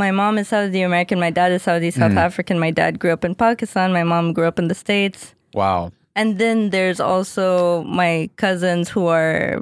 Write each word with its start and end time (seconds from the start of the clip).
my 0.00 0.10
mom 0.10 0.38
is 0.38 0.48
Saudi 0.48 0.80
American, 0.80 1.20
my 1.20 1.30
dad 1.30 1.52
is 1.52 1.62
Saudi 1.62 1.90
South 1.90 2.10
mm-hmm. 2.16 2.26
African. 2.28 2.58
My 2.58 2.72
dad 2.80 2.98
grew 2.98 3.12
up 3.12 3.24
in 3.28 3.34
Pakistan, 3.34 3.92
my 3.92 4.02
mom 4.12 4.32
grew 4.32 4.48
up 4.48 4.58
in 4.58 4.66
the 4.68 4.74
States. 4.74 5.34
Wow. 5.54 5.92
And 6.16 6.38
then 6.38 6.70
there's 6.70 7.00
also 7.12 7.84
my 7.84 8.30
cousins 8.36 8.88
who 8.88 9.06
are 9.06 9.60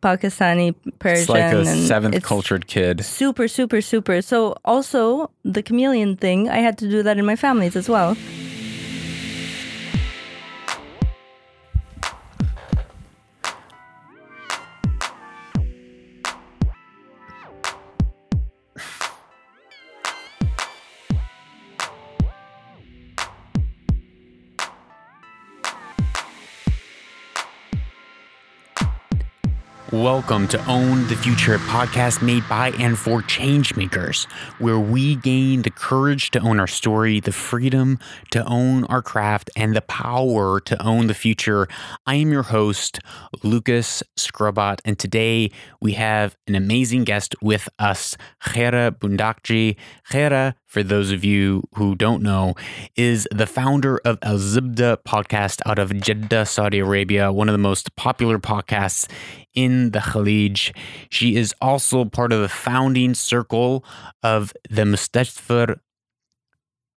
Pakistani, 0.00 0.74
Persian, 0.98 1.20
It's 1.20 1.28
like 1.28 1.52
a 1.52 1.66
seventh 1.92 2.22
cultured 2.22 2.64
kid. 2.66 3.04
Super, 3.04 3.48
super, 3.48 3.80
super. 3.82 4.22
So 4.22 4.54
also 4.64 5.30
the 5.44 5.62
chameleon 5.62 6.16
thing, 6.16 6.48
I 6.48 6.58
had 6.58 6.78
to 6.78 6.88
do 6.88 7.02
that 7.02 7.18
in 7.18 7.26
my 7.26 7.36
families 7.36 7.76
as 7.76 7.88
well. 7.88 8.16
Welcome 30.00 30.48
to 30.48 30.64
Own 30.64 31.06
the 31.08 31.14
Future, 31.14 31.58
podcast 31.58 32.22
made 32.22 32.48
by 32.48 32.70
and 32.78 32.98
for 32.98 33.20
changemakers, 33.20 34.24
where 34.58 34.78
we 34.78 35.16
gain 35.16 35.60
the 35.60 35.70
courage 35.70 36.30
to 36.30 36.40
own 36.40 36.58
our 36.58 36.66
story, 36.66 37.20
the 37.20 37.32
freedom 37.32 37.98
to 38.30 38.42
own 38.46 38.84
our 38.84 39.02
craft, 39.02 39.50
and 39.56 39.76
the 39.76 39.82
power 39.82 40.58
to 40.58 40.82
own 40.82 41.08
the 41.08 41.12
future. 41.12 41.68
I 42.06 42.14
am 42.14 42.32
your 42.32 42.44
host, 42.44 43.00
Lucas 43.42 44.02
Skrobot, 44.18 44.80
and 44.86 44.98
today 44.98 45.50
we 45.82 45.92
have 45.92 46.34
an 46.46 46.54
amazing 46.54 47.04
guest 47.04 47.34
with 47.42 47.68
us, 47.78 48.16
Khayra 48.42 48.92
Bundakji. 48.92 49.76
Khayra, 50.10 50.54
for 50.64 50.82
those 50.82 51.10
of 51.10 51.24
you 51.24 51.64
who 51.74 51.94
don't 51.94 52.22
know, 52.22 52.54
is 52.96 53.28
the 53.30 53.46
founder 53.46 54.00
of 54.06 54.18
Azzbda 54.20 54.96
podcast 55.06 55.60
out 55.66 55.78
of 55.78 55.94
Jeddah, 56.00 56.46
Saudi 56.46 56.78
Arabia, 56.78 57.30
one 57.30 57.50
of 57.50 57.52
the 57.52 57.58
most 57.58 57.94
popular 57.96 58.38
podcasts 58.38 59.06
in 59.54 59.90
the 59.90 59.98
Khalij. 59.98 60.74
She 61.10 61.36
is 61.36 61.54
also 61.60 62.04
part 62.04 62.32
of 62.32 62.40
the 62.40 62.48
founding 62.48 63.14
circle 63.14 63.84
of 64.22 64.52
the 64.68 64.82
Mstdfr, 64.82 65.78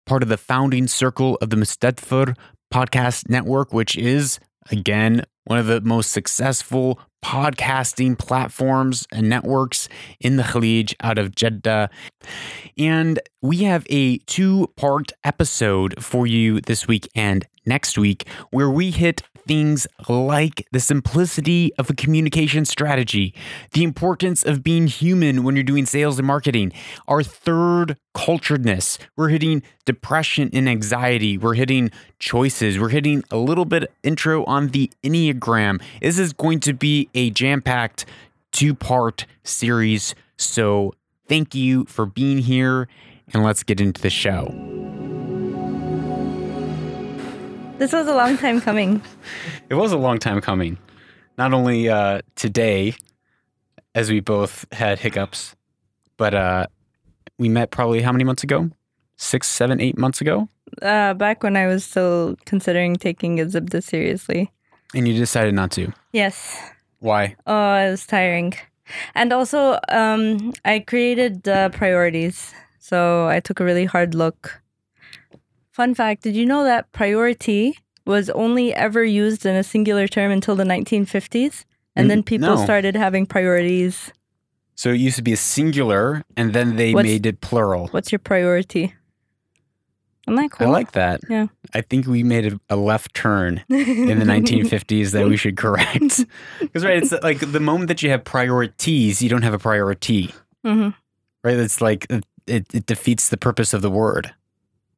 part 0.06 0.22
of 0.22 0.28
the 0.28 0.36
founding 0.36 0.86
circle 0.86 1.36
of 1.40 1.50
the 1.50 1.56
Mstdfr 1.56 2.36
podcast 2.72 3.28
network, 3.28 3.72
which 3.72 3.96
is, 3.96 4.38
again, 4.70 5.24
one 5.44 5.58
of 5.58 5.66
the 5.66 5.80
most 5.80 6.10
successful 6.10 7.00
podcasting 7.24 8.18
platforms 8.18 9.06
and 9.12 9.28
networks 9.28 9.88
in 10.20 10.36
the 10.36 10.42
Khalij 10.42 10.94
out 11.00 11.18
of 11.18 11.34
Jeddah. 11.34 11.88
And 12.76 13.20
we 13.40 13.58
have 13.58 13.86
a 13.90 14.18
two 14.18 14.68
part 14.76 15.12
episode 15.24 16.02
for 16.02 16.26
you 16.26 16.60
this 16.60 16.88
week 16.88 17.08
and 17.14 17.46
next 17.66 17.98
week 17.98 18.26
where 18.50 18.70
we 18.70 18.90
hit 18.90 19.22
things 19.46 19.86
like 20.08 20.66
the 20.72 20.80
simplicity 20.80 21.72
of 21.78 21.90
a 21.90 21.94
communication 21.94 22.64
strategy, 22.64 23.34
the 23.72 23.82
importance 23.82 24.44
of 24.44 24.62
being 24.62 24.86
human 24.86 25.42
when 25.42 25.56
you're 25.56 25.64
doing 25.64 25.86
sales 25.86 26.18
and 26.18 26.26
marketing, 26.26 26.72
our 27.08 27.22
third 27.22 27.96
culturedness. 28.14 28.98
We're 29.16 29.28
hitting 29.28 29.62
depression 29.84 30.50
and 30.52 30.68
anxiety. 30.68 31.38
We're 31.38 31.54
hitting 31.54 31.90
choices. 32.18 32.78
We're 32.78 32.90
hitting 32.90 33.24
a 33.30 33.36
little 33.36 33.64
bit 33.64 33.90
intro 34.02 34.44
on 34.44 34.68
the 34.68 34.90
Enneagram. 35.02 35.82
This 36.00 36.18
is 36.18 36.32
going 36.32 36.60
to 36.60 36.72
be 36.72 37.08
a 37.14 37.30
jam 37.30 37.62
packed 37.62 38.06
two 38.52 38.74
part 38.74 39.26
series. 39.44 40.14
So 40.36 40.92
thank 41.28 41.54
you 41.54 41.84
for 41.86 42.06
being 42.06 42.38
here 42.38 42.88
and 43.32 43.42
let's 43.42 43.62
get 43.62 43.80
into 43.80 44.00
the 44.00 44.10
show. 44.10 44.91
This 47.82 47.92
was 47.92 48.06
a 48.06 48.14
long 48.14 48.38
time 48.38 48.60
coming. 48.60 49.02
It 49.68 49.74
was 49.74 49.90
a 49.90 49.96
long 49.96 50.18
time 50.18 50.40
coming. 50.40 50.78
Not 51.36 51.52
only 51.52 51.88
uh, 51.88 52.20
today, 52.36 52.94
as 53.96 54.08
we 54.08 54.20
both 54.20 54.66
had 54.70 55.00
hiccups, 55.00 55.56
but 56.16 56.32
uh, 56.32 56.66
we 57.38 57.48
met 57.48 57.72
probably 57.72 58.00
how 58.00 58.12
many 58.12 58.22
months 58.22 58.44
ago? 58.44 58.70
Six, 59.16 59.50
seven, 59.50 59.80
eight 59.80 59.98
months 59.98 60.20
ago? 60.20 60.48
Uh, 60.80 61.14
back 61.14 61.42
when 61.42 61.56
I 61.56 61.66
was 61.66 61.84
still 61.84 62.36
considering 62.46 62.94
taking 62.94 63.38
Azzbda 63.38 63.82
seriously. 63.82 64.52
And 64.94 65.08
you 65.08 65.14
decided 65.14 65.54
not 65.54 65.72
to. 65.72 65.92
Yes. 66.12 66.56
Why? 67.00 67.34
Oh, 67.48 67.74
it 67.74 67.90
was 67.90 68.06
tiring. 68.06 68.54
And 69.16 69.32
also, 69.32 69.80
um, 69.88 70.52
I 70.64 70.78
created 70.78 71.48
uh, 71.48 71.70
priorities. 71.70 72.54
So 72.78 73.26
I 73.26 73.40
took 73.40 73.58
a 73.58 73.64
really 73.64 73.86
hard 73.86 74.14
look. 74.14 74.61
Fun 75.72 75.94
fact 75.94 76.22
Did 76.22 76.36
you 76.36 76.46
know 76.46 76.64
that 76.64 76.90
priority 76.92 77.76
was 78.06 78.30
only 78.30 78.74
ever 78.74 79.04
used 79.04 79.46
in 79.46 79.56
a 79.56 79.62
singular 79.64 80.06
term 80.08 80.30
until 80.30 80.54
the 80.56 80.64
1950s? 80.64 81.64
And 81.96 82.06
Mm, 82.06 82.08
then 82.08 82.22
people 82.22 82.56
no. 82.56 82.64
started 82.64 82.96
having 82.96 83.26
priorities. 83.26 84.12
So 84.74 84.90
it 84.90 85.00
used 85.00 85.16
to 85.16 85.22
be 85.22 85.32
a 85.32 85.36
singular 85.36 86.24
and 86.36 86.52
then 86.52 86.76
they 86.76 86.94
What's- 86.94 87.06
made 87.06 87.26
it 87.26 87.40
plural. 87.40 87.88
What's 87.88 88.10
your 88.12 88.18
priority? 88.18 88.94
Isn't 90.26 90.36
that 90.36 90.50
cool? 90.52 90.68
I 90.68 90.70
like 90.70 90.92
that. 90.92 91.20
Yeah. 91.28 91.46
I 91.74 91.80
think 91.80 92.06
we 92.06 92.22
made 92.22 92.52
a, 92.52 92.60
a 92.70 92.76
left 92.76 93.12
turn 93.14 93.64
in 93.68 94.18
the 94.20 94.24
1950s 94.24 95.10
that 95.12 95.26
we 95.26 95.36
should 95.36 95.56
correct. 95.56 96.24
Because, 96.60 96.84
right, 96.84 97.02
it's 97.02 97.12
like 97.22 97.40
the 97.52 97.58
moment 97.60 97.88
that 97.88 98.02
you 98.02 98.10
have 98.10 98.22
priorities, 98.24 99.20
you 99.20 99.28
don't 99.28 99.42
have 99.42 99.54
a 99.54 99.58
priority, 99.58 100.32
hmm 100.64 100.90
right? 101.44 101.56
It's 101.56 101.80
like 101.80 102.06
it, 102.46 102.66
it 102.72 102.86
defeats 102.86 103.30
the 103.30 103.36
purpose 103.36 103.74
of 103.74 103.82
the 103.82 103.90
word. 103.90 104.32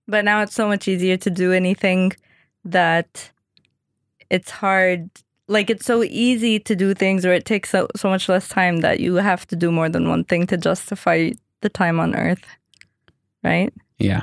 But 0.06 0.24
now 0.24 0.42
it's 0.42 0.54
so 0.54 0.68
much 0.68 0.86
easier 0.88 1.16
to 1.18 1.30
do 1.30 1.52
anything 1.52 2.12
that 2.64 3.30
it's 4.30 4.50
hard. 4.50 5.08
Like 5.48 5.70
it's 5.70 5.84
so 5.86 6.02
easy 6.02 6.58
to 6.60 6.74
do 6.76 6.94
things, 6.94 7.24
or 7.26 7.32
it 7.32 7.44
takes 7.44 7.70
so, 7.70 7.88
so 7.96 8.08
much 8.08 8.28
less 8.28 8.48
time 8.48 8.78
that 8.78 9.00
you 9.00 9.14
have 9.16 9.46
to 9.48 9.56
do 9.56 9.70
more 9.70 9.88
than 9.88 10.08
one 10.08 10.24
thing 10.24 10.46
to 10.48 10.56
justify 10.56 11.30
the 11.60 11.68
time 11.68 12.00
on 12.00 12.14
Earth, 12.14 12.44
right? 13.42 13.72
Yeah. 13.98 14.22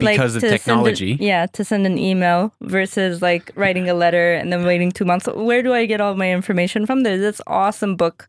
Like, 0.00 0.16
Because 0.16 0.36
of 0.36 0.40
send 0.40 0.52
an- 0.52 0.58
technology. 0.58 1.16
yeah, 1.20 1.46
to 1.46 1.64
send 1.64 1.86
an 1.86 1.98
email 1.98 2.52
versus 2.60 3.22
like 3.22 3.50
writing 3.54 3.88
a 3.88 3.94
letter 3.94 4.34
and 4.34 4.52
then 4.52 4.64
waiting 4.64 4.90
two 4.90 5.04
months. 5.04 5.26
Where 5.26 5.62
do 5.62 5.72
I 5.72 5.86
get 5.86 6.00
all 6.00 6.14
my 6.14 6.30
information 6.32 6.86
from? 6.86 7.02
There's 7.02 7.20
this 7.20 7.40
awesome 7.46 7.96
book 7.96 8.28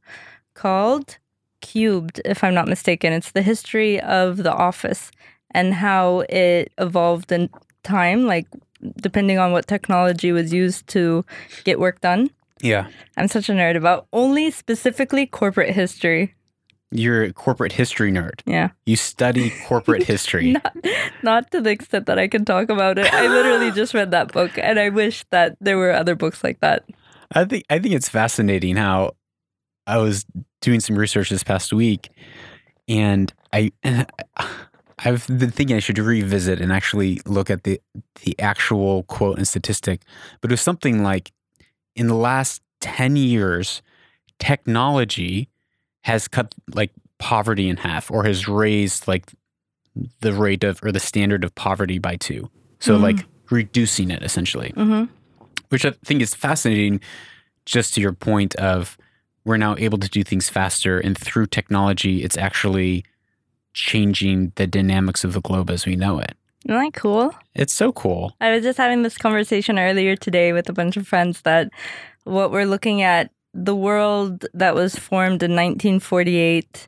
called 0.54 1.18
Cubed, 1.62 2.20
if 2.26 2.44
I'm 2.44 2.54
not 2.54 2.68
mistaken. 2.68 3.14
It's 3.14 3.32
the 3.32 3.42
history 3.42 4.00
of 4.02 4.38
the 4.38 4.54
office 4.54 5.12
and 5.54 5.74
how 5.74 6.22
it 6.30 6.72
evolved 6.78 7.32
in 7.32 7.50
time, 7.84 8.26
like 8.26 8.48
depending 8.98 9.38
on 9.38 9.52
what 9.52 9.68
technology 9.68 10.32
was 10.32 10.54
used 10.54 10.88
to 10.88 11.26
get 11.64 11.80
work 11.80 12.02
done. 12.02 12.30
Yeah. 12.62 12.88
I'm 13.18 13.28
such 13.28 13.50
a 13.50 13.54
nerd 13.54 13.76
about 13.76 14.08
only 14.14 14.52
specifically 14.52 15.26
corporate 15.26 15.74
history. 15.74 16.34
You're 16.92 17.24
a 17.24 17.34
corporate 17.34 17.72
history 17.72 18.12
nerd. 18.12 18.42
Yeah. 18.46 18.70
You 18.86 18.96
study 18.96 19.52
corporate 19.68 20.04
history. 20.04 20.52
Not, 20.54 20.76
not 21.24 21.52
to 21.52 21.62
the 21.62 21.72
extent 21.72 22.06
that 22.06 22.20
I 22.20 22.28
can 22.28 22.46
talk 22.46 22.70
about 22.70 23.00
it. 23.00 23.12
I 23.12 23.28
literally 23.28 23.72
just 23.72 23.94
read 23.94 24.12
that 24.12 24.32
book 24.32 24.52
and 24.58 24.80
I 24.80 24.90
wish 24.90 25.26
that 25.32 25.58
there 25.60 25.78
were 25.78 25.92
other 25.92 26.14
books 26.16 26.44
like 26.44 26.60
that. 26.60 26.84
I 27.34 27.46
think 27.46 27.66
I 27.70 27.80
think 27.80 27.96
it's 27.96 28.10
fascinating 28.10 28.76
how 28.76 29.16
I 29.88 29.98
was 29.98 30.26
doing 30.62 30.80
some 30.80 30.96
research 30.96 31.30
this 31.30 31.44
past 31.44 31.74
week, 31.74 32.10
and 32.88 33.34
I 33.52 33.72
I've 35.06 35.28
been 35.28 35.52
thinking 35.52 35.76
I 35.76 35.80
should 35.80 35.98
revisit 36.00 36.62
and 36.62 36.72
actually 36.72 37.22
look 37.26 37.50
at 37.50 37.64
the 37.64 37.80
the 38.24 38.40
actual 38.40 39.04
quote 39.04 39.38
and 39.38 39.48
statistic, 39.48 40.02
but 40.42 40.52
it 40.52 40.54
was 40.54 40.62
something 40.62 41.04
like 41.04 41.32
in 41.96 42.08
the 42.08 42.16
last 42.16 42.62
ten 42.80 43.16
years, 43.16 43.82
technology 44.40 45.50
has 46.04 46.28
cut 46.28 46.54
like 46.74 46.92
poverty 47.18 47.70
in 47.70 47.78
half, 47.78 48.12
or 48.12 48.24
has 48.26 48.48
raised 48.48 49.08
like 49.08 49.32
the 50.22 50.34
rate 50.34 50.64
of 50.64 50.84
or 50.84 50.92
the 50.92 51.00
standard 51.00 51.44
of 51.44 51.54
poverty 51.56 52.00
by 52.00 52.16
two. 52.16 52.50
So 52.80 52.98
Mm. 52.98 53.02
like 53.02 53.26
reducing 53.50 54.10
it 54.10 54.24
essentially 54.24 54.72
hmm 54.76 55.04
which 55.70 55.86
I 55.86 55.92
think 56.06 56.22
is 56.22 56.34
fascinating. 56.36 57.02
Just 57.66 57.94
to 57.96 58.02
your 58.02 58.14
point 58.14 58.56
of 58.56 58.98
we're 59.46 59.58
now 59.58 59.76
able 59.78 59.98
to 59.98 60.10
do 60.10 60.24
things 60.24 60.50
faster, 60.50 61.00
and 61.00 61.18
through 61.18 61.48
technology, 61.48 62.24
it's 62.24 62.38
actually 62.38 63.04
changing 63.74 64.52
the 64.56 64.68
dynamics 64.68 65.24
of 65.24 65.34
the 65.34 65.42
globe 65.42 65.70
as 65.70 65.86
we 65.86 65.96
know 65.96 66.20
it. 66.20 66.34
Isn't 66.66 66.80
that 66.82 66.94
cool? 66.94 67.34
It's 67.56 67.74
so 67.74 67.92
cool. 67.92 68.36
I 68.40 68.52
was 68.52 68.64
just 68.64 68.78
having 68.78 69.04
this 69.04 69.18
conversation 69.18 69.78
earlier 69.78 70.16
today 70.16 70.54
with 70.54 70.70
a 70.70 70.74
bunch 70.74 70.96
of 70.96 71.08
friends 71.08 71.42
that 71.42 71.70
what 72.24 72.52
we're 72.52 72.66
looking 72.66 73.02
at, 73.02 73.32
the 73.54 73.76
world 73.76 74.46
that 74.54 74.74
was 74.74 74.96
formed 74.96 75.44
in 75.44 75.52
1948, 75.52 76.88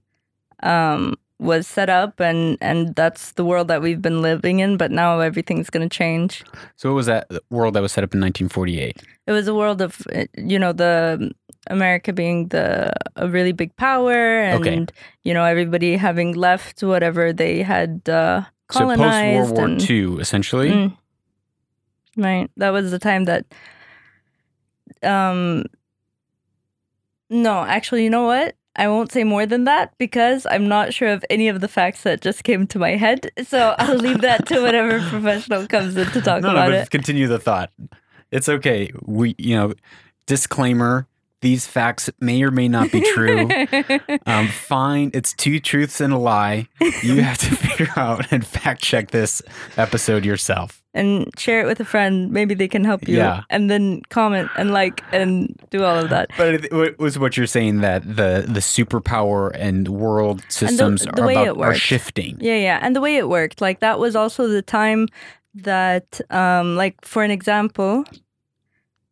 um, 0.63 1.15
was 1.37 1.67
set 1.67 1.89
up 1.89 2.21
and 2.21 2.57
and 2.61 2.95
that's 2.95 3.33
the 3.33 3.43
world 3.43 3.67
that 3.67 3.81
we've 3.81 4.01
been 4.01 4.21
living 4.21 4.59
in 4.61 4.77
but 4.77 4.89
now 4.89 5.19
everything's 5.19 5.69
going 5.69 5.87
to 5.87 5.93
change 5.93 6.45
So 6.77 6.89
what 6.89 6.95
was 6.95 7.07
that 7.07 7.27
world 7.49 7.73
that 7.73 7.81
was 7.81 7.91
set 7.91 8.05
up 8.05 8.13
in 8.15 8.21
1948? 8.21 9.03
it 9.27 9.31
was 9.33 9.45
a 9.49 9.53
world 9.53 9.81
of 9.81 10.01
you 10.37 10.57
know 10.57 10.71
the 10.71 11.29
america 11.67 12.11
being 12.13 12.47
the 12.49 12.91
a 13.15 13.27
really 13.29 13.51
big 13.51 13.75
power 13.75 14.41
and 14.41 14.61
Okay. 14.67 14.85
you 15.23 15.33
know 15.33 15.43
everybody 15.43 15.95
having 15.97 16.33
left 16.33 16.81
whatever 16.83 17.31
they 17.33 17.61
had 17.63 18.01
uh 18.09 18.43
So 18.71 18.79
colonized 18.79 18.99
post 18.99 19.51
World 19.55 19.57
War 19.57 19.65
and, 19.67 19.89
II, 19.89 20.19
essentially. 20.19 20.69
Mm. 20.71 20.97
right 22.17 22.49
that 22.57 22.71
was 22.71 22.91
the 22.91 22.99
time 22.99 23.25
that 23.25 23.45
um 25.03 25.63
no 27.29 27.63
actually 27.65 28.03
you 28.03 28.09
know 28.09 28.23
what 28.25 28.55
I 28.77 28.89
won't 28.89 29.09
say 29.09 29.23
more 29.23 29.45
than 29.45 29.63
that 29.63 29.93
because 29.97 30.45
I'm 30.51 30.67
not 30.67 30.93
sure 30.93 31.07
of 31.07 31.23
any 31.29 31.47
of 31.47 31.61
the 31.61 31.67
facts 31.69 32.03
that 32.03 32.19
just 32.19 32.43
came 32.43 32.67
to 32.67 32.77
my 32.77 32.97
head. 32.97 33.31
So 33.47 33.73
I'll 33.79 33.95
leave 33.95 34.19
that 34.19 34.45
to 34.47 34.59
whatever 34.61 34.99
professional 35.09 35.65
comes 35.65 35.95
in 35.95 36.07
to 36.07 36.19
talk 36.19 36.41
no, 36.41 36.49
no, 36.49 36.55
about 36.59 36.71
but 36.71 36.73
it. 36.81 36.89
continue 36.89 37.25
the 37.29 37.39
thought. 37.39 37.71
It's 38.31 38.49
okay. 38.49 38.91
We, 39.05 39.33
you 39.37 39.55
know, 39.55 39.73
disclaimer: 40.25 41.07
these 41.45 41.67
facts 41.67 42.09
may 42.19 42.41
or 42.41 42.49
may 42.49 42.67
not 42.67 42.91
be 42.91 43.01
true. 43.13 43.47
um, 44.25 44.47
fine, 44.47 45.11
it's 45.13 45.31
two 45.33 45.59
truths 45.59 46.01
and 46.01 46.11
a 46.11 46.17
lie. 46.17 46.67
You 47.03 47.21
have 47.21 47.37
to 47.37 47.55
figure 47.55 47.93
out 47.95 48.31
and 48.31 48.45
fact 48.45 48.81
check 48.81 49.11
this 49.11 49.43
episode 49.77 50.25
yourself. 50.25 50.81
and 50.95 51.29
share 51.37 51.61
it 51.61 51.67
with 51.67 51.79
a 51.79 51.85
friend. 51.85 52.31
Maybe 52.31 52.55
they 52.55 52.67
can 52.67 52.83
help 52.83 53.07
you. 53.07 53.17
Yeah. 53.17 53.43
And 53.51 53.69
then 53.69 54.01
comment 54.09 54.49
and 54.57 54.71
like 54.71 55.03
and 55.11 55.55
do 55.69 55.83
all 55.83 55.99
of 55.99 56.09
that. 56.09 56.31
But 56.35 56.55
it, 56.55 56.73
it 56.73 56.97
was 56.99 57.19
what 57.19 57.37
you're 57.37 57.45
saying 57.45 57.81
that 57.81 58.01
the 58.03 58.45
the 58.47 58.61
superpower 58.61 59.51
and 59.53 59.87
world 59.89 60.43
systems 60.49 61.03
the 61.03 61.21
are 61.21 61.27
way 61.27 61.35
about 61.45 61.61
are 61.61 61.75
shifting. 61.75 62.37
Yeah, 62.39 62.55
yeah. 62.55 62.79
And 62.81 62.95
the 62.95 63.01
way 63.01 63.17
it 63.17 63.29
worked, 63.29 63.61
like 63.61 63.81
that 63.81 63.99
was 63.99 64.15
also 64.15 64.47
the 64.47 64.63
time 64.63 65.07
that 65.53 66.19
um 66.31 66.75
like 66.75 66.95
for 67.05 67.23
an 67.23 67.31
example, 67.31 68.03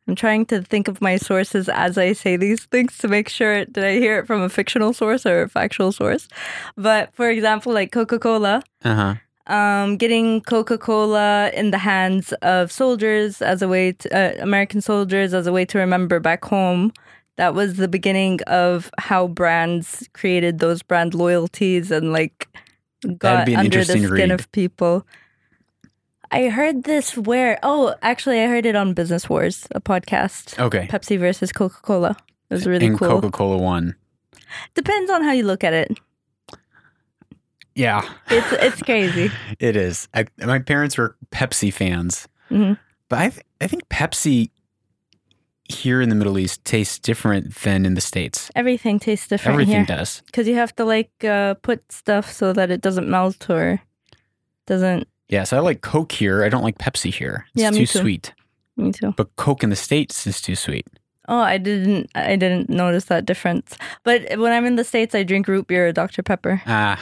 I'm 0.07 0.15
trying 0.15 0.45
to 0.47 0.61
think 0.61 0.87
of 0.87 1.01
my 1.01 1.15
sources 1.17 1.69
as 1.69 1.97
I 1.97 2.13
say 2.13 2.35
these 2.35 2.65
things 2.65 2.97
to 2.99 3.07
make 3.07 3.29
sure 3.29 3.63
did 3.65 3.83
I 3.83 3.93
hear 3.99 4.19
it 4.19 4.27
from 4.27 4.41
a 4.41 4.49
fictional 4.49 4.91
source 4.93 5.25
or 5.25 5.43
a 5.43 5.49
factual 5.49 5.91
source. 5.91 6.27
But 6.75 7.13
for 7.15 7.29
example, 7.29 7.73
like 7.73 7.91
Coca-Cola, 7.91 8.63
Uh 8.83 8.95
huh. 8.95 9.53
um, 9.53 9.95
getting 9.97 10.41
Coca 10.41 10.77
Cola 10.77 11.51
in 11.53 11.71
the 11.71 11.77
hands 11.77 12.33
of 12.41 12.71
soldiers 12.71 13.41
as 13.41 13.61
a 13.61 13.67
way 13.67 13.93
to, 13.93 14.09
uh, 14.13 14.43
American 14.43 14.81
soldiers 14.81 15.33
as 15.33 15.47
a 15.47 15.51
way 15.53 15.65
to 15.65 15.77
remember 15.77 16.19
back 16.19 16.43
home. 16.45 16.91
That 17.37 17.55
was 17.55 17.77
the 17.77 17.87
beginning 17.87 18.41
of 18.47 18.91
how 18.99 19.27
brands 19.27 20.07
created 20.13 20.59
those 20.59 20.83
brand 20.83 21.13
loyalties 21.13 21.91
and 21.91 22.11
like 22.13 22.47
got 23.17 23.49
under 23.49 23.79
the 23.79 23.85
skin 23.85 24.09
read. 24.11 24.31
of 24.31 24.51
people. 24.51 25.05
I 26.33 26.49
heard 26.49 26.83
this 26.83 27.15
where, 27.17 27.59
oh, 27.63 27.93
actually, 28.01 28.41
I 28.41 28.47
heard 28.47 28.65
it 28.65 28.75
on 28.75 28.93
Business 28.93 29.29
Wars, 29.29 29.67
a 29.71 29.79
podcast. 29.79 30.57
Okay. 30.59 30.87
Pepsi 30.87 31.19
versus 31.19 31.51
Coca 31.51 31.79
Cola. 31.81 32.17
It 32.49 32.53
was 32.53 32.65
really 32.65 32.79
cool. 32.87 32.89
and 32.89 32.99
cool. 32.99 33.09
Coca 33.21 33.31
Cola 33.31 33.57
won. 33.57 33.95
Depends 34.73 35.11
on 35.11 35.23
how 35.23 35.31
you 35.31 35.43
look 35.45 35.63
at 35.63 35.73
it. 35.73 35.97
Yeah, 37.75 38.07
It's 38.29 38.51
it's 38.51 38.81
crazy. 38.89 39.31
it 39.59 39.75
is. 39.75 40.07
I, 40.13 40.25
my 40.45 40.59
parents 40.59 40.97
were 40.97 41.15
Pepsi 41.31 41.73
fans, 41.73 42.27
Mhm. 42.51 42.77
but 43.09 43.19
I 43.19 43.29
th- 43.29 43.45
I 43.61 43.67
think 43.67 43.87
Pepsi 43.89 44.51
here 45.69 45.99
in 46.01 46.09
the 46.09 46.15
Middle 46.15 46.37
East 46.37 46.63
tastes 46.65 46.99
different 46.99 47.55
than 47.63 47.85
in 47.85 47.95
the 47.95 48.01
states. 48.01 48.51
Everything 48.55 48.99
tastes 48.99 49.27
different 49.27 49.53
Everything 49.53 49.85
here. 49.87 49.97
does. 49.97 50.21
Because 50.27 50.47
you 50.47 50.53
have 50.55 50.75
to 50.75 50.85
like 50.85 51.09
uh, 51.23 51.55
put 51.63 51.91
stuff 51.91 52.31
so 52.31 52.53
that 52.53 52.69
it 52.69 52.81
doesn't 52.81 53.07
melt 53.09 53.49
or 53.49 53.81
doesn't. 54.67 55.07
Yeah, 55.33 55.45
so 55.45 55.57
I 55.57 55.61
like 55.61 55.81
Coke 55.81 56.11
here. 56.11 56.43
I 56.45 56.49
don't 56.49 56.61
like 56.63 56.77
Pepsi 56.77 57.11
here. 57.11 57.45
It's 57.55 57.63
Yeah, 57.63 57.71
me 57.71 57.79
too 57.79 57.85
too. 57.87 57.99
sweet. 57.99 58.33
Me 58.77 58.91
too. 58.91 59.13
But 59.17 59.35
Coke 59.35 59.63
in 59.63 59.69
the 59.71 59.75
states 59.75 60.27
is 60.27 60.39
too 60.39 60.55
sweet. 60.55 60.85
Oh, 61.27 61.39
I 61.39 61.57
didn't. 61.57 62.09
I 62.13 62.35
didn't 62.35 62.69
notice 62.69 63.05
that 63.05 63.25
difference. 63.25 63.75
But 64.03 64.37
when 64.37 64.51
I'm 64.53 64.65
in 64.65 64.75
the 64.75 64.83
states, 64.83 65.15
I 65.15 65.23
drink 65.23 65.47
root 65.47 65.65
beer 65.67 65.87
or 65.87 65.91
Dr 65.91 66.21
Pepper. 66.21 66.61
Ah, 66.67 66.99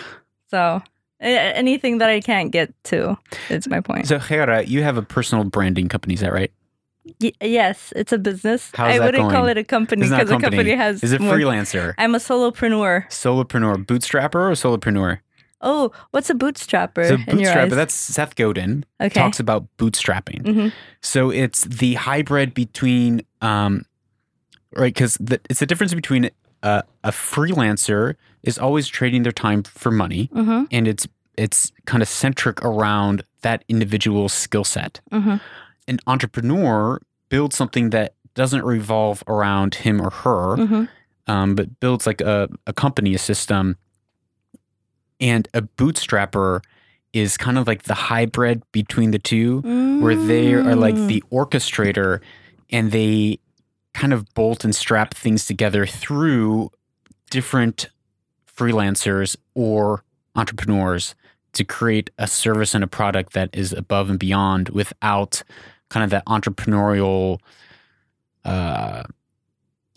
So 0.49 0.81
anything 1.19 1.97
that 1.99 2.09
I 2.09 2.21
can't 2.21 2.51
get 2.51 2.73
to, 2.85 3.17
it's 3.49 3.67
my 3.67 3.81
point. 3.81 4.07
so 4.07 4.17
Khayra, 4.17 4.65
you 4.67 4.81
have 4.83 4.95
a 4.97 5.01
personal 5.03 5.43
branding 5.43 5.89
company, 5.89 6.13
is 6.13 6.21
that 6.21 6.31
right? 6.33 6.51
Y- 7.19 7.33
yes, 7.41 7.91
it's 7.95 8.13
a 8.13 8.17
business. 8.17 8.71
How's 8.75 8.95
I 8.95 8.99
that 8.99 9.05
wouldn't 9.05 9.31
call 9.31 9.47
it 9.47 9.57
a 9.57 9.63
company 9.63 10.03
It's 10.03 10.11
not 10.11 10.21
a 10.21 10.25
because 10.25 10.37
a 10.39 10.41
company. 10.49 10.71
has. 10.75 11.03
Is 11.03 11.11
it 11.11 11.19
more- 11.21 11.35
freelancer? 11.35 11.93
I'm 11.97 12.15
a 12.15 12.19
solopreneur. 12.19 13.07
Solopreneur, 13.09 13.85
bootstrapper, 13.85 14.35
or 14.35 14.51
solopreneur? 14.55 15.19
Oh, 15.61 15.91
what's 16.11 16.29
a 16.29 16.33
bootstrapper 16.33 17.07
So 17.07 17.17
bootstrapper, 17.17 17.69
that's 17.75 17.93
Seth 17.93 18.35
Godin 18.35 18.83
okay. 18.99 19.09
talks 19.19 19.39
about 19.39 19.65
bootstrapping. 19.77 20.45
hmm 20.45 20.67
So 21.01 21.29
it's 21.29 21.63
the 21.65 21.93
hybrid 21.95 22.53
between, 22.53 23.21
um, 23.41 23.85
right? 24.75 24.93
Because 24.93 25.17
it's 25.49 25.59
the 25.59 25.65
difference 25.65 25.93
between 25.93 26.29
a, 26.63 26.83
a 27.03 27.11
freelancer 27.11 28.15
is 28.43 28.57
always 28.57 28.87
trading 28.87 29.23
their 29.23 29.31
time 29.31 29.63
for 29.63 29.91
money, 29.91 30.29
hmm 30.33 30.63
and 30.71 30.87
it's 30.87 31.07
it's 31.37 31.71
kind 31.85 32.03
of 32.03 32.09
centric 32.09 32.61
around 32.63 33.23
that 33.41 33.63
individual 33.67 34.29
skill 34.29 34.63
set. 34.63 34.99
hmm 35.11 35.37
An 35.87 35.99
entrepreneur 36.07 36.99
builds 37.29 37.55
something 37.55 37.89
that 37.91 38.13
doesn't 38.35 38.63
revolve 38.63 39.23
around 39.27 39.75
him 39.75 40.01
or 40.01 40.09
her, 40.09 40.55
hmm 40.57 40.85
um, 41.27 41.55
but 41.55 41.79
builds 41.79 42.07
like 42.07 42.19
a, 42.21 42.49
a 42.65 42.73
company, 42.73 43.13
a 43.13 43.17
system. 43.19 43.77
And 45.21 45.47
a 45.53 45.61
bootstrapper 45.61 46.61
is 47.13 47.37
kind 47.37 47.57
of 47.57 47.67
like 47.67 47.83
the 47.83 47.93
hybrid 47.93 48.63
between 48.71 49.11
the 49.11 49.19
two 49.19 49.61
where 50.01 50.15
they 50.15 50.53
are 50.53 50.75
like 50.75 50.95
Mm. 50.95 51.07
the 51.07 51.23
orchestrator 51.31 52.19
and 52.71 52.91
they 52.91 53.39
kind 53.93 54.13
of 54.13 54.25
bolt 54.33 54.63
and 54.63 54.73
strap 54.75 55.13
things 55.13 55.45
together 55.45 55.85
through 55.85 56.71
different 57.29 57.89
freelancers 58.57 59.35
or 59.53 60.03
entrepreneurs 60.35 61.13
to 61.53 61.63
create 61.65 62.09
a 62.17 62.27
service 62.27 62.73
and 62.73 62.83
a 62.83 62.87
product 62.87 63.33
that 63.33 63.49
is 63.53 63.73
above 63.73 64.09
and 64.09 64.17
beyond 64.19 64.69
without 64.69 65.43
kind 65.89 66.03
of 66.05 66.09
that 66.09 66.25
entrepreneurial 66.25 67.39
uh, 68.45 69.03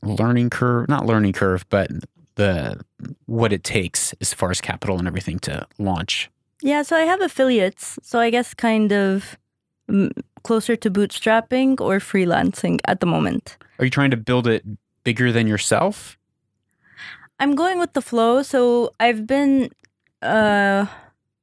learning 0.02 0.50
curve 0.50 0.88
not 0.88 1.06
learning 1.06 1.32
curve 1.32 1.64
but 1.70 1.88
the 2.36 2.80
what 3.26 3.52
it 3.52 3.64
takes 3.64 4.14
as 4.20 4.34
far 4.34 4.50
as 4.50 4.60
capital 4.60 4.98
and 4.98 5.06
everything 5.06 5.38
to 5.38 5.66
launch 5.78 6.30
Yeah, 6.62 6.82
so 6.82 6.96
I 6.96 7.02
have 7.02 7.20
affiliates. 7.20 7.98
So 8.02 8.18
I 8.18 8.30
guess 8.30 8.54
kind 8.54 8.92
of 8.92 9.36
mm, 9.88 10.10
closer 10.42 10.76
to 10.76 10.90
bootstrapping 10.90 11.80
or 11.80 11.98
freelancing 11.98 12.80
at 12.86 13.00
the 13.00 13.06
moment. 13.06 13.56
are 13.78 13.84
you 13.84 13.90
trying 13.90 14.10
to 14.10 14.16
build 14.16 14.46
it 14.46 14.64
bigger 15.04 15.32
than 15.32 15.46
yourself 15.46 16.16
I'm 17.40 17.54
going 17.54 17.78
with 17.78 17.92
the 17.92 18.02
flow. 18.02 18.42
So 18.42 18.94
I've 19.00 19.26
been, 19.26 19.70
uh, 20.22 20.86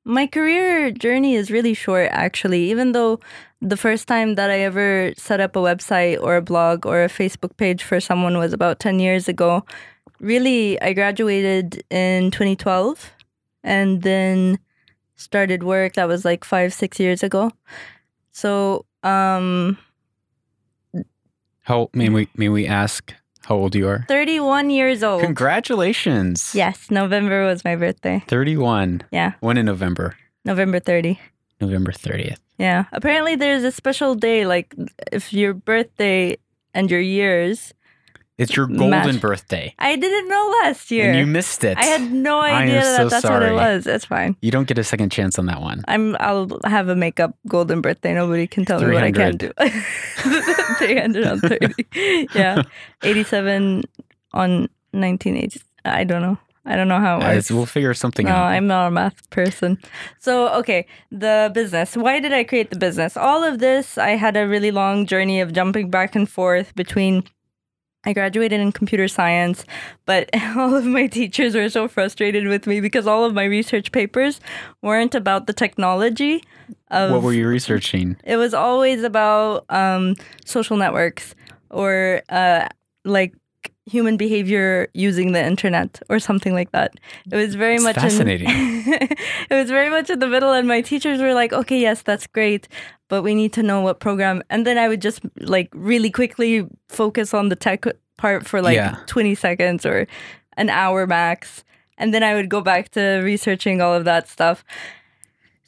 my 0.05 0.27
career 0.27 0.91
journey 0.91 1.35
is 1.35 1.51
really 1.51 1.73
short 1.73 2.09
actually, 2.11 2.69
even 2.71 2.93
though 2.93 3.19
the 3.61 3.77
first 3.77 4.07
time 4.07 4.35
that 4.35 4.49
I 4.49 4.59
ever 4.61 5.13
set 5.17 5.39
up 5.39 5.55
a 5.55 5.59
website 5.59 6.19
or 6.21 6.35
a 6.37 6.41
blog 6.41 6.85
or 6.85 7.03
a 7.03 7.07
Facebook 7.07 7.55
page 7.57 7.83
for 7.83 7.99
someone 7.99 8.37
was 8.37 8.53
about 8.53 8.79
10 8.79 8.99
years 8.99 9.27
ago. 9.27 9.63
Really, 10.21 10.79
I 10.81 10.93
graduated 10.93 11.83
in 11.89 12.29
2012 12.29 13.11
and 13.63 14.03
then 14.03 14.59
started 15.15 15.63
work. 15.63 15.93
That 15.93 16.07
was 16.07 16.23
like 16.23 16.43
five, 16.45 16.73
six 16.73 16.99
years 16.99 17.23
ago. 17.23 17.51
So, 18.31 18.85
um, 19.03 19.77
How 21.63 21.89
may 21.93 22.09
we 22.09 22.27
may 22.35 22.49
we 22.49 22.67
ask 22.67 23.13
how 23.45 23.55
old 23.55 23.75
you 23.75 23.87
are? 23.87 24.05
31 24.07 24.69
years 24.69 25.03
old. 25.03 25.23
Congratulations. 25.23 26.53
Yes, 26.53 26.91
November 26.91 27.45
was 27.45 27.63
my 27.65 27.75
birthday. 27.75 28.23
31. 28.27 29.01
Yeah, 29.11 29.33
When 29.39 29.57
in 29.57 29.65
November? 29.65 30.15
November 30.45 30.79
30. 30.79 31.19
November 31.59 31.91
30th. 31.91 32.37
Yeah. 32.57 32.85
Apparently, 32.91 33.35
there's 33.35 33.63
a 33.63 33.71
special 33.71 34.13
day, 34.15 34.45
like 34.45 34.75
if 35.11 35.33
your 35.33 35.53
birthday 35.55 36.37
and 36.75 36.89
your 36.91 37.01
years. 37.01 37.73
It's 38.41 38.55
your 38.55 38.65
golden 38.65 39.19
birthday. 39.19 39.75
I 39.77 39.95
didn't 39.95 40.27
know 40.27 40.53
last 40.63 40.89
year. 40.89 41.09
And 41.11 41.19
you 41.19 41.27
missed 41.27 41.63
it. 41.63 41.77
I 41.77 41.85
had 41.85 42.11
no 42.11 42.41
idea 42.41 42.81
so 42.81 42.97
that 42.97 43.09
that's 43.11 43.23
what 43.23 43.43
it 43.43 43.53
was. 43.53 43.85
It's 43.85 44.05
fine. 44.05 44.35
you 44.41 44.49
don't 44.49 44.67
get 44.67 44.77
a 44.79 44.83
second 44.83 45.11
chance 45.11 45.37
on 45.37 45.45
that 45.45 45.61
one. 45.61 45.83
I'm. 45.87 46.17
I'll 46.19 46.49
have 46.63 46.89
a 46.89 46.95
makeup 46.95 47.35
golden 47.47 47.81
birthday. 47.81 48.13
Nobody 48.15 48.47
can 48.47 48.65
tell 48.65 48.81
me 48.81 48.93
what 48.93 49.03
I 49.03 49.11
can't 49.11 49.37
do. 49.37 49.51
300 50.79 51.27
on 51.27 51.39
30. 51.39 51.87
yeah. 52.35 52.63
87 53.03 53.83
on 54.33 54.49
1980. 54.91 55.61
I 55.85 56.03
don't 56.03 56.21
know. 56.21 56.37
I 56.65 56.75
don't 56.75 56.87
know 56.87 56.99
how 56.99 57.17
it 57.19 57.23
works. 57.23 57.51
we'll 57.51 57.65
figure 57.65 57.93
something 57.93 58.27
No, 58.27 58.33
out. 58.33 58.45
I'm 58.45 58.67
not 58.67 58.87
a 58.87 58.91
math 58.91 59.27
person. 59.31 59.79
So, 60.19 60.47
okay, 60.59 60.85
the 61.11 61.49
business. 61.53 61.97
Why 61.97 62.19
did 62.19 62.33
I 62.33 62.43
create 62.43 62.69
the 62.69 62.77
business? 62.77 63.17
All 63.17 63.43
of 63.43 63.57
this, 63.57 63.97
I 63.97 64.11
had 64.11 64.37
a 64.37 64.47
really 64.47 64.69
long 64.69 65.07
journey 65.07 65.41
of 65.41 65.53
jumping 65.53 65.89
back 65.89 66.15
and 66.15 66.29
forth 66.29 66.75
between 66.75 67.23
I 68.03 68.13
graduated 68.13 68.59
in 68.59 68.71
computer 68.71 69.07
science, 69.07 69.63
but 70.05 70.29
all 70.57 70.75
of 70.75 70.85
my 70.85 71.07
teachers 71.07 71.55
were 71.55 71.69
so 71.69 71.87
frustrated 71.87 72.47
with 72.47 72.67
me 72.67 72.81
because 72.81 73.07
all 73.07 73.25
of 73.25 73.33
my 73.33 73.43
research 73.43 73.91
papers 73.91 74.39
weren't 74.81 75.15
about 75.15 75.47
the 75.47 75.53
technology. 75.53 76.43
Of, 76.89 77.11
what 77.11 77.21
were 77.21 77.33
you 77.33 77.47
researching? 77.47 78.17
It 78.23 78.37
was 78.37 78.53
always 78.53 79.03
about 79.03 79.65
um, 79.69 80.15
social 80.45 80.77
networks 80.77 81.35
or 81.69 82.21
uh, 82.29 82.67
like 83.05 83.33
human 83.85 84.15
behavior 84.17 84.87
using 84.93 85.31
the 85.31 85.43
internet 85.43 85.99
or 86.09 86.19
something 86.19 86.53
like 86.53 86.71
that. 86.71 86.93
It 87.31 87.35
was 87.35 87.55
very 87.55 87.75
It's 87.75 87.83
much 87.83 87.95
fascinating. 87.95 88.47
In, 88.49 88.83
it 89.49 89.53
was 89.53 89.69
very 89.69 89.89
much 89.89 90.09
in 90.09 90.19
the 90.19 90.27
middle, 90.27 90.51
and 90.53 90.67
my 90.67 90.81
teachers 90.81 91.19
were 91.19 91.33
like, 91.33 91.51
"Okay, 91.53 91.79
yes, 91.79 92.01
that's 92.03 92.27
great, 92.27 92.67
but 93.09 93.23
we 93.23 93.33
need 93.35 93.53
to 93.53 93.63
know 93.63 93.81
what 93.81 93.99
program." 93.99 94.43
And 94.49 94.65
then 94.65 94.77
I 94.77 94.87
would 94.87 95.01
just 95.01 95.21
like 95.39 95.69
really 95.73 96.11
quickly 96.11 96.67
focus 96.89 97.33
on 97.33 97.49
the 97.49 97.55
tech 97.55 97.85
part 98.17 98.45
for 98.47 98.61
like 98.61 98.75
Yeah. 98.75 98.97
20 99.07 99.35
seconds 99.35 99.85
or 99.85 100.07
an 100.57 100.69
hour 100.69 101.07
max, 101.07 101.63
and 101.97 102.13
then 102.13 102.23
I 102.23 102.35
would 102.35 102.49
go 102.49 102.61
back 102.61 102.89
to 102.91 103.21
researching 103.23 103.81
all 103.81 103.93
of 103.95 104.05
that 104.05 104.27
stuff. 104.27 104.63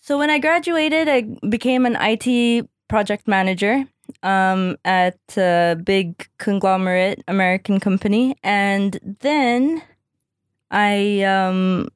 So 0.01 0.17
when 0.19 0.29
I 0.29 0.37
graduated, 0.39 1.07
I 1.07 1.21
became 1.49 1.85
an 1.85 1.95
IT 1.99 2.67
project 2.89 3.27
manager 3.27 3.85
um, 4.23 4.77
at 4.85 5.19
a 5.37 5.77
big 5.83 6.27
conglomerate 6.39 7.23
American 7.27 7.79
company, 7.79 8.35
and 8.43 9.17
then 9.19 9.83
I 10.71 11.21
um, 11.23 11.89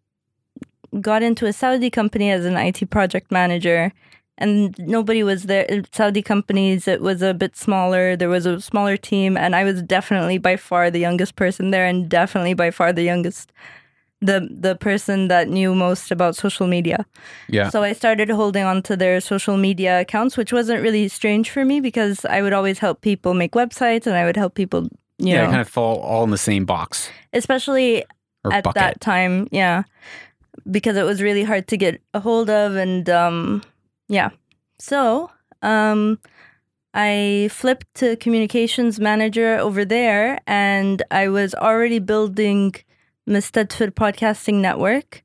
got 1.01 1.23
into 1.23 1.45
a 1.45 1.53
Saudi 1.53 1.89
company 1.89 2.29
as 2.29 2.45
an 2.45 2.57
IT 2.57 2.89
project 2.89 3.31
manager. 3.31 3.91
And 4.39 4.77
nobody 4.77 5.23
was 5.23 5.43
there. 5.43 5.65
Saudi 5.91 6.21
companies, 6.21 6.87
it 6.87 7.01
was 7.01 7.23
a 7.23 7.33
bit 7.33 7.55
smaller. 7.57 8.15
There 8.15 8.29
was 8.29 8.45
a 8.45 8.61
smaller 8.61 8.95
team, 8.95 9.35
and 9.35 9.55
I 9.55 9.63
was 9.63 9.81
definitely 9.81 10.37
by 10.37 10.57
far 10.57 10.91
the 10.91 10.99
youngest 10.99 11.35
person 11.35 11.71
there, 11.71 11.87
and 11.87 12.07
definitely 12.07 12.53
by 12.53 12.69
far 12.69 12.93
the 12.93 13.01
youngest, 13.01 13.51
the 14.21 14.47
the 14.49 14.75
person 14.75 15.27
that 15.27 15.47
knew 15.47 15.75
most 15.75 16.11
about 16.11 16.35
social 16.35 16.67
media. 16.67 17.05
Yeah. 17.49 17.69
So 17.69 17.83
I 17.83 17.93
started 17.93 18.29
holding 18.29 18.63
on 18.63 18.81
to 18.83 18.97
their 18.97 19.21
social 19.21 19.57
media 19.57 20.01
accounts, 20.01 20.37
which 20.37 20.51
wasn't 20.51 20.81
really 20.81 21.07
strange 21.07 21.49
for 21.51 21.63
me 21.65 21.79
because 21.81 22.25
I 22.25 22.41
would 22.41 22.53
always 22.53 22.79
help 22.79 23.01
people 23.01 23.33
make 23.33 23.51
websites 23.51 24.07
and 24.07 24.15
I 24.15 24.25
would 24.25 24.35
help 24.37 24.55
people, 24.55 24.83
you 25.19 25.33
yeah, 25.33 25.43
know, 25.43 25.49
kind 25.49 25.61
of 25.61 25.69
fall 25.69 25.99
all 25.99 26.23
in 26.23 26.31
the 26.31 26.37
same 26.37 26.65
box 26.65 27.09
especially 27.33 28.03
or 28.43 28.53
at 28.53 28.63
bucket. 28.63 28.75
that 28.79 29.01
time, 29.01 29.47
yeah, 29.51 29.83
because 30.71 30.97
it 30.97 31.03
was 31.03 31.21
really 31.21 31.43
hard 31.43 31.67
to 31.67 31.77
get 31.77 32.01
a 32.13 32.19
hold 32.19 32.49
of 32.49 32.75
and 32.75 33.09
um 33.09 33.61
yeah. 34.07 34.29
So, 34.79 35.29
um 35.61 36.17
I 36.93 37.49
flipped 37.51 37.93
to 37.95 38.15
communications 38.15 38.99
manager 38.99 39.57
over 39.59 39.85
there 39.85 40.39
and 40.47 41.03
I 41.11 41.27
was 41.27 41.53
already 41.53 41.99
building 41.99 42.73
Mstdfr 43.27 43.91
podcasting 43.91 44.55
network. 44.55 45.23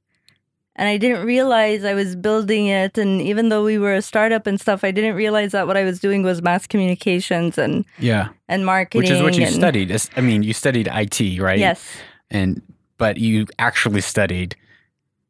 And 0.74 0.88
I 0.88 0.96
didn't 0.96 1.26
realize 1.26 1.84
I 1.84 1.92
was 1.92 2.16
building 2.16 2.66
it. 2.66 2.96
And 2.96 3.20
even 3.20 3.50
though 3.50 3.62
we 3.62 3.76
were 3.76 3.92
a 3.94 4.00
startup 4.02 4.46
and 4.46 4.58
stuff, 4.58 4.82
I 4.84 4.90
didn't 4.90 5.16
realize 5.16 5.52
that 5.52 5.66
what 5.66 5.76
I 5.76 5.84
was 5.84 6.00
doing 6.00 6.22
was 6.22 6.40
mass 6.40 6.66
communications 6.66 7.58
and, 7.58 7.84
Yeah. 7.98 8.28
and 8.48 8.64
marketing. 8.64 9.02
Which 9.02 9.10
is 9.10 9.20
what 9.22 9.36
you 9.36 9.44
and- 9.44 9.54
studied. 9.54 9.94
I 10.16 10.20
mean, 10.22 10.42
you 10.42 10.54
studied 10.54 10.88
IT, 10.90 11.38
right? 11.40 11.58
Yes. 11.58 11.84
And 12.30 12.62
but 12.96 13.18
you 13.18 13.46
actually 13.58 14.00
studied 14.00 14.56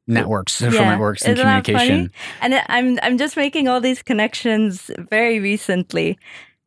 networks, 0.07 0.52
social 0.52 0.81
Yeah. 0.81 0.91
networks, 0.91 1.23
and 1.23 1.33
Isn't 1.33 1.45
communication. 1.45 2.11
And 2.41 2.62
I'm 2.69 2.99
I'm 3.02 3.19
just 3.19 3.37
making 3.37 3.67
all 3.67 3.81
these 3.81 4.02
connections 4.02 4.91
very 5.11 5.41
recently. 5.41 6.19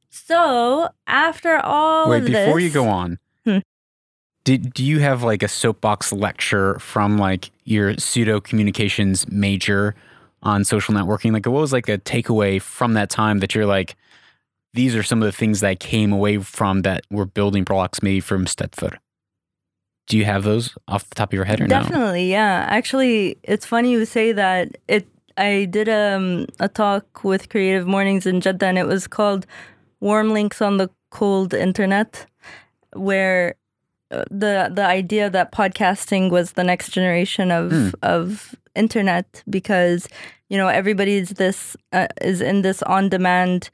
So 0.10 0.90
after 1.08 1.58
all 1.58 2.10
Wait, 2.10 2.26
before 2.26 2.60
you 2.60 2.70
go 2.70 2.88
on. 2.90 3.20
Did 4.46 4.74
do 4.74 4.86
you 4.86 5.00
have 5.00 5.24
like 5.24 5.44
a 5.44 5.48
soapbox 5.50 6.14
lecture 6.14 6.80
from 6.80 7.18
like 7.18 7.52
your 7.66 7.98
pseudo 7.98 8.40
communications 8.40 9.30
major 9.30 9.96
on 10.44 10.64
social 10.64 10.94
networking? 10.94 11.34
Like, 11.34 11.46
what 11.46 11.60
was 11.60 11.74
like 11.74 11.90
a 11.90 11.98
takeaway 11.98 12.62
from 12.62 12.94
that 12.94 13.10
time 13.10 13.40
that 13.40 13.54
you're 13.54 13.66
like, 13.66 13.98
these 14.74 14.96
are 14.96 15.04
some 15.04 15.22
of 15.22 15.25
the 15.25 15.32
things 15.32 15.60
that 15.60 15.68
I 15.68 15.75
came 15.75 16.14
away 16.14 16.38
from 16.38 16.84
that 16.84 17.04
were 17.10 17.25
building 17.25 17.64
blocks 17.64 18.02
maybe 18.02 18.20
from 18.22 18.46
Stedford. 18.46 18.98
Do 20.08 20.18
you 20.18 20.25
have 20.25 20.44
those 20.44 20.78
off 20.88 21.10
the 21.10 21.16
top 21.16 21.30
of 21.30 21.34
your 21.34 21.46
head 21.46 21.60
or 21.60 21.68
no? 21.68 21.82
Definitely, 21.82 22.30
yeah. 22.30 22.68
Actually, 22.70 23.38
it's 23.44 23.66
funny 23.66 23.92
you 23.92 24.06
say 24.06 24.32
that. 24.32 24.78
It 24.88 25.08
I 25.38 25.66
did 25.66 25.90
um, 25.90 26.46
a 26.60 26.70
talk 26.70 27.24
with 27.24 27.50
Creative 27.50 27.88
Mornings 27.88 28.25
in 28.25 28.40
Jeddah, 28.40 28.68
and 28.68 28.78
it 28.78 28.86
was 28.86 29.08
called 29.08 29.48
"Warm 30.00 30.30
Links 30.30 30.62
on 30.62 30.78
the 30.78 30.92
Cold 31.10 31.56
Internet," 31.56 32.28
where 32.94 33.56
the 34.10 34.72
the 34.74 34.86
idea 34.86 35.30
that 35.30 35.52
podcasting 35.52 36.30
was 36.32 36.54
the 36.54 36.64
next 36.64 36.92
generation 36.92 37.52
of 37.52 37.72
Hmm. 37.72 37.90
of 38.02 38.56
internet 38.76 39.44
because 39.50 40.08
you 40.50 40.58
know 40.58 40.68
everybody's 40.68 41.30
this 41.32 41.76
uh, 41.92 42.08
is 42.22 42.42
in 42.42 42.62
this 42.62 42.84
on 42.84 43.10
demand, 43.10 43.70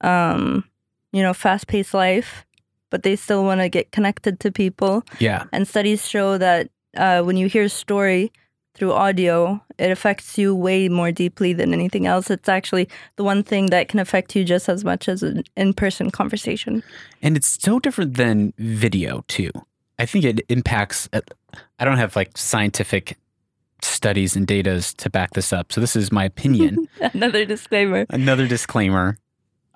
um, 0.00 0.64
you 1.12 1.22
know, 1.22 1.34
fast 1.34 1.66
paced 1.68 1.94
life, 1.94 2.44
but 2.90 3.02
they 3.02 3.16
still 3.16 3.44
want 3.44 3.60
to 3.60 3.68
get 3.68 3.92
connected 3.92 4.40
to 4.40 4.50
people. 4.50 5.02
Yeah. 5.20 5.44
And 5.52 5.66
studies 5.68 6.08
show 6.08 6.38
that 6.38 6.70
uh, 6.96 7.22
when 7.22 7.36
you 7.36 7.48
hear 7.48 7.64
a 7.64 7.68
story 7.68 8.32
through 8.74 8.92
audio, 8.92 9.60
it 9.78 9.90
affects 9.90 10.38
you 10.38 10.54
way 10.54 10.88
more 10.88 11.10
deeply 11.12 11.52
than 11.52 11.72
anything 11.72 12.06
else. 12.06 12.30
It's 12.30 12.48
actually 12.48 12.88
the 13.16 13.24
one 13.24 13.42
thing 13.42 13.66
that 13.66 13.88
can 13.88 13.98
affect 14.00 14.36
you 14.36 14.44
just 14.44 14.68
as 14.68 14.84
much 14.84 15.08
as 15.08 15.22
an 15.22 15.42
in 15.56 15.72
person 15.72 16.10
conversation. 16.10 16.82
And 17.20 17.36
it's 17.36 17.58
so 17.60 17.78
different 17.80 18.14
than 18.14 18.52
video 18.58 19.24
too. 19.28 19.50
I 19.98 20.06
think 20.06 20.24
it 20.24 20.40
impacts. 20.48 21.08
uh, 21.12 21.20
I 21.78 21.84
don't 21.84 21.98
have 21.98 22.14
like 22.16 22.36
scientific 22.38 23.16
studies 23.82 24.36
and 24.36 24.46
datas 24.46 24.94
to 24.96 25.10
back 25.10 25.30
this 25.34 25.52
up, 25.52 25.72
so 25.72 25.80
this 25.80 25.96
is 25.96 26.10
my 26.12 26.24
opinion. 26.24 26.88
Another 27.14 27.44
disclaimer. 27.44 28.06
Another 28.10 28.46
disclaimer. 28.46 29.16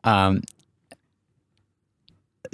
Um, 0.05 0.43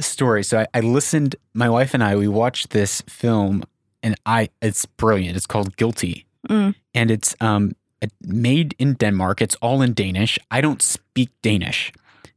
story. 0.01 0.45
So 0.45 0.61
I, 0.61 0.67
I 0.75 0.81
listened. 0.81 1.37
My 1.55 1.69
wife 1.69 1.95
and 1.95 2.03
I 2.05 2.17
we 2.17 2.29
watched 2.29 2.71
this 2.71 3.03
film, 3.03 3.65
and 4.03 4.15
I 4.27 4.49
it's 4.63 4.87
brilliant. 4.87 5.37
It's 5.37 5.47
called 5.47 5.77
Guilty, 5.77 6.25
Mm. 6.49 6.75
and 6.95 7.11
it's 7.11 7.35
um 7.41 7.73
made 8.23 8.75
in 8.79 8.95
Denmark. 8.95 9.43
It's 9.43 9.57
all 9.57 9.83
in 9.83 9.93
Danish. 9.95 10.39
I 10.51 10.61
don't 10.61 10.81
speak 10.83 11.31
Danish, 11.43 11.93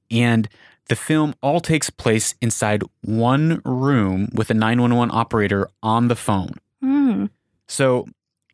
and 0.09 0.47
the 0.91 0.95
film 0.97 1.33
all 1.41 1.61
takes 1.61 1.89
place 1.89 2.35
inside 2.41 2.83
one 2.99 3.61
room 3.63 4.27
with 4.33 4.49
a 4.49 4.53
911 4.53 5.09
operator 5.15 5.69
on 5.81 6.09
the 6.09 6.17
phone. 6.17 6.55
Mm. 6.83 7.29
So 7.69 8.07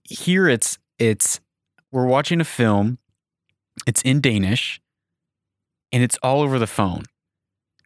here 0.04 0.48
it's 0.48 0.78
it's 1.00 1.40
we're 1.92 2.06
watching 2.06 2.40
a 2.40 2.44
film. 2.46 3.00
It's 3.88 4.04
in 4.04 4.22
Danish 4.22 4.80
and 5.92 6.04
it's 6.04 6.20
all 6.22 6.42
over 6.42 6.60
the 6.60 6.68
phone. 6.68 7.06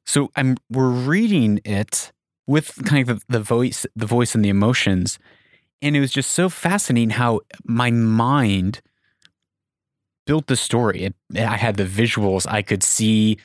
So 0.05 0.31
I'm 0.35 0.57
we're 0.69 0.89
reading 0.89 1.61
it 1.63 2.11
with 2.45 2.83
kind 2.83 3.09
of 3.09 3.19
the, 3.19 3.37
the 3.37 3.39
voice 3.39 3.85
the 3.95 4.05
voice 4.05 4.35
and 4.35 4.43
the 4.43 4.49
emotions 4.49 5.17
and 5.81 5.95
it 5.95 6.01
was 6.01 6.11
just 6.11 6.31
so 6.31 6.49
fascinating 6.49 7.11
how 7.11 7.39
my 7.63 7.89
mind 7.89 8.81
built 10.25 10.47
the 10.47 10.57
story. 10.57 11.03
It, 11.03 11.15
I 11.37 11.55
had 11.55 11.77
the 11.77 11.85
visuals. 11.85 12.45
I 12.49 12.61
could 12.61 12.83
see 12.83 13.37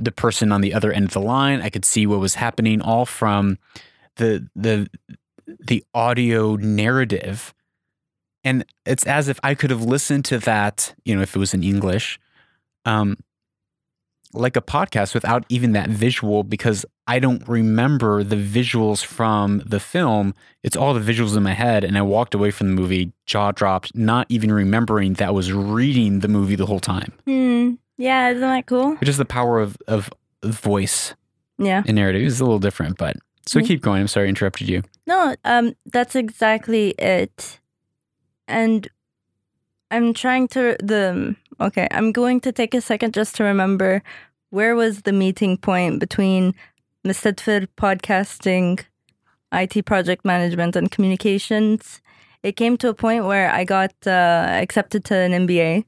the 0.00 0.12
person 0.12 0.52
on 0.52 0.60
the 0.60 0.74
other 0.74 0.92
end 0.92 1.06
of 1.06 1.12
the 1.12 1.20
line. 1.20 1.60
I 1.62 1.70
could 1.70 1.84
see 1.84 2.06
what 2.06 2.20
was 2.20 2.34
happening 2.36 2.80
all 2.80 3.06
from 3.06 3.58
the 4.16 4.48
the 4.54 4.88
the 5.46 5.84
audio 5.94 6.56
narrative 6.56 7.52
and 8.44 8.64
it's 8.86 9.06
as 9.06 9.28
if 9.28 9.38
i 9.42 9.54
could 9.54 9.70
have 9.70 9.82
listened 9.82 10.24
to 10.24 10.38
that 10.38 10.94
you 11.04 11.14
know 11.14 11.20
if 11.20 11.36
it 11.36 11.38
was 11.38 11.52
in 11.52 11.62
english 11.62 12.18
um 12.86 13.16
like 14.32 14.56
a 14.56 14.62
podcast 14.62 15.12
without 15.14 15.44
even 15.50 15.72
that 15.72 15.90
visual 15.90 16.44
because 16.44 16.86
i 17.06 17.18
don't 17.18 17.46
remember 17.46 18.24
the 18.24 18.36
visuals 18.36 19.04
from 19.04 19.62
the 19.66 19.78
film 19.80 20.34
it's 20.62 20.76
all 20.76 20.94
the 20.94 21.12
visuals 21.12 21.36
in 21.36 21.42
my 21.42 21.52
head 21.52 21.84
and 21.84 21.98
i 21.98 22.02
walked 22.02 22.34
away 22.34 22.50
from 22.50 22.68
the 22.74 22.80
movie 22.80 23.12
jaw 23.26 23.52
dropped 23.52 23.94
not 23.94 24.26
even 24.30 24.50
remembering 24.50 25.12
that 25.14 25.28
i 25.28 25.30
was 25.30 25.52
reading 25.52 26.20
the 26.20 26.28
movie 26.28 26.56
the 26.56 26.66
whole 26.66 26.80
time 26.80 27.12
Hmm. 27.26 27.72
Yeah, 27.96 28.30
isn't 28.30 28.40
that 28.40 28.66
cool? 28.66 28.96
which 28.96 29.08
is 29.08 29.16
the 29.18 29.24
power 29.24 29.60
of 29.60 29.76
of 29.88 30.10
voice 30.44 31.14
Yeah. 31.58 31.82
and 31.86 31.94
narrative 31.96 32.22
it's 32.26 32.40
a 32.40 32.44
little 32.44 32.58
different 32.58 32.98
but 32.98 33.16
so 33.46 33.60
Mm. 33.60 33.66
keep 33.66 33.80
going 33.82 34.00
i'm 34.02 34.08
sorry 34.08 34.26
i 34.26 34.28
interrupted 34.28 34.68
you 34.68 34.82
No, 35.06 35.34
um, 35.44 35.74
that's 35.92 36.16
exactly 36.16 36.94
it. 36.98 37.60
And 38.48 38.88
I'm 39.90 40.12
trying 40.14 40.48
to 40.48 40.76
the 40.82 41.36
okay. 41.60 41.86
I'm 41.90 42.10
going 42.12 42.40
to 42.40 42.52
take 42.52 42.74
a 42.74 42.80
second 42.80 43.14
just 43.14 43.36
to 43.36 43.44
remember 43.44 44.02
where 44.50 44.74
was 44.74 45.02
the 45.02 45.12
meeting 45.12 45.56
point 45.58 46.00
between 46.00 46.54
Mstdfr 47.06 47.66
podcasting, 47.76 48.80
IT 49.52 49.84
project 49.84 50.24
management, 50.24 50.74
and 50.76 50.90
communications. 50.90 52.00
It 52.42 52.56
came 52.56 52.76
to 52.78 52.88
a 52.88 52.94
point 52.94 53.24
where 53.24 53.50
I 53.50 53.64
got 53.64 53.92
uh, 54.06 54.48
accepted 54.64 55.04
to 55.06 55.14
an 55.16 55.32
MBA. 55.46 55.84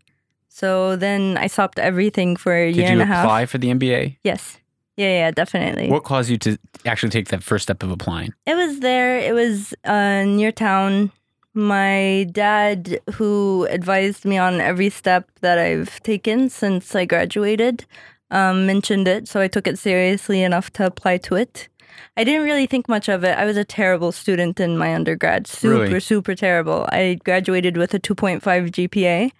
So 0.57 0.97
then 0.97 1.37
I 1.37 1.49
stopped 1.49 1.79
everything 1.79 2.35
for 2.35 2.57
a 2.57 2.73
did 2.73 2.77
year 2.77 2.93
and 2.93 3.03
a 3.03 3.05
half. 3.05 3.17
Did 3.17 3.21
you 3.21 3.29
apply 3.29 3.45
for 3.45 3.59
the 3.59 3.69
mba 3.75 4.17
Yes. 4.25 4.57
Yeah, 4.97 5.09
yeah, 5.09 5.31
definitely. 5.31 5.91
What 5.91 6.05
caused 6.05 6.31
you 6.31 6.39
to 6.39 6.57
actually 6.87 7.11
take 7.11 7.29
that 7.29 7.43
first 7.43 7.65
step 7.65 7.83
of 7.83 7.91
applying? 7.91 8.33
It 8.47 8.55
was 8.55 8.81
there. 8.81 9.19
It 9.19 9.35
was 9.35 9.75
uh, 9.85 10.25
near 10.25 10.53
town. 10.53 11.13
My 11.53 12.27
dad, 12.33 13.01
who 13.17 13.67
advised 13.69 14.25
me 14.25 14.39
on 14.39 14.63
every 14.63 14.89
step 14.89 15.31
that 15.43 15.59
I've 15.59 16.03
taken 16.03 16.49
since 16.49 16.95
I 16.95 17.05
graduated, 17.05 17.85
um, 18.31 18.65
mentioned 18.65 19.07
it. 19.09 19.29
So 19.29 19.41
I 19.41 19.49
took 19.49 19.67
it 19.67 19.79
seriously 19.79 20.43
enough 20.43 20.73
to 20.75 20.87
apply 20.87 21.19
to 21.19 21.35
it. 21.35 21.69
I 22.17 22.25
didn't 22.25 22.43
really 22.45 22.67
think 22.67 22.89
much 22.89 23.09
of 23.09 23.25
it. 23.25 23.37
I 23.39 23.45
was 23.45 23.57
a 23.57 23.65
terrible 23.65 24.13
student 24.13 24.59
in 24.61 24.77
my 24.79 24.95
undergrad. 24.95 25.47
Super, 25.47 25.81
Really? 25.85 26.01
super 26.01 26.35
terrible. 26.35 26.87
I 26.93 27.19
graduated 27.25 27.77
with 27.77 27.95
a 27.95 27.99
2.5 27.99 28.41
GPA. 28.43 29.31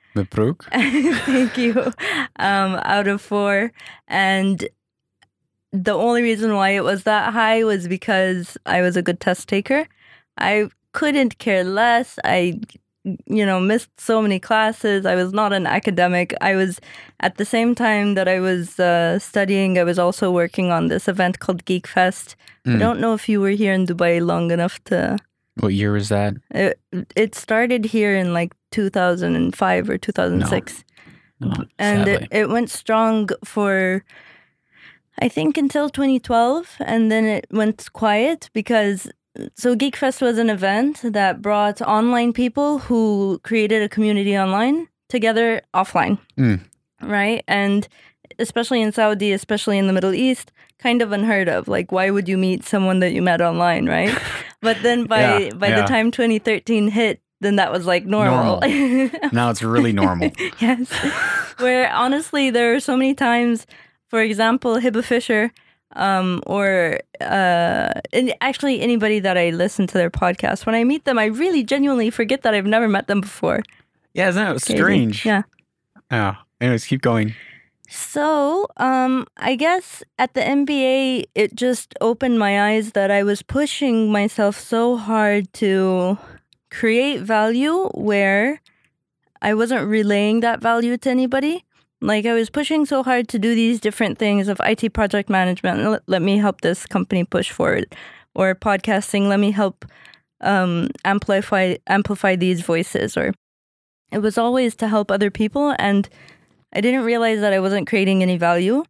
Thank 0.73 1.59
you. 1.59 1.93
Um, 2.39 2.81
out 2.85 3.07
of 3.09 3.21
four. 3.21 3.73
And 4.09 4.67
the 5.73 5.93
only 5.93 6.23
reason 6.23 6.55
why 6.55 6.71
it 6.71 6.85
was 6.85 7.03
that 7.03 7.33
high 7.33 7.65
was 7.65 7.87
because 7.89 8.57
I 8.67 8.81
was 8.81 8.97
a 8.97 9.03
good 9.03 9.21
test 9.21 9.49
taker. 9.49 9.87
I 10.39 10.69
couldn't 10.93 11.39
care 11.39 11.65
less. 11.65 12.19
I, 12.25 12.61
you 13.27 13.47
know, 13.47 13.59
missed 13.61 13.91
so 14.01 14.21
many 14.21 14.39
classes. 14.41 15.07
I 15.07 15.15
was 15.15 15.33
not 15.33 15.53
an 15.53 15.67
academic. 15.67 16.29
I 16.41 16.55
was, 16.57 16.81
at 17.21 17.37
the 17.37 17.45
same 17.45 17.75
time 17.75 18.15
that 18.17 18.29
I 18.29 18.39
was 18.41 18.79
uh, 18.81 19.19
studying, 19.19 19.79
I 19.79 19.85
was 19.85 19.99
also 19.99 20.31
working 20.31 20.73
on 20.73 20.89
this 20.89 21.07
event 21.09 21.39
called 21.39 21.65
Geek 21.65 21.87
Fest. 21.87 22.37
I 22.67 22.71
Mm. 22.71 22.79
don't 22.81 23.01
know 23.01 23.15
if 23.15 23.29
you 23.29 23.39
were 23.41 23.57
here 23.63 23.73
in 23.79 23.87
Dubai 23.87 24.15
long 24.21 24.51
enough 24.51 24.83
to. 24.91 25.19
What 25.63 25.73
year 25.73 25.93
was 25.93 26.09
that? 26.09 26.35
It, 26.51 26.81
it 27.15 27.35
started 27.35 27.85
here 27.97 28.15
in 28.23 28.35
like 28.35 28.53
2005 28.73 29.89
or 29.91 29.99
2006 29.99 30.85
No, 31.41 31.53
and 31.79 32.09
it, 32.09 32.29
it 32.31 32.49
went 32.49 32.71
strong 32.71 33.29
for 33.45 34.03
i 35.19 35.29
think 35.29 35.57
until 35.57 35.89
2012 35.89 36.77
and 36.81 37.11
then 37.13 37.25
it 37.25 37.47
went 37.51 37.79
quiet 37.93 38.51
because 38.53 39.09
so 39.57 39.75
geekfest 39.77 40.21
was 40.23 40.39
an 40.39 40.51
event 40.51 41.01
that 41.05 41.41
brought 41.43 41.81
online 41.83 42.33
people 42.33 42.79
who 42.79 43.39
created 43.43 43.83
a 43.83 43.89
community 43.89 44.37
online 44.39 44.89
together 45.09 45.61
offline 45.75 46.19
Mm. 46.39 46.61
right 47.03 47.43
and 47.49 47.89
especially 48.39 48.81
in 48.83 48.93
saudi 48.93 49.33
especially 49.33 49.79
in 49.79 49.87
the 49.87 49.93
middle 49.93 50.15
east 50.15 50.53
kind 50.79 51.01
of 51.03 51.13
unheard 51.13 51.49
of 51.49 51.69
like 51.69 51.93
why 51.93 52.11
would 52.11 52.29
you 52.29 52.37
meet 52.39 52.65
someone 52.65 53.01
that 53.01 53.13
you 53.13 53.23
met 53.23 53.41
online 53.41 53.87
right 53.87 54.17
but 54.63 54.77
then 54.83 55.05
by 55.07 55.21
Yeah, 55.39 55.55
by 55.55 55.69
yeah. 55.69 55.81
the 55.83 55.87
time 55.89 56.11
2013 56.11 56.89
hit 56.89 57.21
then 57.41 57.57
that 57.57 57.71
was 57.71 57.85
like 57.85 58.07
normal, 58.07 58.61
now 59.33 59.51
it's 59.51 59.63
really 59.63 59.93
normal. 59.93 60.31
yes. 60.59 60.89
Where 61.59 61.93
honestly, 61.93 62.49
there 62.49 62.75
are 62.75 62.81
so 62.81 62.97
many 62.97 63.13
times, 63.13 63.67
for 64.09 64.23
example, 64.23 64.77
Hiba 64.81 65.05
Fisher, 65.05 65.53
um, 65.95 66.43
or 66.47 67.01
uh, 67.21 67.93
and 68.13 68.35
actually 68.41 68.81
anybody 68.81 69.21
that 69.21 69.39
I 69.39 69.51
listen 69.51 69.87
to 69.87 69.95
their 69.95 70.11
podcast, 70.11 70.67
when 70.67 70.75
I 70.75 70.85
meet 70.85 71.05
them, 71.05 71.19
I 71.19 71.27
really 71.27 71.63
genuinely 71.63 72.11
forget 72.11 72.43
that 72.43 72.55
I've 72.55 72.67
never 72.67 72.89
met 72.89 73.07
them 73.07 73.21
before. 73.21 73.63
yeah, 74.15 74.29
isn't 74.29 74.45
that 74.45 74.61
strange? 74.61 75.25
Yeah. 75.25 75.43
Oh, 76.11 76.35
anyways, 76.61 76.87
keep 76.87 77.03
going. 77.03 77.35
So, 77.89 78.67
um, 78.79 79.27
I 79.37 79.55
guess 79.55 80.03
at 80.19 80.35
the 80.35 80.41
MBA, 80.41 81.27
it 81.35 81.55
just 81.55 81.95
opened 82.01 82.39
my 82.39 82.73
eyes 82.73 82.93
that 82.93 83.11
I 83.11 83.23
was 83.23 83.43
pushing 83.43 84.11
myself 84.11 84.59
so 84.59 84.97
hard 84.97 85.53
to 85.55 86.19
create 86.71 87.21
value 87.21 87.89
where 87.95 88.61
I 89.41 89.55
wasn't 89.55 89.87
relaying 89.87 90.41
that 90.41 90.61
value 90.61 90.97
to 90.99 91.11
anybody. 91.11 91.65
Like 92.01 92.27
I 92.27 92.35
was 92.35 92.51
pushing 92.51 92.85
so 92.85 93.03
hard 93.03 93.29
to 93.29 93.39
do 93.39 93.55
these 93.55 93.81
different 93.81 94.19
things 94.19 94.49
of 94.49 94.61
IT 94.65 94.93
project 94.93 95.31
management. 95.31 95.83
Let, 95.83 96.03
let 96.07 96.23
me 96.23 96.37
help 96.39 96.61
this 96.61 96.85
company 96.87 97.25
push 97.25 97.51
forward, 97.51 97.95
or 98.35 98.55
podcasting. 98.55 99.29
Let 99.29 99.41
me 99.41 99.51
help 99.51 99.85
um, 100.43 100.89
amplify 101.05 101.77
amplify 101.87 102.37
these 102.37 102.61
voices. 102.61 103.17
Or 103.17 103.33
it 104.13 104.19
was 104.19 104.37
always 104.37 104.75
to 104.77 104.89
help 104.89 105.11
other 105.11 105.31
people, 105.31 105.75
and 105.79 106.09
I 106.75 106.81
didn't 106.83 107.05
realize 107.05 107.41
that 107.41 107.53
I 107.55 107.61
wasn't 107.61 107.87
creating 107.87 108.23
any 108.23 108.37
value. 108.37 108.85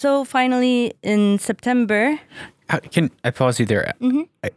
So 0.00 0.24
finally, 0.24 0.94
in 1.02 1.38
September, 1.38 2.18
How, 2.68 2.78
can 2.80 3.10
I 3.24 3.30
pause 3.30 3.60
you 3.60 3.66
there? 3.66 3.92
Mhm. 4.00 4.26
I- 4.42 4.50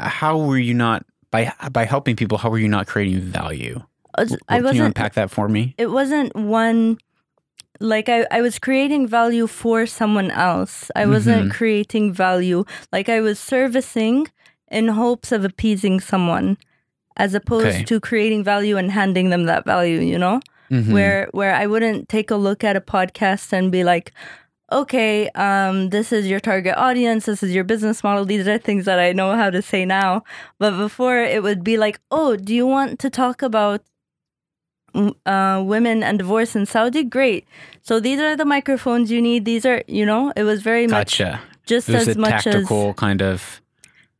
How 0.00 0.36
were 0.36 0.58
you 0.58 0.74
not 0.74 1.06
by 1.30 1.50
by 1.72 1.86
helping 1.86 2.14
people? 2.14 2.36
How 2.36 2.50
were 2.50 2.58
you 2.58 2.68
not 2.68 2.86
creating 2.86 3.20
value? 3.20 3.80
I 4.18 4.26
Can 4.60 4.76
you 4.76 4.84
unpack 4.84 5.14
that 5.14 5.30
for 5.30 5.48
me? 5.48 5.74
It 5.78 5.90
wasn't 5.90 6.36
one. 6.36 6.98
Like 7.82 8.08
I, 8.08 8.26
I 8.30 8.40
was 8.40 8.58
creating 8.58 9.06
value 9.08 9.46
for 9.46 9.86
someone 9.86 10.30
else. 10.30 10.90
I 10.96 11.04
wasn't 11.06 11.48
Mhm. 11.48 11.54
creating 11.58 12.12
value. 12.12 12.64
Like 12.92 13.08
I 13.08 13.20
was 13.20 13.38
servicing 13.38 14.28
in 14.70 14.88
hopes 14.88 15.32
of 15.32 15.44
appeasing 15.44 16.00
someone, 16.00 16.56
as 17.16 17.34
opposed 17.34 17.66
Okay. 17.66 17.84
to 17.84 18.00
creating 18.00 18.44
value 18.44 18.76
and 18.78 18.90
handing 18.90 19.30
them 19.30 19.44
that 19.46 19.64
value. 19.66 20.00
You 20.00 20.18
know. 20.18 20.40
Mhm. 20.70 20.92
where 20.94 21.28
where 21.32 21.54
I 21.54 21.66
wouldn't 21.66 22.08
take 22.08 22.30
a 22.30 22.36
look 22.36 22.64
at 22.64 22.76
a 22.76 22.80
podcast 22.80 23.52
and 23.52 23.70
be 23.70 23.84
like, 23.84 24.10
okay, 24.70 25.28
um, 25.34 25.90
this 25.90 26.12
is 26.12 26.26
your 26.26 26.40
target 26.40 26.74
audience, 26.78 27.26
this 27.26 27.42
is 27.42 27.52
your 27.54 27.64
business 27.64 28.02
model. 28.02 28.24
These 28.24 28.48
are 28.48 28.56
things 28.56 28.86
that 28.86 28.98
I 28.98 29.12
know 29.12 29.36
how 29.36 29.50
to 29.50 29.60
say 29.60 29.84
now. 29.84 30.22
But 30.58 30.78
before 30.78 31.18
it 31.18 31.42
would 31.42 31.62
be 31.62 31.76
like, 31.76 32.00
oh, 32.10 32.36
do 32.36 32.54
you 32.54 32.66
want 32.66 32.98
to 33.00 33.10
talk 33.10 33.42
about 33.42 33.82
uh, 34.94 35.62
women 35.64 36.02
and 36.02 36.18
divorce 36.18 36.54
in 36.54 36.66
Saudi? 36.66 37.04
Great. 37.04 37.46
So 37.82 38.00
these 38.00 38.20
are 38.20 38.36
the 38.36 38.44
microphones 38.44 39.10
you 39.10 39.20
need. 39.20 39.44
These 39.44 39.66
are, 39.66 39.82
you 39.86 40.06
know, 40.06 40.32
it 40.36 40.44
was 40.44 40.62
very 40.62 40.86
much 40.86 41.20
just 41.66 41.88
as 41.88 42.08
a 42.08 42.18
much 42.18 42.46
as 42.46 42.54
tactical 42.54 42.94
kind 42.94 43.22
of. 43.22 43.60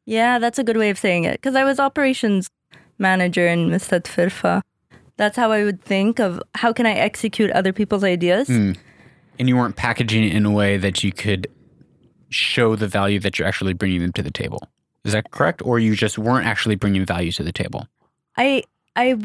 yeah, 0.05 0.39
that's 0.39 0.59
a 0.59 0.65
good 0.65 0.77
way 0.77 0.91
of 0.91 0.99
saying 0.99 1.25
it. 1.25 1.33
Because 1.33 1.55
I 1.55 1.65
was 1.65 1.79
operations 1.79 2.49
manager 2.99 3.47
in 3.47 3.71
Mistad 3.71 4.05
Firfa. 4.05 4.63
That's 5.17 5.37
how 5.37 5.53
I 5.53 5.65
would 5.65 5.83
think 5.83 6.19
of 6.19 6.43
how 6.55 6.73
can 6.73 6.87
I 6.87 6.93
execute 6.93 7.51
other 7.51 7.73
people's 7.73 8.05
ideas. 8.05 8.49
Mm. 8.49 8.77
And 9.39 9.49
you 9.49 9.57
weren't 9.57 9.77
packaging 9.77 10.25
it 10.25 10.35
in 10.35 10.47
a 10.47 10.51
way 10.51 10.77
that 10.79 11.05
you 11.05 11.13
could 11.13 11.49
show 12.31 12.77
the 12.77 12.89
value 12.89 13.21
that 13.21 13.39
you're 13.39 13.47
actually 13.47 13.75
bringing 13.75 14.01
them 14.01 14.13
to 14.13 14.23
the 14.23 14.31
table. 14.31 14.61
Is 15.05 15.13
that 15.13 15.31
correct? 15.31 15.63
Or 15.65 15.79
you 15.79 15.95
just 15.95 16.19
weren't 16.19 16.47
actually 16.47 16.77
bringing 16.77 17.05
value 17.05 17.33
to 17.33 17.43
the 17.43 17.53
table? 17.53 17.87
I 18.37 18.63
I 18.97 19.19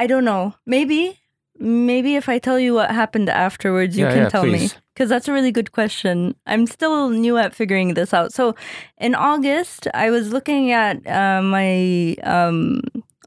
I 0.00 0.06
don't 0.06 0.24
know. 0.24 0.54
Maybe 0.64 1.20
maybe 1.58 2.16
if 2.16 2.26
I 2.28 2.38
tell 2.38 2.58
you 2.58 2.72
what 2.72 2.90
happened 2.90 3.28
afterwards, 3.28 3.96
you 3.96 4.06
Yeah, 4.06 4.12
can 4.14 4.22
yeah, 4.22 4.28
tell 4.30 4.46
me. 4.46 4.70
Because 4.94 5.10
that's 5.10 5.28
a 5.28 5.32
really 5.32 5.52
good 5.52 5.72
question. 5.72 6.34
I'm 6.46 6.66
still 6.66 7.10
new 7.10 7.36
at 7.36 7.54
figuring 7.54 7.92
this 7.92 8.14
out. 8.14 8.32
So 8.32 8.54
in 8.98 9.14
August, 9.14 9.86
I 9.92 10.08
was 10.08 10.32
looking 10.32 10.72
at 10.72 11.06
uh, 11.06 11.42
my 11.42 12.16
um, 12.22 12.80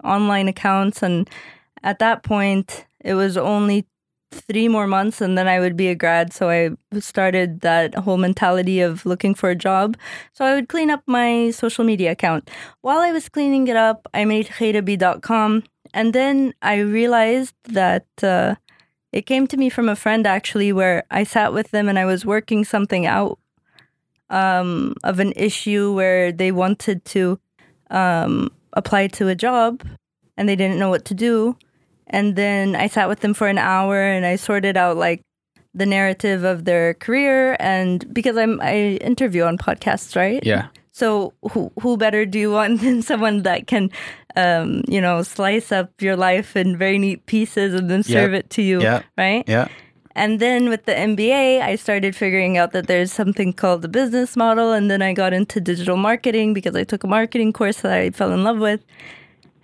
online 0.04 0.48
accounts, 0.48 1.04
and 1.04 1.30
at 1.84 2.00
that 2.00 2.24
point, 2.24 2.86
it 3.02 3.14
was 3.14 3.38
only 3.38 3.86
three 4.32 4.68
more 4.68 4.88
months 4.88 5.22
and 5.22 5.38
then 5.38 5.48
I 5.48 5.60
would 5.60 5.78
be 5.78 5.90
a 5.90 5.96
grad. 5.96 6.34
So 6.34 6.50
I 6.50 6.72
started 7.00 7.62
that 7.62 7.94
whole 7.94 8.18
mentality 8.18 8.82
of 8.82 9.06
looking 9.06 9.36
for 9.36 9.52
a 9.52 9.56
job. 9.56 9.96
So 10.34 10.44
I 10.44 10.56
would 10.56 10.70
clean 10.70 10.90
up 10.90 11.04
my 11.06 11.52
social 11.52 11.86
media 11.86 12.12
account. 12.14 12.50
While 12.82 12.98
I 12.98 13.12
was 13.12 13.30
cleaning 13.30 13.68
it 13.68 13.76
up, 13.76 14.08
I 14.12 14.26
made 14.26 14.48
khayrab.com. 14.48 15.64
And 15.94 16.14
then 16.14 16.54
I 16.62 16.80
realized 16.80 17.56
that 17.66 18.08
uh, 18.22 18.56
it 19.12 19.26
came 19.26 19.48
to 19.48 19.58
me 19.58 19.70
from 19.70 19.90
a 19.90 19.96
friend 19.96 20.26
actually, 20.26 20.74
where 20.74 21.04
I 21.12 21.24
sat 21.24 21.54
with 21.54 21.72
them 21.72 21.88
and 21.88 22.00
I 22.00 22.06
was 22.06 22.26
working 22.26 22.66
something 22.66 23.06
out 23.06 23.40
um, 24.30 24.96
of 25.04 25.20
an 25.20 25.34
issue 25.36 25.94
where 25.94 26.32
they 26.32 26.52
wanted 26.52 27.06
to 27.06 27.40
um, 27.92 28.50
apply 28.74 29.08
to 29.08 29.28
a 29.28 29.36
job 29.36 29.84
and 30.36 30.50
they 30.50 30.56
didn't 30.56 30.80
know 30.80 30.90
what 30.90 31.06
to 31.06 31.14
do. 31.14 31.56
And 32.08 32.36
then 32.36 32.76
I 32.76 32.88
sat 32.88 33.08
with 33.08 33.22
them 33.22 33.34
for 33.34 33.48
an 33.48 33.58
hour 33.58 34.02
and 34.02 34.26
I 34.26 34.36
sorted 34.36 34.76
out 34.78 34.98
like 34.98 35.22
the 35.74 35.86
narrative 35.86 36.44
of 36.44 36.66
their 36.66 36.94
career 36.96 37.56
and 37.60 38.12
because 38.14 38.38
I'm 38.38 38.60
I 38.62 38.98
interview 39.02 39.44
on 39.44 39.58
podcasts, 39.58 40.16
right? 40.16 40.44
Yeah. 40.46 40.68
So 40.94 41.34
who 41.52 41.72
who 41.82 41.98
better 41.98 42.26
do 42.26 42.40
you 42.40 42.52
want 42.52 42.82
than 42.86 43.02
someone 43.02 43.44
that 43.44 43.68
can 43.68 43.90
um, 44.36 44.84
you 44.88 45.00
know, 45.02 45.22
slice 45.22 45.72
up 45.72 45.90
your 46.02 46.16
life 46.16 46.56
in 46.56 46.78
very 46.78 46.98
neat 46.98 47.26
pieces 47.28 47.74
and 47.74 47.90
then 47.90 48.02
serve 48.04 48.34
it 48.34 48.50
to 48.52 48.62
you, 48.62 48.82
Yeah. 48.82 49.04
right? 49.18 49.44
Yeah. 49.48 49.68
And 50.16 50.40
then 50.40 50.70
with 50.70 50.86
the 50.86 50.94
MBA, 50.94 51.62
I 51.62 51.76
started 51.76 52.16
figuring 52.16 52.58
out 52.58 52.72
that 52.72 52.88
there's 52.88 53.12
something 53.12 53.52
called 53.54 53.82
the 53.82 53.88
business 53.88 54.36
model. 54.36 54.72
And 54.72 54.90
then 54.90 55.02
I 55.02 55.14
got 55.14 55.34
into 55.34 55.60
digital 55.60 55.98
marketing 55.98 56.54
because 56.54 56.76
I 56.76 56.84
took 56.84 57.04
a 57.04 57.08
marketing 57.08 57.52
course 57.54 57.82
that 57.82 57.92
I 57.92 58.10
fell 58.12 58.32
in 58.32 58.44
love 58.44 58.60
with. 58.60 58.82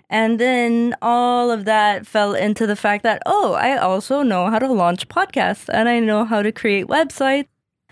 And 0.08 0.40
then 0.40 0.96
all 1.02 1.52
of 1.52 1.66
that 1.66 2.04
fell 2.04 2.34
into 2.34 2.66
the 2.66 2.74
fact 2.74 3.04
that, 3.04 3.22
oh, 3.26 3.52
I 3.52 3.76
also 3.76 4.22
know 4.22 4.50
how 4.50 4.58
to 4.58 4.66
launch 4.72 5.06
podcasts 5.08 5.68
and 5.72 5.88
I 5.88 6.00
know 6.00 6.24
how 6.24 6.42
to 6.42 6.50
create 6.50 6.86
websites. 6.88 7.46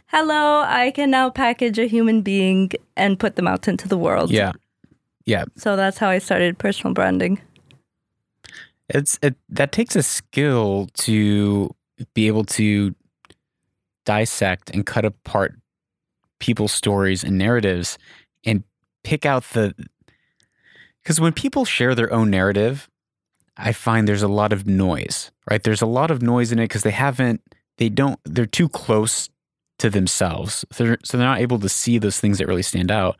Hello, 0.08 0.62
I 0.66 0.90
can 0.90 1.10
now 1.10 1.30
package 1.30 1.78
a 1.78 1.86
human 1.86 2.22
being 2.22 2.70
and 2.96 3.18
put 3.18 3.36
them 3.36 3.46
out 3.46 3.68
into 3.68 3.86
the 3.88 3.98
world. 3.98 4.30
Yeah. 4.30 4.52
Yeah. 5.26 5.44
So 5.56 5.76
that's 5.76 5.98
how 5.98 6.08
I 6.08 6.18
started 6.18 6.58
personal 6.58 6.94
branding. 6.94 7.40
It's 8.88 9.18
it 9.20 9.36
that 9.50 9.70
takes 9.70 9.96
a 9.96 10.02
skill 10.02 10.88
to 10.94 11.74
be 12.14 12.26
able 12.26 12.44
to 12.44 12.94
dissect 14.06 14.70
and 14.70 14.86
cut 14.86 15.04
apart 15.04 15.54
people's 16.40 16.72
stories 16.72 17.22
and 17.22 17.36
narratives 17.36 17.98
and 18.46 18.64
pick 19.04 19.26
out 19.26 19.44
the 19.52 19.74
because 21.02 21.20
when 21.20 21.32
people 21.32 21.64
share 21.64 21.94
their 21.94 22.12
own 22.12 22.30
narrative, 22.30 22.88
I 23.56 23.72
find 23.72 24.06
there's 24.06 24.22
a 24.22 24.28
lot 24.28 24.52
of 24.52 24.66
noise, 24.66 25.30
right? 25.50 25.62
There's 25.62 25.82
a 25.82 25.86
lot 25.86 26.10
of 26.10 26.22
noise 26.22 26.52
in 26.52 26.58
it 26.58 26.64
because 26.64 26.82
they 26.82 26.90
haven't, 26.90 27.42
they 27.78 27.88
don't, 27.88 28.20
they're 28.24 28.46
too 28.46 28.68
close 28.68 29.30
to 29.78 29.90
themselves. 29.90 30.64
So 30.72 30.84
they're 30.84 31.20
not 31.20 31.40
able 31.40 31.58
to 31.60 31.68
see 31.68 31.98
those 31.98 32.20
things 32.20 32.38
that 32.38 32.48
really 32.48 32.62
stand 32.62 32.90
out. 32.90 33.16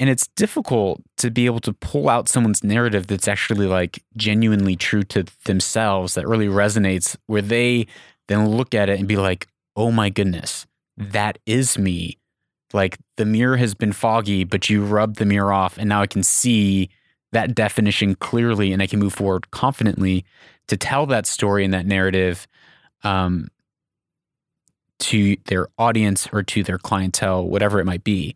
And 0.00 0.10
it's 0.10 0.26
difficult 0.28 1.00
to 1.18 1.30
be 1.30 1.46
able 1.46 1.60
to 1.60 1.72
pull 1.72 2.08
out 2.08 2.28
someone's 2.28 2.64
narrative 2.64 3.06
that's 3.06 3.28
actually 3.28 3.66
like 3.66 4.02
genuinely 4.16 4.74
true 4.74 5.02
to 5.04 5.24
themselves, 5.44 6.14
that 6.14 6.26
really 6.26 6.48
resonates, 6.48 7.16
where 7.26 7.42
they 7.42 7.86
then 8.28 8.48
look 8.48 8.74
at 8.74 8.88
it 8.88 8.98
and 8.98 9.06
be 9.06 9.16
like, 9.16 9.46
oh 9.76 9.90
my 9.90 10.10
goodness, 10.10 10.66
that 10.96 11.38
is 11.46 11.78
me. 11.78 12.18
Like 12.72 12.98
the 13.16 13.24
mirror 13.24 13.56
has 13.56 13.74
been 13.74 13.92
foggy, 13.92 14.44
but 14.44 14.70
you 14.70 14.82
rubbed 14.82 15.16
the 15.16 15.26
mirror 15.26 15.52
off, 15.52 15.78
and 15.78 15.88
now 15.88 16.02
I 16.02 16.06
can 16.06 16.22
see 16.22 16.88
that 17.32 17.54
definition 17.54 18.14
clearly 18.14 18.72
and 18.72 18.82
I 18.82 18.86
can 18.86 18.98
move 18.98 19.14
forward 19.14 19.50
confidently 19.50 20.24
to 20.68 20.76
tell 20.76 21.06
that 21.06 21.26
story 21.26 21.64
and 21.64 21.74
that 21.74 21.86
narrative 21.86 22.46
um, 23.04 23.48
to 25.02 25.36
their 25.46 25.68
audience 25.78 26.28
or 26.32 26.42
to 26.42 26.62
their 26.62 26.78
clientele, 26.78 27.46
whatever 27.46 27.78
it 27.80 27.84
might 27.84 28.04
be. 28.04 28.34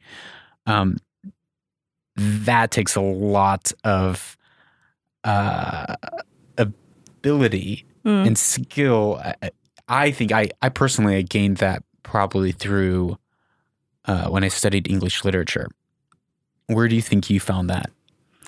Um, 0.67 0.97
that 2.17 2.71
takes 2.71 2.97
a 2.97 3.01
lot 3.01 3.73
of 3.85 4.37
uh, 5.25 5.97
ability 6.59 7.85
Mm. 8.05 8.25
and 8.25 8.39
skill. 8.39 9.21
I, 9.43 9.51
I 9.89 10.11
think 10.13 10.31
I, 10.31 10.51
I 10.63 10.69
personally 10.69 11.17
I 11.17 11.23
gained 11.23 11.57
that 11.57 11.83
probably 12.05 12.53
through 12.53 13.19
uh, 14.05 14.29
when 14.29 14.45
I 14.45 14.49
studied 14.49 14.89
English 14.89 15.25
literature. 15.25 15.67
Where 16.69 16.87
do 16.87 16.95
you 16.95 17.03
think 17.03 17.29
you 17.31 17.41
found 17.41 17.69
that? 17.69 17.91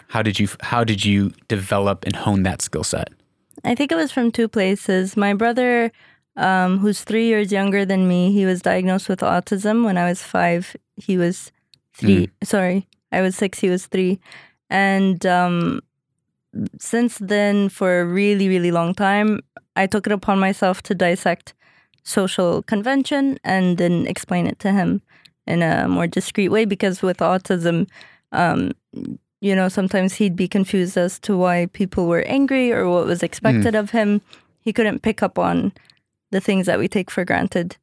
How 0.06 0.22
did 0.22 0.38
you 0.38 0.46
how 0.60 0.84
did 0.84 1.04
you 1.04 1.32
develop 1.48 2.04
and 2.06 2.14
hone 2.14 2.44
that 2.44 2.62
skill 2.62 2.84
set? 2.84 3.08
I 3.64 3.74
think 3.74 3.90
it 3.90 3.96
was 3.96 4.12
from 4.12 4.30
two 4.30 4.46
places. 4.46 5.16
My 5.16 5.34
brother, 5.34 5.90
um, 6.38 6.78
who's 6.78 7.04
three 7.04 7.26
years 7.26 7.52
younger 7.52 7.84
than 7.84 8.08
me, 8.08 8.32
he 8.32 8.46
was 8.46 8.62
diagnosed 8.62 9.08
with 9.08 9.20
autism 9.20 9.84
when 9.84 9.98
I 9.98 10.08
was 10.08 10.22
five. 10.22 10.74
He 10.96 11.18
was 11.18 11.52
three. 11.92 12.30
Sorry, 12.42 12.86
I 13.12 13.20
was 13.20 13.36
six. 13.36 13.58
He 13.58 13.68
was 13.68 13.86
three, 13.86 14.20
and 14.70 15.26
um, 15.26 15.80
since 16.80 17.18
then, 17.18 17.68
for 17.68 18.00
a 18.00 18.04
really, 18.06 18.48
really 18.48 18.70
long 18.70 18.94
time, 18.94 19.40
I 19.76 19.86
took 19.86 20.06
it 20.06 20.12
upon 20.12 20.38
myself 20.38 20.82
to 20.84 20.94
dissect 20.94 21.54
social 22.04 22.62
convention 22.62 23.38
and 23.44 23.76
then 23.76 24.06
explain 24.06 24.46
it 24.46 24.58
to 24.60 24.72
him 24.72 25.02
in 25.46 25.62
a 25.62 25.88
more 25.88 26.06
discreet 26.06 26.48
way. 26.48 26.64
Because 26.64 27.02
with 27.02 27.18
autism, 27.18 27.88
um, 28.32 28.72
you 29.40 29.54
know, 29.54 29.68
sometimes 29.68 30.14
he'd 30.14 30.36
be 30.36 30.48
confused 30.48 30.96
as 30.96 31.18
to 31.20 31.36
why 31.36 31.66
people 31.72 32.06
were 32.06 32.22
angry 32.22 32.72
or 32.72 32.88
what 32.88 33.06
was 33.06 33.22
expected 33.22 33.74
of 33.74 33.90
him. 33.90 34.20
He 34.60 34.72
couldn't 34.72 35.02
pick 35.02 35.22
up 35.22 35.38
on 35.38 35.72
the 36.30 36.40
things 36.40 36.66
that 36.66 36.78
we 36.78 36.88
take 36.88 37.10
for 37.10 37.24
granted. 37.24 37.76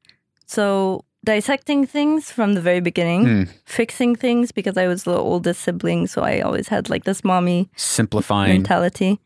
So, 0.46 1.04
dissecting 1.24 1.88
things 1.88 2.32
from 2.32 2.54
the 2.54 2.62
very 2.62 2.80
beginning, 2.82 3.24
Hmm. 3.26 3.44
fixing 3.66 4.16
things 4.16 4.52
because 4.52 4.78
I 4.78 4.88
was 4.88 5.04
the 5.04 5.18
oldest 5.18 5.62
sibling, 5.62 6.08
so 6.08 6.22
I 6.22 6.42
always 6.42 6.68
had 6.68 6.90
like 6.90 7.04
this 7.06 7.24
mommy 7.24 7.70
Simplifying. 7.76 8.52
mentality. 8.54 9.20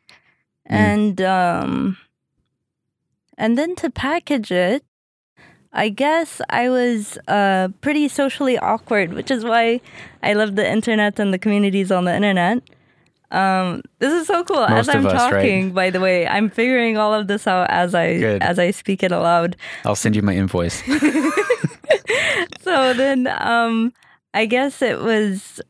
Mm. 0.69 0.75
And 0.75 1.21
um 1.21 1.97
and 3.37 3.57
then 3.57 3.75
to 3.75 3.89
package 3.89 4.51
it, 4.51 4.83
I 5.73 5.89
guess 5.89 6.41
I 6.49 6.69
was 6.69 7.17
uh 7.27 7.67
pretty 7.81 8.07
socially 8.07 8.57
awkward, 8.59 9.13
which 9.13 9.31
is 9.31 9.43
why 9.43 9.81
I 10.23 10.33
love 10.33 10.55
the 10.55 10.69
internet 10.69 11.19
and 11.19 11.33
the 11.33 11.39
communities 11.39 11.91
on 11.91 12.05
the 12.05 12.15
internet. 12.15 12.63
Um 13.31 13.81
this 13.99 14.11
is 14.13 14.27
so 14.27 14.43
cool. 14.43 14.63
as 14.65 14.87
Most 14.87 14.95
I'm 14.95 15.05
of 15.05 15.13
us, 15.13 15.21
right? 15.31 15.31
talking, 15.41 15.71
by 15.71 15.89
the 15.91 15.99
way, 15.99 16.27
I'm 16.27 16.49
figuring 16.49 16.97
all 16.97 17.13
of 17.13 17.27
this 17.27 17.45
out 17.47 17.69
as 17.69 17.93
I 17.93 18.17
Good. 18.17 18.41
as 18.41 18.57
I 18.59 18.71
speak 18.71 19.03
it 19.03 19.11
aloud. 19.11 19.55
I'll 19.85 19.95
send 19.95 20.15
you 20.15 20.21
my 20.21 20.33
invoice. 20.35 20.81
so 22.61 22.93
then 22.93 23.27
um 23.39 23.93
I 24.33 24.45
guess 24.45 24.81
it 24.81 24.99
was 25.01 25.61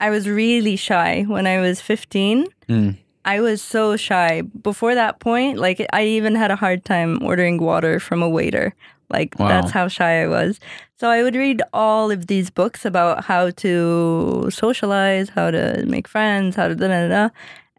I 0.00 0.10
was 0.10 0.28
really 0.28 0.76
shy 0.76 1.22
when 1.26 1.46
I 1.46 1.60
was 1.60 1.80
15. 1.80 2.46
Mm. 2.68 2.96
I 3.24 3.40
was 3.40 3.62
so 3.62 3.96
shy. 3.96 4.42
Before 4.42 4.94
that 4.94 5.18
point, 5.20 5.58
like 5.58 5.84
I 5.92 6.04
even 6.04 6.34
had 6.34 6.50
a 6.50 6.56
hard 6.56 6.84
time 6.84 7.22
ordering 7.22 7.58
water 7.58 7.98
from 8.00 8.22
a 8.22 8.28
waiter. 8.28 8.74
Like 9.10 9.38
Wow. 9.38 9.48
that's 9.48 9.70
how 9.70 9.88
shy 9.88 10.22
I 10.22 10.28
was. 10.28 10.60
So 11.04 11.10
I 11.10 11.22
would 11.22 11.36
read 11.36 11.60
all 11.74 12.10
of 12.10 12.28
these 12.28 12.48
books 12.48 12.86
about 12.86 13.24
how 13.26 13.50
to 13.50 14.48
socialize, 14.50 15.28
how 15.28 15.50
to 15.50 15.84
make 15.86 16.08
friends, 16.08 16.56
how 16.56 16.66
to 16.68 16.74
da 16.74 16.88
da 16.88 17.08
da. 17.08 17.28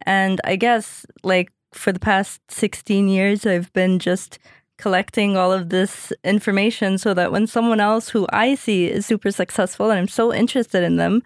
And 0.04 0.40
I 0.44 0.56
guess 0.56 1.08
like 1.24 1.52
for 1.74 1.92
the 1.92 2.00
past 2.00 2.40
16 2.52 3.08
years 3.10 3.44
I've 3.48 3.74
been 3.74 3.98
just 3.98 4.38
collecting 4.78 5.38
all 5.38 5.52
of 5.52 5.70
this 5.70 6.14
information 6.24 7.00
so 7.00 7.16
that 7.16 7.32
when 7.32 7.48
someone 7.48 7.80
else 7.80 8.10
who 8.10 8.28
I 8.32 8.54
see 8.54 8.86
is 8.92 9.08
super 9.08 9.32
successful 9.32 9.90
and 9.90 9.98
I'm 9.98 10.08
so 10.08 10.32
interested 10.32 10.84
in 10.84 10.98
them, 10.98 11.24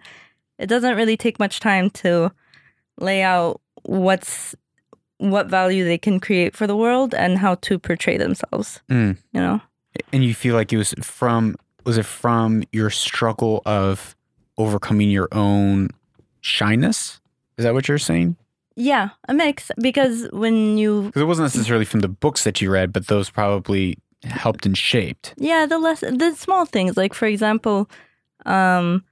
it 0.58 0.68
doesn't 0.68 0.96
really 0.96 1.18
take 1.18 1.38
much 1.38 1.60
time 1.60 1.90
to 2.00 2.32
lay 2.96 3.20
out 3.20 3.60
what's 3.82 4.54
what 5.18 5.48
value 5.48 5.84
they 5.84 5.98
can 5.98 6.18
create 6.18 6.56
for 6.56 6.66
the 6.66 6.76
world 6.78 7.12
and 7.12 7.36
how 7.36 7.56
to 7.56 7.78
portray 7.78 8.16
themselves, 8.16 8.80
Mm. 8.88 9.18
you 9.34 9.40
know. 9.42 9.60
And 10.14 10.24
you 10.24 10.32
feel 10.32 10.54
like 10.54 10.72
it 10.72 10.78
was 10.78 10.94
from 11.02 11.56
was 11.84 11.98
it 11.98 12.06
from 12.06 12.62
your 12.72 12.90
struggle 12.90 13.62
of 13.66 14.16
overcoming 14.58 15.10
your 15.10 15.28
own 15.32 15.88
shyness? 16.40 17.20
Is 17.58 17.64
that 17.64 17.74
what 17.74 17.88
you're 17.88 17.98
saying? 17.98 18.36
Yeah, 18.76 19.10
a 19.28 19.34
mix 19.34 19.70
because 19.80 20.28
when 20.32 20.78
you 20.78 21.02
Because 21.04 21.22
it 21.22 21.26
wasn't 21.26 21.46
necessarily 21.54 21.84
from 21.84 22.00
the 22.00 22.08
books 22.08 22.44
that 22.44 22.60
you 22.60 22.70
read, 22.70 22.92
but 22.92 23.08
those 23.08 23.28
probably 23.28 23.98
helped 24.24 24.64
and 24.66 24.76
shaped. 24.76 25.34
Yeah, 25.36 25.66
the 25.66 25.78
less 25.78 26.00
the 26.00 26.34
small 26.36 26.64
things. 26.64 26.96
Like 26.96 27.12
for 27.14 27.26
example, 27.26 27.90
um, 28.46 29.04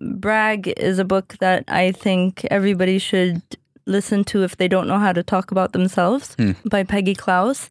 Brag 0.00 0.68
is 0.76 0.98
a 0.98 1.04
book 1.04 1.36
that 1.40 1.64
I 1.68 1.92
think 1.92 2.44
everybody 2.50 2.98
should 2.98 3.40
listen 3.86 4.24
to 4.24 4.42
if 4.42 4.56
they 4.56 4.66
don't 4.68 4.88
know 4.88 4.98
how 4.98 5.12
to 5.12 5.22
talk 5.22 5.50
about 5.50 5.72
themselves 5.72 6.34
Hmm. 6.38 6.52
by 6.68 6.82
Peggy 6.82 7.14
Klaus. 7.14 7.70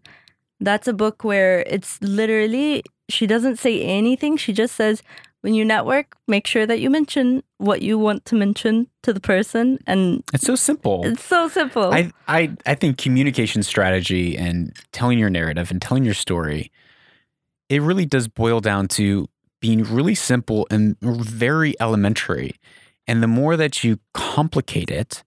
That's 0.62 0.88
a 0.88 0.94
book 0.94 1.24
where 1.26 1.60
it's 1.68 2.02
literally 2.02 2.82
she 3.10 3.28
doesn't 3.28 3.58
say 3.58 3.82
anything. 3.82 4.38
She 4.38 4.54
just 4.54 4.76
says 4.76 5.04
when 5.42 5.54
you 5.54 5.64
network, 5.64 6.16
make 6.28 6.48
sure 6.48 6.66
that 6.66 6.80
you 6.80 6.90
mention 6.90 7.44
what 7.60 7.84
you 7.84 8.00
want 8.00 8.26
to 8.26 8.36
mention 8.36 8.88
to 9.04 9.14
the 9.14 9.20
person, 9.20 9.78
and 9.86 10.24
It's 10.34 10.44
so 10.46 10.56
simple. 10.56 11.06
it's 11.06 11.24
so 11.24 11.48
simple. 11.48 11.94
I, 11.94 12.12
I 12.28 12.56
I 12.66 12.74
think 12.74 12.98
communication 12.98 13.62
strategy 13.62 14.36
and 14.38 14.76
telling 14.92 15.20
your 15.20 15.30
narrative 15.30 15.70
and 15.70 15.80
telling 15.82 16.04
your 16.04 16.16
story, 16.16 16.72
it 17.70 17.82
really 17.82 18.06
does 18.06 18.28
boil 18.28 18.60
down 18.60 18.88
to 18.90 19.28
being 19.62 19.84
really 19.84 20.16
simple 20.16 20.68
and 20.72 20.98
very 21.02 21.76
elementary. 21.80 22.56
And 23.08 23.22
the 23.22 23.28
more 23.28 23.56
that 23.56 23.84
you 23.84 24.00
complicate 24.16 24.90
it, 24.90 25.24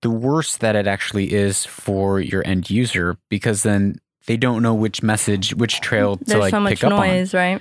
the 0.00 0.10
worse 0.10 0.56
that 0.56 0.76
it 0.76 0.86
actually 0.86 1.32
is 1.34 1.66
for 1.66 2.20
your 2.20 2.42
end 2.46 2.70
user 2.70 3.18
because 3.28 3.64
then 3.64 3.96
they 4.28 4.36
don't 4.36 4.62
know 4.62 4.74
which 4.74 5.02
message, 5.02 5.54
which 5.54 5.80
trail 5.80 6.16
to 6.18 6.24
There's 6.24 6.40
like 6.40 6.50
so 6.52 6.60
much 6.60 6.74
pick 6.74 6.84
up 6.84 6.92
on. 6.92 7.06
noise, 7.08 7.32
right? 7.34 7.60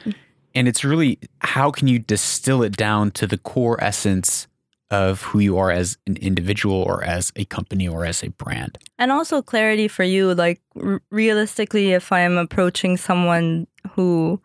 And 0.53 0.67
it's 0.67 0.84
really 0.84 1.17
how 1.39 1.71
can 1.71 1.88
you 1.88 1.97
distill 1.97 2.62
it 2.62 2.75
down 2.77 3.12
to 3.12 3.25
the 3.25 3.38
core 3.38 3.82
essence 3.84 4.47
of 4.89 5.21
who 5.23 5.39
you 5.39 5.58
are 5.58 5.69
as 5.71 5.97
an 6.08 6.15
individual 6.17 6.75
or 6.75 7.03
as 7.03 7.32
a 7.36 7.43
company 7.45 7.88
or 7.88 8.06
as 8.06 8.23
a 8.23 8.30
brand. 8.30 8.77
And 8.97 9.12
also 9.12 9.41
clarity 9.41 9.88
for 9.89 10.03
you, 10.03 10.34
like 10.34 10.62
r- 10.82 11.01
realistically, 11.12 11.91
if 11.91 12.12
I'm 12.12 12.38
approaching 12.38 12.95
someone 12.97 13.67
who, 13.91 14.39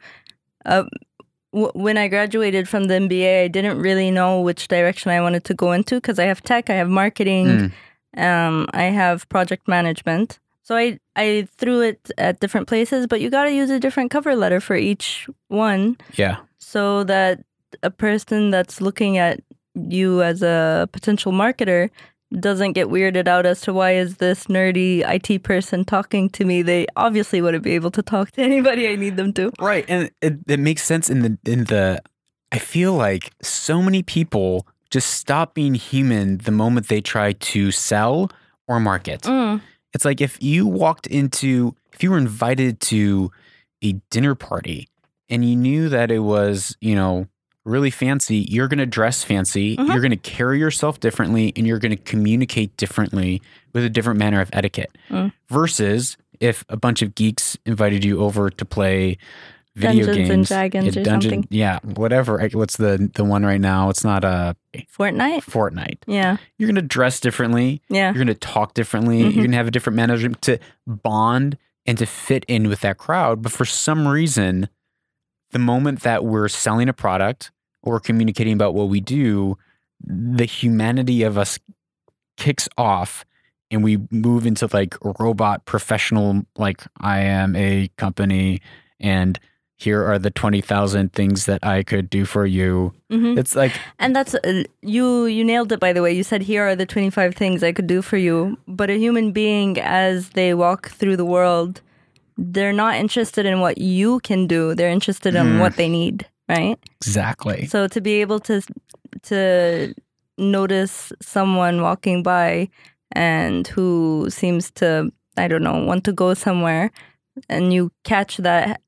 uh, 0.65 0.83
w- 1.53 1.71
when 1.75 1.97
I 1.97 2.09
graduated 2.09 2.69
from 2.69 2.85
the 2.85 2.95
MBA, 2.95 3.45
I 3.45 3.49
didn't 3.49 3.79
really 3.79 4.11
know 4.11 4.41
which 4.41 4.67
direction 4.69 5.13
I 5.13 5.21
wanted 5.21 5.45
to 5.45 5.55
go 5.55 5.71
into 5.73 5.95
because 5.97 6.19
I 6.19 6.25
have 6.25 6.43
tech, 6.43 6.69
I 6.71 6.75
have 6.75 6.89
marketing, 6.89 7.47
Mm. 8.17 8.21
um, 8.23 8.67
I 8.75 8.85
have 8.85 9.29
project 9.29 9.69
management. 9.69 10.41
So 10.63 10.77
I 10.77 10.99
I 11.17 11.49
threw 11.57 11.81
it 11.83 12.11
at 12.19 12.41
different 12.41 12.69
places, 12.69 13.07
but 13.07 13.21
you 13.21 13.31
got 13.31 13.45
to 13.45 13.53
use 13.53 13.71
a 13.71 13.81
different 13.81 14.11
cover 14.11 14.35
letter 14.37 14.61
for 14.61 14.77
each 14.77 15.29
one 15.49 15.97
Yeah. 16.17 16.37
so 16.59 17.05
that 17.05 17.41
a 17.83 17.91
person 17.91 18.51
that's 18.51 18.81
looking 18.81 19.19
at 19.19 19.41
you 19.75 20.23
as 20.23 20.43
a 20.43 20.89
potential 20.93 21.33
marketer 21.33 21.89
doesn't 22.39 22.73
get 22.73 22.89
weirded 22.89 23.29
out 23.29 23.45
as 23.45 23.61
to 23.63 23.73
why 23.75 23.93
is 23.95 24.17
this 24.17 24.47
nerdy 24.47 25.03
IT 25.07 25.43
person 25.43 25.85
talking 25.85 26.31
to 26.31 26.45
me. 26.45 26.63
They 26.63 26.87
obviously 26.97 27.43
wouldn't 27.43 27.63
be 27.65 27.73
able 27.73 27.91
to 27.91 28.03
talk 28.03 28.31
to 28.33 28.43
anybody 28.43 28.89
I 28.89 28.97
need 28.97 29.17
them 29.17 29.33
to. 29.35 29.53
Right, 29.61 29.85
and 29.89 30.11
it, 30.23 30.35
it 30.47 30.61
makes 30.61 30.83
sense 30.85 31.11
in 31.11 31.21
the 31.23 31.39
in 31.45 31.65
the. 31.65 32.01
I 32.53 32.59
feel 32.59 32.93
like 32.95 33.33
so 33.43 33.83
many 33.83 34.03
people 34.03 34.67
just 34.91 35.11
stop 35.15 35.55
being 35.55 35.75
human 35.75 36.39
the 36.39 36.51
moment 36.53 36.89
they 36.89 37.01
try 37.01 37.33
to 37.33 37.71
sell 37.71 38.31
or 38.69 38.79
market. 38.81 39.23
Mm, 39.23 39.61
It's 39.95 40.05
like 40.05 40.21
if 40.21 40.43
you 40.43 40.67
walked 40.67 41.07
into, 41.07 41.75
if 41.93 42.03
you 42.03 42.11
were 42.11 42.19
invited 42.19 42.81
to 42.83 43.31
a 43.83 43.93
dinner 44.11 44.35
party 44.35 44.89
and 45.29 45.45
you 45.45 45.57
knew 45.57 45.89
that 45.89 46.11
it 46.11 46.21
was, 46.21 46.77
you 46.81 46.95
know, 46.95 47.27
really 47.65 47.91
fancy, 47.91 48.39
you're 48.49 48.67
going 48.69 48.79
to 48.79 48.87
dress 48.87 49.23
fancy, 49.23 49.77
Mhm. 49.77 49.89
you're 49.89 50.01
going 50.01 50.11
to 50.11 50.17
carry 50.17 50.59
yourself 50.59 50.99
differently, 50.99 51.53
and 51.55 51.67
you're 51.67 51.79
going 51.79 51.97
to 51.97 52.03
communicate 52.03 52.77
differently 52.77 53.41
with 53.73 53.85
a 53.85 53.91
different 53.91 54.19
manner 54.19 54.41
of 54.41 54.51
etiquette. 54.53 54.91
Mm. 55.11 55.33
Versus 55.49 56.17
if 56.41 56.65
a 56.69 56.77
bunch 56.77 57.03
of 57.03 57.15
geeks 57.15 57.57
invited 57.65 58.05
you 58.05 58.21
over 58.21 58.51
to 58.51 58.65
play 58.65 59.17
video 59.75 60.07
Dungeons 60.07 60.17
games, 60.29 60.31
and 60.31 60.47
Dragons 60.47 60.97
yeah, 60.97 61.01
or 61.01 61.05
dungeon- 61.05 61.31
something. 61.31 61.49
yeah, 61.51 61.79
whatever. 61.83 62.49
What's 62.53 62.77
the 62.77 63.11
the 63.15 63.25
one 63.25 63.45
right 63.45 63.61
now? 63.61 63.89
It's 63.91 64.05
not 64.05 64.23
a 64.25 64.55
Fortnite? 64.75 65.45
Fortnite. 65.45 65.99
Yeah. 66.07 66.37
You're 66.59 66.67
going 66.69 66.75
to 66.77 66.83
dress 66.83 67.21
differently. 67.21 67.81
Yeah. 67.89 68.07
You're 68.09 68.25
going 68.25 68.27
to 68.29 68.35
talk 68.35 68.75
differently. 68.75 69.19
Mhm. 69.21 69.25
You're 69.35 69.43
going 69.45 69.51
to 69.53 69.57
have 69.57 69.69
a 69.69 69.71
different 69.71 69.97
management 69.97 70.43
to 70.43 70.59
bond 70.87 71.57
and 71.87 71.97
to 71.99 72.07
fit 72.07 72.45
in 72.49 72.69
with 72.69 72.81
that 72.81 72.99
crowd. 72.99 73.43
But 73.43 73.53
for 73.53 73.65
some 73.65 74.07
reason, 74.07 74.69
the 75.53 75.59
moment 75.59 76.01
that 76.03 76.25
we're 76.25 76.49
selling 76.49 76.89
a 76.89 76.93
product 76.93 77.51
or 77.83 77.99
communicating 77.99 78.53
about 78.53 78.75
what 78.75 78.89
we 78.89 79.01
do, 79.01 79.57
the 80.05 80.45
humanity 80.45 81.23
of 81.23 81.37
us 81.39 81.59
kicks 82.37 82.69
off 82.79 83.25
and 83.71 83.83
we 83.83 83.99
move 84.11 84.47
into 84.47 84.69
like 84.73 84.97
robot 85.19 85.65
professional, 85.65 86.43
like, 86.57 86.83
I 87.01 87.21
am 87.21 87.57
a 87.57 87.89
company 87.97 88.61
and 89.01 89.39
here 89.83 90.03
are 90.05 90.19
the 90.19 90.31
20,000 90.31 91.13
things 91.13 91.47
that 91.47 91.61
I 91.77 91.83
could 91.83 92.09
do 92.11 92.25
for 92.25 92.47
you. 92.47 92.93
hmm 93.11 93.39
It's 93.39 93.55
like, 93.57 93.73
And 93.99 94.15
that's 94.17 94.35
uh, 94.35 94.63
you. 94.83 95.27
You 95.27 95.45
nailed 95.45 95.73
it. 95.73 95.81
By 95.81 95.93
the 95.93 96.03
way, 96.03 96.13
you 96.19 96.23
said 96.25 96.43
here 96.43 96.63
are 96.69 96.77
the 96.77 96.87
twenty 96.87 97.11
five 97.11 97.35
things 97.35 97.63
I 97.63 97.73
could 97.73 97.87
do 97.87 98.03
for 98.03 98.17
you. 98.19 98.57
But 98.67 98.89
a 98.91 98.97
human 98.99 99.33
being, 99.33 99.79
as 99.81 100.31
they 100.31 100.55
walk 100.55 100.91
through 100.99 101.17
the 101.17 101.25
world, 101.37 101.81
they're 102.39 102.73
not 102.85 102.95
interested 103.05 103.45
in 103.47 103.61
what 103.61 103.77
you 103.79 104.21
can 104.21 104.47
do. 104.47 104.75
They're 104.75 104.95
interested 104.99 105.35
in 105.35 105.47
Mm. 105.47 105.61
what 105.61 105.77
they 105.77 105.89
need. 105.89 106.27
Right. 106.49 106.77
exactly. 107.01 107.67
So 107.67 107.89
to 107.89 108.01
be 108.01 108.21
able 108.25 108.41
to 108.49 108.61
to 109.31 109.95
notice 110.39 111.13
someone 111.21 111.83
walking 111.83 112.23
by 112.23 112.69
and 113.13 113.67
who 113.75 114.27
seems 114.31 114.71
to 114.73 115.13
I 115.37 115.49
don't 115.49 115.63
know 115.63 115.85
want 115.85 116.05
to 116.05 116.13
go 116.13 116.35
somewhere, 116.35 116.91
and 117.49 117.73
you 117.73 117.91
catch 118.05 118.37
that 118.39 118.81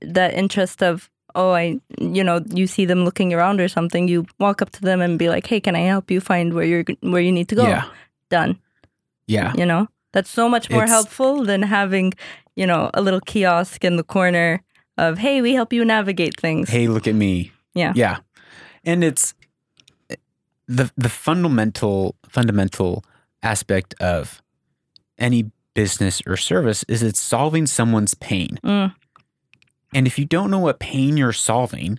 that 0.00 0.34
interest 0.34 0.82
of 0.82 1.08
oh 1.34 1.50
I 1.52 1.80
you 2.00 2.24
know 2.24 2.40
you 2.54 2.66
see 2.66 2.86
them 2.86 3.04
looking 3.04 3.32
around 3.34 3.60
or 3.60 3.68
something, 3.68 4.08
you 4.08 4.26
walk 4.38 4.62
up 4.62 4.70
to 4.70 4.80
them 4.80 5.00
and 5.00 5.18
be 5.18 5.28
like, 5.28 5.46
hey, 5.46 5.60
can 5.60 5.76
I 5.76 5.80
help 5.80 6.10
you 6.10 6.20
find 6.20 6.54
where 6.54 6.64
you're 6.64 6.84
where 7.00 7.22
you 7.22 7.32
need 7.32 7.48
to 7.48 7.54
go? 7.56 7.66
Yeah. 7.66 7.84
Done. 8.30 8.58
Yeah. 9.26 9.52
You 9.56 9.66
know 9.66 9.88
that's 10.12 10.30
so 10.30 10.48
much 10.48 10.70
more 10.70 10.84
It's- 10.84 10.90
helpful 10.96 11.44
than 11.44 11.62
having 11.62 12.14
you 12.56 12.66
know 12.66 12.90
a 12.94 13.00
little 13.02 13.20
kiosk 13.20 13.84
in 13.84 13.96
the 13.96 14.04
corner 14.04 14.62
of 14.98 15.18
hey 15.18 15.42
we 15.42 15.52
help 15.54 15.72
you 15.72 15.84
navigate 15.84 16.40
things. 16.40 16.70
hey 16.70 16.88
look 16.88 17.06
at 17.06 17.14
me 17.14 17.52
Yeah. 17.74 17.92
yeah 17.94 18.18
and 18.84 19.04
it's 19.04 19.34
the 20.66 20.90
the 20.96 21.08
fundamental 21.08 22.14
fundamental 22.28 23.04
aspect 23.42 23.94
of 24.00 24.42
any 25.18 25.50
business 25.74 26.22
or 26.26 26.36
service 26.36 26.82
is 26.88 27.02
it's 27.02 27.20
solving 27.20 27.66
someone's 27.66 28.14
pain 28.14 28.58
Mm. 28.64 28.94
And 29.96 30.06
if 30.06 30.18
you 30.18 30.24
don't 30.24 30.50
know 30.50 30.58
what 30.60 30.78
pain 30.78 31.16
you're 31.16 31.32
solving 31.32 31.98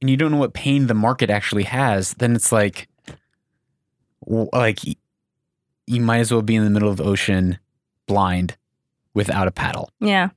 and 0.00 0.10
you 0.10 0.16
don't 0.16 0.30
know 0.32 0.36
what 0.38 0.52
pain 0.52 0.86
the 0.86 0.94
market 0.94 1.30
actually 1.30 1.62
has 1.64 2.12
then 2.14 2.34
it's 2.36 2.52
like 2.52 2.88
like 4.26 4.80
you 5.86 6.00
might 6.00 6.18
as 6.18 6.32
well 6.32 6.42
be 6.42 6.54
in 6.56 6.64
the 6.64 6.70
middle 6.70 6.88
of 6.90 6.96
the 6.96 7.04
ocean 7.04 7.58
blind 8.06 8.56
without 9.14 9.48
a 9.48 9.50
paddle 9.50 9.90
Yeah. 10.00 10.30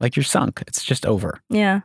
like 0.00 0.16
you're 0.16 0.22
sunk 0.24 0.62
it's 0.66 0.84
just 0.84 1.06
over 1.06 1.40
Yeah. 1.48 1.80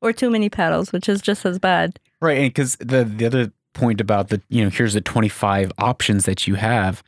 Or 0.00 0.12
too 0.12 0.30
many 0.30 0.48
paddles, 0.48 0.92
which 0.92 1.08
is 1.08 1.20
just 1.20 1.44
as 1.44 1.58
bad. 1.58 1.98
Right, 2.20 2.38
and 2.38 2.50
because 2.50 2.76
the 2.76 3.02
the 3.02 3.26
other 3.26 3.52
point 3.72 4.00
about 4.00 4.28
the 4.28 4.40
you 4.48 4.62
know 4.62 4.70
here's 4.70 4.94
the 4.94 5.00
25 5.00 5.72
options 5.76 6.24
that 6.24 6.46
you 6.46 6.54
have. 6.54 7.02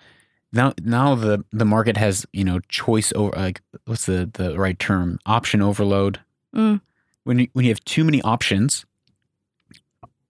Now 0.53 0.72
now 0.83 1.14
the 1.14 1.44
the 1.53 1.64
market 1.64 1.96
has 1.96 2.26
you 2.33 2.42
know 2.42 2.59
choice 2.68 3.12
over 3.14 3.31
like 3.37 3.61
what's 3.85 4.07
the 4.07 4.29
the 4.35 4.59
right 4.59 4.76
term 4.76 5.20
option 5.24 5.62
overload. 5.62 6.18
Mm. 6.54 6.80
When 7.24 7.38
you, 7.40 7.48
when 7.52 7.64
you 7.64 7.70
have 7.70 7.84
too 7.84 8.04
many 8.04 8.20
options, 8.22 8.84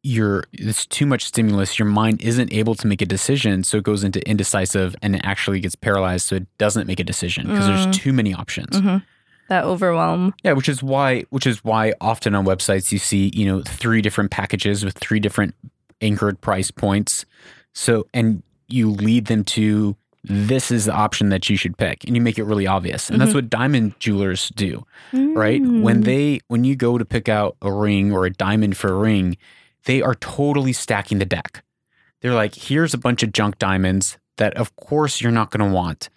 you're 0.02 0.44
it's 0.52 0.87
too 0.87 1.04
much 1.06 1.24
stimulus. 1.26 1.78
Your 1.78 1.87
mind 1.87 2.22
isn't 2.22 2.52
able 2.52 2.74
to 2.76 2.87
make 2.87 3.02
a 3.02 3.06
decision, 3.06 3.64
so 3.64 3.76
it 3.78 3.85
goes 3.85 4.02
into 4.02 4.26
indecisive 4.28 4.96
and 5.02 5.14
it 5.14 5.20
actually 5.24 5.61
gets 5.61 5.74
paralyzed, 5.74 6.26
so 6.26 6.37
it 6.37 6.46
doesn't 6.59 6.87
make 6.87 7.00
a 7.00 7.04
decision 7.04 7.46
because 7.46 7.66
Mm. 7.66 7.85
there's 7.85 7.98
too 7.98 8.12
many 8.12 8.33
options. 8.35 8.78
hmm 8.78 8.96
That 9.48 9.64
overwhelm. 9.64 10.33
Yeah, 10.42 10.52
which 10.52 10.68
is 10.68 10.83
why 10.83 11.24
which 11.30 11.46
is 11.46 11.62
why 11.64 11.92
often 12.00 12.35
on 12.35 12.44
websites 12.46 12.92
you 12.92 12.98
see, 12.98 13.30
you 13.35 13.44
know, 13.46 13.62
three 13.62 14.00
different 14.00 14.30
packages 14.30 14.85
with 14.85 14.96
three 14.96 15.20
different 15.20 15.54
anchored 16.00 16.40
price 16.40 16.70
points. 16.70 17.26
So 17.74 18.06
and 18.14 18.42
you 18.68 18.90
lead 18.90 19.26
them 19.26 19.44
to 19.44 19.96
this 20.24 20.70
is 20.70 20.85
the 20.85 20.92
option 20.92 21.30
that 21.30 21.48
you 21.48 21.56
should 21.56 21.76
pick 21.78 22.04
and 22.04 22.14
you 22.14 22.20
make 22.20 22.38
it 22.38 22.44
really 22.44 22.66
obvious. 22.66 23.09
And 23.09 23.20
that's 23.20 23.30
Mhm. 23.33 23.37
what 23.37 23.50
diamond 23.50 23.94
jewelers 23.98 24.50
do, 24.54 24.85
right? 25.12 25.61
When 25.62 26.02
Mm. 26.02 26.04
they 26.04 26.40
when 26.48 26.64
you 26.64 26.76
go 26.76 26.98
to 26.98 27.04
pick 27.04 27.28
out 27.28 27.56
a 27.62 27.72
ring 27.72 28.12
or 28.12 28.26
a 28.26 28.30
diamond 28.30 28.76
for 28.76 28.88
a 28.88 28.96
ring, 28.96 29.37
they 29.87 30.02
are 30.02 30.14
totally 30.14 30.72
stacking 30.74 31.18
the 31.18 31.24
deck. 31.24 31.64
They're 32.20 32.35
like, 32.35 32.54
here's 32.54 32.92
a 32.92 32.98
bunch 32.98 33.22
of 33.22 33.33
junk 33.33 33.59
diamonds 33.59 34.18
that 34.37 34.52
of 34.54 34.76
course 34.76 35.20
you're 35.22 35.33
not 35.33 35.50
going 35.50 35.66
to 35.66 35.74
want. 35.74 36.11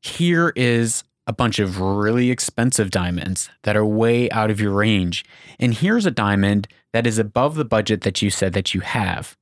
Here 0.00 0.52
is 0.56 1.04
a 1.26 1.32
bunch 1.32 1.58
of 1.58 1.78
really 1.78 2.30
expensive 2.30 2.90
diamonds 2.90 3.50
that 3.62 3.76
are 3.76 3.84
way 3.84 4.30
out 4.30 4.50
of 4.50 4.60
your 4.60 4.72
range. 4.72 5.24
And 5.60 5.74
here's 5.74 6.06
a 6.06 6.10
diamond 6.10 6.66
that 6.92 7.06
is 7.06 7.18
above 7.18 7.54
the 7.54 7.64
budget 7.64 8.00
that 8.00 8.20
you 8.22 8.30
said 8.30 8.54
that 8.54 8.74
you 8.74 8.80
have. 8.80 9.36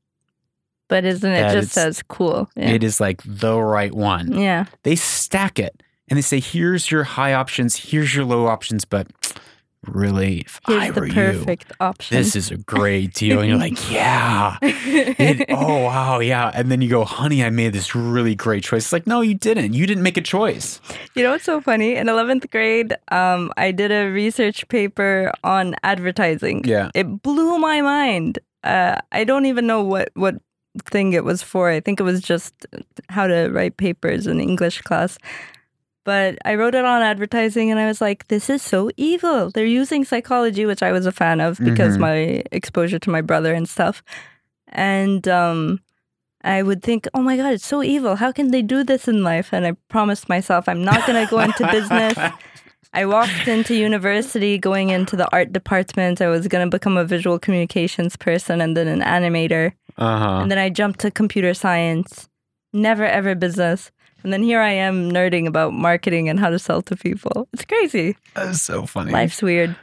But 0.91 1.05
isn't 1.07 1.33
it 1.33 1.53
just 1.53 1.79
as 1.79 2.03
cool? 2.03 2.51
Yeah. 2.57 2.71
It 2.71 2.85
is 2.85 3.01
like 3.01 3.23
the 3.25 3.59
right 3.59 3.95
one. 3.95 4.33
yeah. 4.33 4.67
They 4.83 4.97
stack 4.97 5.59
it 5.59 5.83
and 6.09 6.19
they 6.19 6.23
say, 6.23 6.41
here's 6.41 6.91
your 6.91 7.05
high 7.05 7.33
options, 7.33 7.77
here's 7.77 8.15
your 8.15 8.25
low 8.27 8.47
options, 8.47 8.85
but 8.85 9.07
really, 9.87 10.41
if 10.41 10.61
Here's 10.67 10.83
I 10.83 10.91
the 10.91 11.01
were 11.01 11.07
you, 11.07 11.15
perfect 11.15 11.73
option. 11.81 12.17
this 12.19 12.37
is 12.37 12.51
a 12.51 12.59
great 12.59 13.15
deal. 13.15 13.41
And 13.41 13.49
you're 13.49 13.59
like, 13.59 13.91
yeah. 13.91 14.59
It, 14.63 15.47
oh, 15.49 15.85
wow. 15.85 16.19
Yeah. 16.19 16.51
And 16.53 16.71
then 16.71 16.83
you 16.83 16.91
go, 16.91 17.05
honey, 17.05 17.43
I 17.45 17.49
made 17.51 17.73
this 17.73 17.95
really 17.95 18.35
great 18.35 18.63
choice. 18.63 18.85
It's 18.87 18.93
like, 18.93 19.07
no, 19.07 19.21
you 19.23 19.35
didn't. 19.35 19.73
You 19.73 19.87
didn't 19.87 20.03
make 20.03 20.17
a 20.19 20.23
choice. 20.23 20.81
You 21.15 21.23
know 21.23 21.31
what's 21.31 21.45
so 21.45 21.61
funny? 21.63 21.95
In 21.97 22.09
11th 22.09 22.51
grade, 22.51 22.95
um, 23.11 23.53
I 23.57 23.71
did 23.73 23.91
a 23.91 24.11
research 24.11 24.69
paper 24.69 25.33
on 25.45 25.77
advertising. 25.83 26.63
Yeah. 26.65 26.91
It 26.95 27.23
blew 27.23 27.59
my 27.59 27.81
mind. 27.81 28.39
Uh, 28.63 29.01
I 29.13 29.25
don't 29.25 29.47
even 29.47 29.67
know 29.67 29.83
what, 29.83 30.11
what 30.15 30.35
thing 30.85 31.13
it 31.13 31.25
was 31.25 31.43
for. 31.43 31.71
I 31.71 31.81
think 31.81 32.01
it 32.01 32.05
was 32.05 32.21
just 32.21 32.67
how 33.09 33.27
to 33.27 33.49
write 33.51 33.77
papers 33.77 34.27
in 34.27 34.41
English 34.41 34.83
class. 34.83 35.19
But 36.05 36.39
I 36.45 36.55
wrote 36.55 36.75
it 36.75 36.85
on 36.85 37.03
advertising 37.03 37.71
and 37.71 37.79
I 37.79 37.87
was 37.87 38.01
like, 38.01 38.29
this 38.29 38.49
is 38.49 38.63
so 38.63 38.91
evil. 38.97 39.51
They're 39.51 39.67
using 39.67 40.05
psychology, 40.05 40.65
which 40.65 40.83
I 40.83 40.93
was 40.93 41.07
a 41.07 41.13
fan 41.13 41.41
of 41.41 41.59
because 41.59 41.97
Mhm. 41.97 42.01
my 42.01 42.43
exposure 42.53 42.99
to 43.01 43.11
my 43.11 43.21
brother 43.21 43.53
and 43.53 43.69
stuff. 43.69 44.03
And 44.69 45.29
um, 45.29 45.81
I 46.43 46.63
would 46.63 46.83
think, 46.83 47.07
oh 47.13 47.21
my 47.23 47.37
God, 47.37 47.53
it's 47.53 47.67
so 47.67 47.83
evil. 47.83 48.17
How 48.17 48.33
can 48.33 48.51
they 48.51 48.63
do 48.63 48.83
this 48.83 49.09
in 49.09 49.23
life? 49.23 49.53
And 49.53 49.67
I 49.67 49.73
promised 49.89 50.29
myself 50.29 50.69
I'm 50.69 50.83
not 50.83 51.07
going 51.07 51.23
to 51.25 51.31
go 51.31 51.39
into 51.41 51.67
business. 51.71 52.15
I 52.93 53.07
walked 53.07 53.47
into 53.47 53.75
university 53.77 54.59
going 54.59 54.89
into 54.91 55.15
the 55.17 55.29
art 55.33 55.53
department. 55.53 56.21
I 56.21 56.29
was 56.29 56.49
going 56.49 56.69
to 56.69 56.77
become 56.77 56.97
a 56.97 57.05
visual 57.05 57.39
communications 57.39 58.17
person 58.17 58.61
and 58.61 58.77
then 58.77 58.89
an 58.89 59.01
animator. 59.01 59.73
Uh 60.01 60.19
huh. 60.19 60.39
And 60.43 60.51
then 60.51 60.59
I 60.59 60.71
jumped 60.71 61.01
to 61.01 61.11
computer 61.11 61.55
science. 61.55 62.29
Never 62.73 63.05
ever 63.05 63.35
business. 63.35 63.91
And 64.23 64.33
then 64.33 64.43
here 64.43 64.61
I 64.61 64.71
am 64.73 65.11
nerding 65.11 65.47
about 65.47 65.73
marketing 65.73 66.29
and 66.29 66.39
how 66.39 66.51
to 66.51 66.59
sell 66.59 66.83
to 66.83 66.97
people. 66.97 67.49
It's 67.53 67.65
crazy. 67.65 68.17
That 68.35 68.49
is 68.49 68.63
so 68.63 68.87
funny. 68.87 69.13
Life's 69.13 69.43
weird. 69.43 69.75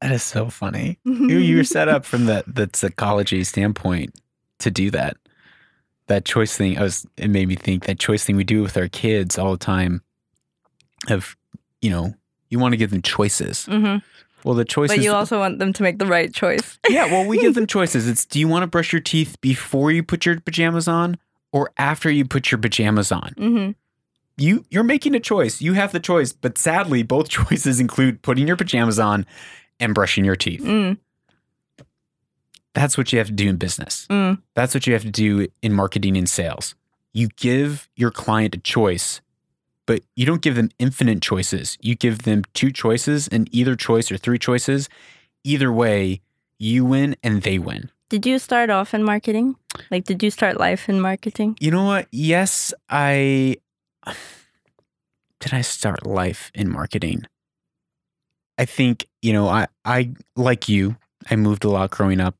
That 0.00 0.12
is 0.12 0.22
so 0.22 0.48
funny. 0.50 0.98
you 1.04 1.38
you 1.38 1.56
were 1.56 1.64
set 1.64 1.88
up 1.88 2.04
from 2.04 2.26
the 2.26 2.44
the 2.46 2.68
psychology 2.72 3.44
standpoint 3.44 4.14
to 4.60 4.70
do 4.70 4.90
that. 4.90 5.16
That 6.08 6.24
choice 6.24 6.56
thing, 6.56 6.78
I 6.78 6.82
was 6.82 7.06
it 7.16 7.30
made 7.30 7.48
me 7.48 7.54
think 7.56 7.84
that 7.84 7.98
choice 7.98 8.24
thing 8.24 8.36
we 8.36 8.44
do 8.44 8.62
with 8.62 8.76
our 8.76 8.88
kids 8.88 9.38
all 9.38 9.52
the 9.52 9.58
time 9.58 10.02
of, 11.08 11.36
you 11.80 11.90
know, 11.90 12.14
you 12.50 12.58
want 12.58 12.72
to 12.72 12.76
give 12.76 12.90
them 12.90 13.02
choices. 13.02 13.66
hmm 13.66 13.96
Well, 14.44 14.54
the 14.54 14.64
choices 14.64 14.96
But 14.96 15.02
you 15.04 15.12
also 15.12 15.38
want 15.38 15.58
them 15.58 15.72
to 15.74 15.82
make 15.82 15.98
the 15.98 16.06
right 16.06 16.32
choice. 16.32 16.78
Yeah, 16.88 17.06
well, 17.06 17.26
we 17.26 17.38
give 17.38 17.54
them 17.54 17.66
choices. 17.76 18.08
It's 18.08 18.24
do 18.24 18.38
you 18.38 18.48
want 18.48 18.62
to 18.62 18.66
brush 18.66 18.92
your 18.92 19.00
teeth 19.02 19.40
before 19.40 19.90
you 19.90 20.02
put 20.02 20.24
your 20.26 20.40
pajamas 20.40 20.88
on 20.88 21.18
or 21.52 21.70
after 21.76 22.10
you 22.10 22.24
put 22.24 22.50
your 22.50 22.58
pajamas 22.58 23.10
on? 23.12 23.32
hmm 23.36 23.70
You 24.36 24.64
you're 24.70 24.84
making 24.84 25.14
a 25.14 25.20
choice. 25.20 25.60
You 25.60 25.72
have 25.74 25.92
the 25.92 26.00
choice, 26.00 26.32
but 26.32 26.56
sadly 26.58 27.02
both 27.02 27.28
choices 27.38 27.80
include 27.80 28.22
putting 28.22 28.46
your 28.46 28.56
pajamas 28.56 28.98
on 28.98 29.26
and 29.80 29.94
brushing 29.94 30.24
your 30.24 30.36
teeth. 30.36 30.62
Mm, 30.62 30.98
That's 32.74 32.96
what 32.96 33.12
you 33.12 33.18
have 33.18 33.28
to 33.28 33.32
do 33.32 33.48
in 33.48 33.56
business. 33.56 34.06
mm, 34.10 34.40
That's 34.54 34.74
what 34.74 34.86
you 34.86 34.92
have 34.92 35.02
to 35.02 35.10
do 35.10 35.48
in 35.62 35.72
marketing 35.72 36.16
and 36.16 36.28
sales. 36.28 36.74
You 37.12 37.28
give 37.36 37.88
your 37.96 38.10
client 38.10 38.54
a 38.54 38.58
choice, 38.58 39.20
but 39.88 40.02
you 40.14 40.26
don't 40.26 40.42
give 40.42 40.54
them 40.54 40.68
infinite 40.78 41.22
choices. 41.22 41.78
You 41.80 41.94
give 41.94 42.22
them 42.22 42.44
two 42.52 42.70
choices, 42.70 43.26
and 43.26 43.48
either 43.50 43.74
choice 43.74 44.12
or 44.12 44.18
three 44.18 44.38
choices. 44.38 44.86
Either 45.44 45.72
way, 45.72 46.20
you 46.58 46.84
win 46.84 47.16
and 47.22 47.40
they 47.40 47.58
win. 47.58 47.90
Did 48.10 48.26
you 48.26 48.38
start 48.38 48.68
off 48.68 48.92
in 48.92 49.02
marketing? 49.02 49.56
Like, 49.90 50.04
did 50.04 50.22
you 50.22 50.30
start 50.30 50.60
life 50.60 50.90
in 50.90 51.00
marketing? 51.00 51.56
You 51.58 51.70
know 51.70 51.84
what? 51.84 52.06
Yes, 52.12 52.74
I 52.90 53.56
did. 55.40 55.54
I 55.54 55.62
start 55.62 56.06
life 56.06 56.52
in 56.54 56.70
marketing. 56.70 57.24
I 58.58 58.66
think 58.66 59.08
you 59.22 59.32
know. 59.32 59.48
I 59.48 59.68
I 59.86 60.12
like 60.36 60.68
you. 60.68 60.96
I 61.30 61.36
moved 61.36 61.64
a 61.64 61.70
lot 61.70 61.90
growing 61.90 62.20
up, 62.20 62.34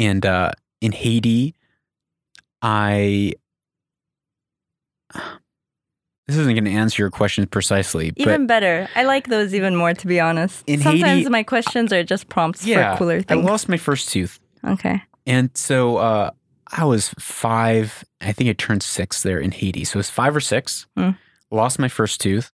and 0.00 0.26
uh, 0.26 0.50
in 0.80 0.90
Haiti, 0.90 1.54
I. 2.60 3.34
This 6.30 6.38
isn't 6.38 6.54
going 6.54 6.64
to 6.64 6.70
answer 6.70 7.02
your 7.02 7.10
questions 7.10 7.48
precisely, 7.50 8.12
but 8.12 8.20
Even 8.20 8.46
better. 8.46 8.88
I 8.94 9.02
like 9.02 9.26
those 9.26 9.52
even 9.52 9.74
more, 9.74 9.94
to 9.94 10.06
be 10.06 10.20
honest. 10.20 10.62
Sometimes 10.68 11.02
Haiti- 11.02 11.28
my 11.28 11.42
questions 11.42 11.92
are 11.92 12.04
just 12.04 12.28
prompts 12.28 12.64
yeah, 12.64 12.92
for 12.92 12.98
cooler 12.98 13.20
things. 13.20 13.44
I 13.44 13.50
lost 13.50 13.68
my 13.68 13.76
first 13.76 14.10
tooth. 14.10 14.38
okay. 14.64 15.02
And 15.26 15.50
so 15.54 15.96
uh, 15.96 16.30
I 16.70 16.84
was 16.84 17.08
five. 17.18 18.04
I 18.20 18.30
think 18.30 18.48
I 18.48 18.52
turned 18.52 18.84
six 18.84 19.24
there 19.24 19.40
in 19.40 19.50
Haiti. 19.50 19.82
So 19.82 19.96
it 19.96 19.98
was 19.98 20.10
five 20.10 20.36
or 20.36 20.40
six. 20.40 20.86
Hmm. 20.96 21.10
Lost 21.50 21.80
my 21.80 21.88
first 21.88 22.20
tooth. 22.20 22.52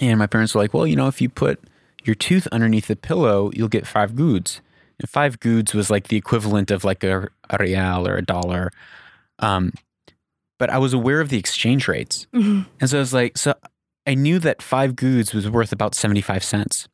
And 0.00 0.18
my 0.18 0.26
parents 0.26 0.52
were 0.52 0.62
like, 0.62 0.74
well, 0.74 0.86
you 0.86 0.96
know, 0.96 1.06
if 1.06 1.20
you 1.20 1.28
put 1.28 1.60
your 2.02 2.16
tooth 2.16 2.48
underneath 2.50 2.88
the 2.88 2.96
pillow, 2.96 3.52
you'll 3.54 3.68
get 3.68 3.86
five 3.86 4.16
goods. 4.16 4.60
And 4.98 5.08
five 5.08 5.38
goods 5.38 5.74
was 5.74 5.90
like 5.90 6.08
the 6.08 6.16
equivalent 6.16 6.72
of 6.72 6.82
like 6.82 7.04
a, 7.04 7.28
a 7.50 7.56
real 7.60 8.08
or 8.08 8.16
a 8.16 8.22
dollar. 8.22 8.72
Um, 9.38 9.72
but 10.58 10.70
I 10.70 10.78
was 10.78 10.92
aware 10.92 11.20
of 11.20 11.28
the 11.28 11.38
exchange 11.38 11.88
rates. 11.88 12.26
Mhm. 12.34 12.66
And 12.80 12.90
so 12.90 12.98
I 12.98 13.00
was 13.00 13.12
like, 13.12 13.36
so 13.38 13.54
I 14.06 14.14
knew 14.14 14.38
that 14.40 14.62
five 14.62 14.94
gourdes 14.96 15.34
was 15.34 15.48
worth 15.48 15.72
about 15.72 15.94
75 15.94 16.42
cents. 16.44 16.88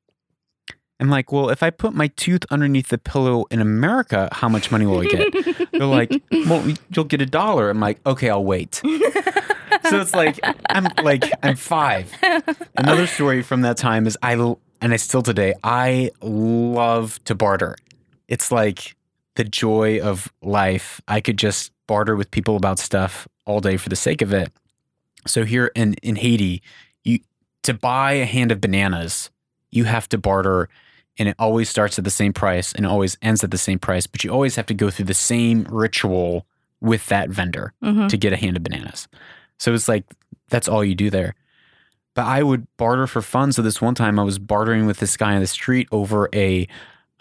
I'm 1.00 1.10
like, 1.10 1.30
well, 1.30 1.48
if 1.48 1.62
I 1.62 1.70
put 1.70 1.94
my 1.94 2.08
tooth 2.08 2.44
underneath 2.50 2.88
the 2.88 2.98
pillow 2.98 3.44
in 3.52 3.60
America, 3.60 4.28
how 4.32 4.48
much 4.48 4.72
money 4.72 4.84
will 4.84 5.00
I 5.00 5.04
get? 5.04 5.70
They're 5.72 5.86
like, 5.86 6.10
well, 6.32 6.74
you'll 6.90 7.04
get 7.04 7.22
a 7.22 7.26
dollar. 7.26 7.70
I'm 7.70 7.78
like, 7.78 8.00
okay, 8.04 8.28
I'll 8.30 8.44
wait. 8.44 8.74
so 8.84 10.00
it's 10.00 10.12
like, 10.12 10.40
I'm 10.70 10.88
like, 11.04 11.30
I'm 11.42 11.54
five. 11.54 12.12
Another 12.76 13.06
story 13.06 13.42
from 13.42 13.60
that 13.62 13.76
time 13.76 14.08
is 14.08 14.18
I, 14.22 14.32
and 14.80 14.92
I 14.92 14.96
still 14.96 15.22
today, 15.22 15.54
I 15.62 16.10
love 16.20 17.22
to 17.24 17.34
barter. 17.36 17.76
It's 18.26 18.50
like 18.50 18.96
the 19.36 19.44
joy 19.44 20.00
of 20.00 20.32
life. 20.42 21.00
I 21.06 21.20
could 21.20 21.38
just 21.38 21.70
barter 21.86 22.16
with 22.16 22.30
people 22.32 22.56
about 22.56 22.80
stuff 22.80 23.28
all 23.48 23.60
day 23.60 23.76
for 23.78 23.88
the 23.88 23.96
sake 23.96 24.20
of 24.22 24.32
it. 24.32 24.52
So 25.26 25.44
here 25.44 25.72
in, 25.74 25.94
in 26.02 26.16
Haiti, 26.16 26.62
you 27.02 27.20
to 27.64 27.74
buy 27.74 28.12
a 28.12 28.24
hand 28.26 28.52
of 28.52 28.60
bananas, 28.60 29.30
you 29.70 29.84
have 29.84 30.08
to 30.10 30.18
barter 30.18 30.68
and 31.18 31.28
it 31.28 31.34
always 31.38 31.68
starts 31.68 31.98
at 31.98 32.04
the 32.04 32.10
same 32.10 32.32
price 32.32 32.72
and 32.72 32.86
always 32.86 33.18
ends 33.22 33.42
at 33.42 33.50
the 33.50 33.58
same 33.58 33.78
price, 33.80 34.06
but 34.06 34.22
you 34.22 34.30
always 34.30 34.54
have 34.56 34.66
to 34.66 34.74
go 34.74 34.88
through 34.90 35.06
the 35.06 35.14
same 35.14 35.66
ritual 35.68 36.46
with 36.80 37.06
that 37.06 37.28
vendor 37.30 37.72
Mhm. 37.82 38.08
to 38.08 38.16
get 38.16 38.32
a 38.32 38.36
hand 38.36 38.56
of 38.56 38.62
bananas. 38.62 39.08
So 39.58 39.74
it's 39.74 39.88
like 39.88 40.04
that's 40.48 40.68
all 40.68 40.84
you 40.84 40.94
do 40.94 41.10
there. 41.10 41.34
But 42.14 42.26
I 42.26 42.42
would 42.42 42.66
barter 42.76 43.06
for 43.06 43.20
fun. 43.22 43.52
So 43.52 43.62
this 43.62 43.80
one 43.82 43.94
time 43.94 44.18
I 44.18 44.22
was 44.22 44.38
bartering 44.38 44.86
with 44.86 44.98
this 44.98 45.16
guy 45.16 45.34
on 45.34 45.40
the 45.40 45.46
street 45.46 45.88
over 45.90 46.28
a 46.34 46.68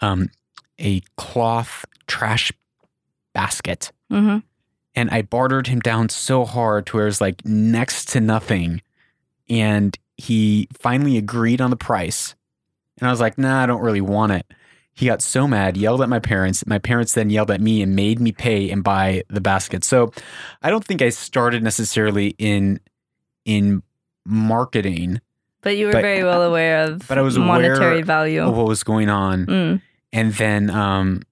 um 0.00 0.30
a 0.78 1.00
cloth 1.16 1.84
trash 2.06 2.52
basket. 3.34 3.90
Mhm. 4.12 4.42
And 4.94 5.10
I 5.10 5.22
bartered 5.22 5.68
him 5.68 5.80
down 5.80 6.08
so 6.08 6.44
hard 6.44 6.86
to 6.86 6.96
where 6.96 7.04
it 7.06 7.08
was 7.08 7.20
like 7.20 7.44
next 7.44 8.08
to 8.10 8.20
nothing. 8.20 8.82
And 9.48 9.96
he 10.16 10.68
finally 10.78 11.16
agreed 11.16 11.60
on 11.60 11.70
the 11.70 11.76
price. 11.76 12.34
And 12.98 13.06
I 13.06 13.10
was 13.12 13.20
like, 13.20 13.38
nah, 13.38 13.62
I 13.62 13.66
don't 13.66 13.80
really 13.80 14.00
want 14.00 14.32
it. 14.32 14.46
He 14.92 15.06
got 15.06 15.22
so 15.22 15.46
mad, 15.46 15.76
yelled 15.76 16.02
at 16.02 16.08
my 16.08 16.18
parents. 16.18 16.66
My 16.66 16.78
parents 16.78 17.12
then 17.14 17.30
yelled 17.30 17.52
at 17.52 17.60
me 17.60 17.80
and 17.82 17.94
made 17.94 18.18
me 18.18 18.32
pay 18.32 18.68
and 18.70 18.82
buy 18.82 19.22
the 19.28 19.40
basket. 19.40 19.84
So 19.84 20.12
I 20.62 20.70
don't 20.70 20.84
think 20.84 21.00
I 21.00 21.10
started 21.10 21.62
necessarily 21.62 22.34
in 22.38 22.80
in 23.44 23.82
marketing 24.26 25.20
But 25.62 25.76
you 25.76 25.86
were 25.86 25.92
But- 25.92 26.02
very 26.02 26.22
well 26.24 26.42
aware 26.42 26.82
of 26.84 27.06
but 27.08 27.16
I 27.18 27.22
was 27.22 27.38
monetary 27.38 27.96
aware 27.96 28.04
value. 28.04 28.42
of 28.42 28.56
what 28.56 28.66
was 28.66 28.82
going 28.82 29.08
on. 29.08 29.46
Mm. 29.46 29.82
And 30.12 30.34
then 30.34 30.70
um 30.70 31.22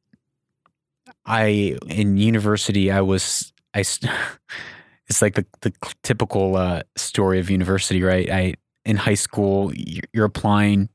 I 1.26 1.76
in 1.88 2.16
university 2.16 2.90
I 2.90 3.00
was 3.00 3.52
I 3.74 3.80
it's 5.08 5.22
like 5.22 5.34
the 5.34 5.44
the 5.60 5.72
typical 6.02 6.56
uh 6.56 6.82
story 6.96 7.38
of 7.40 7.50
university, 7.50 8.02
right? 8.02 8.30
I 8.30 8.54
in 8.84 8.96
high 8.96 9.14
school 9.14 9.72
you're, 9.74 10.26
applying 10.26 10.88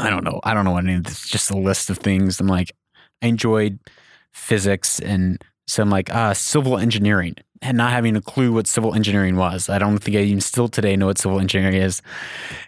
I 0.00 0.08
don't 0.08 0.24
know. 0.24 0.40
I 0.42 0.54
don't 0.54 0.64
know 0.64 0.72
what 0.72 0.84
any 0.84 0.94
of 0.94 1.04
this. 1.04 1.28
Just 1.28 1.50
a 1.50 1.56
list 1.56 1.90
of 1.90 1.98
things. 1.98 2.40
I'm 2.40 2.46
like, 2.46 2.72
I 3.20 3.26
enjoyed 3.26 3.78
physics, 4.32 4.98
and 5.00 5.42
so 5.66 5.82
I'm 5.82 5.90
like, 5.90 6.08
ah, 6.14 6.32
civil 6.32 6.78
engineering, 6.78 7.36
and 7.60 7.76
not 7.76 7.92
having 7.92 8.16
a 8.16 8.22
clue 8.22 8.52
what 8.52 8.66
civil 8.66 8.94
engineering 8.94 9.36
was. 9.36 9.68
I 9.68 9.78
don't 9.78 9.98
think 9.98 10.16
I 10.16 10.20
even 10.20 10.40
still 10.40 10.68
today 10.68 10.96
know 10.96 11.06
what 11.06 11.18
civil 11.18 11.38
engineering 11.38 11.74
is. 11.74 12.00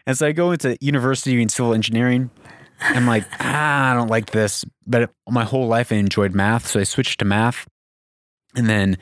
And 0.06 0.18
so 0.18 0.26
I 0.26 0.32
go 0.32 0.50
into 0.50 0.76
university 0.80 1.40
in 1.40 1.48
civil 1.48 1.72
engineering. 1.72 2.30
I'm 2.80 3.06
like, 3.06 3.24
ah, 3.40 3.92
I 3.92 3.94
don't 3.94 4.08
like 4.08 4.30
this. 4.30 4.64
But 4.86 5.10
my 5.28 5.44
whole 5.44 5.66
life 5.66 5.92
I 5.92 5.96
enjoyed 5.96 6.34
math, 6.34 6.66
so 6.66 6.80
I 6.80 6.84
switched 6.84 7.18
to 7.20 7.24
math, 7.24 7.66
and 8.54 8.68
then. 8.68 8.98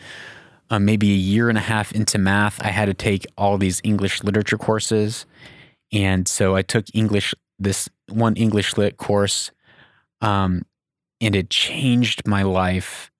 Uh, 0.71 0.79
maybe 0.79 1.11
a 1.11 1.15
year 1.15 1.51
and 1.51 1.59
a 1.59 1.61
half 1.61 1.93
into 1.93 2.17
math, 2.17 2.59
I 2.65 2.69
had 2.69 2.87
to 2.87 2.95
take 2.95 3.27
all 3.37 3.59
these 3.59 3.83
English 3.85 4.23
literature 4.23 4.57
courses. 4.57 5.27
And 5.93 6.27
so 6.27 6.57
I 6.57 6.63
took 6.63 6.87
English, 6.95 7.35
this 7.59 7.91
one 8.09 8.37
English 8.37 8.79
lit 8.79 8.97
course, 8.97 9.51
um, 10.23 10.63
and 11.21 11.37
it 11.37 11.51
changed 11.51 12.27
my 12.27 12.43
life. 12.43 13.11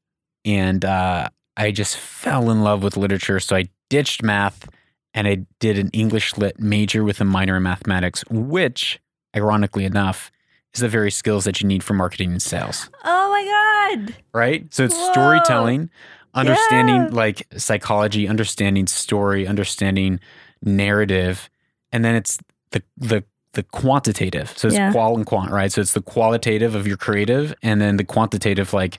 And 0.47 0.83
uh, 0.85 1.29
I 1.57 1.71
just 1.71 1.97
fell 1.97 2.51
in 2.51 2.63
love 2.63 2.83
with 2.83 2.97
literature. 2.97 3.39
So 3.39 3.55
I 3.55 3.69
ditched 3.91 4.23
math 4.23 4.69
and 5.15 5.29
I 5.29 5.45
did 5.61 5.79
an 5.79 5.91
English 5.93 6.39
lit 6.39 6.59
major 6.59 7.05
with 7.05 7.21
a 7.21 7.25
minor 7.25 7.59
in 7.59 7.63
mathematics, 7.63 8.25
which, 8.31 8.99
ironically 9.37 9.85
enough, 9.85 10.33
is 10.75 10.81
the 10.81 10.89
very 10.89 11.11
skills 11.11 11.45
that 11.45 11.61
you 11.61 11.67
need 11.69 11.83
for 11.85 11.95
marketing 11.95 12.33
and 12.33 12.43
sales, 12.43 12.89
Oh 13.05 13.31
my 13.31 13.97
god. 14.07 14.15
right? 14.33 14.73
So 14.73 14.85
it's 14.85 14.95
Whoa. 14.97 15.13
storytelling, 15.13 15.91
understanding 16.35 17.03
Yeah. 17.05 17.09
like 17.11 17.47
psychology, 17.57 18.27
understanding 18.29 18.87
story, 18.87 19.47
understanding 19.47 20.21
narrative, 20.63 21.51
and 21.93 22.05
then 22.05 22.15
it's 22.15 22.39
the 22.71 22.83
the 22.97 23.25
the 23.55 23.63
quantitative. 23.65 24.55
So 24.57 24.69
it's 24.69 24.77
Yeah. 24.79 24.93
qual 24.93 25.15
and 25.15 25.27
quant, 25.27 25.51
right? 25.51 25.71
So 25.71 25.83
it's 25.83 25.93
the 25.93 26.01
qualitative 26.01 26.75
of 26.75 26.87
your 26.87 26.97
creative, 26.97 27.55
and 27.63 27.83
then 27.83 27.99
the 27.99 28.05
quantitative, 28.05 28.73
like, 28.73 28.99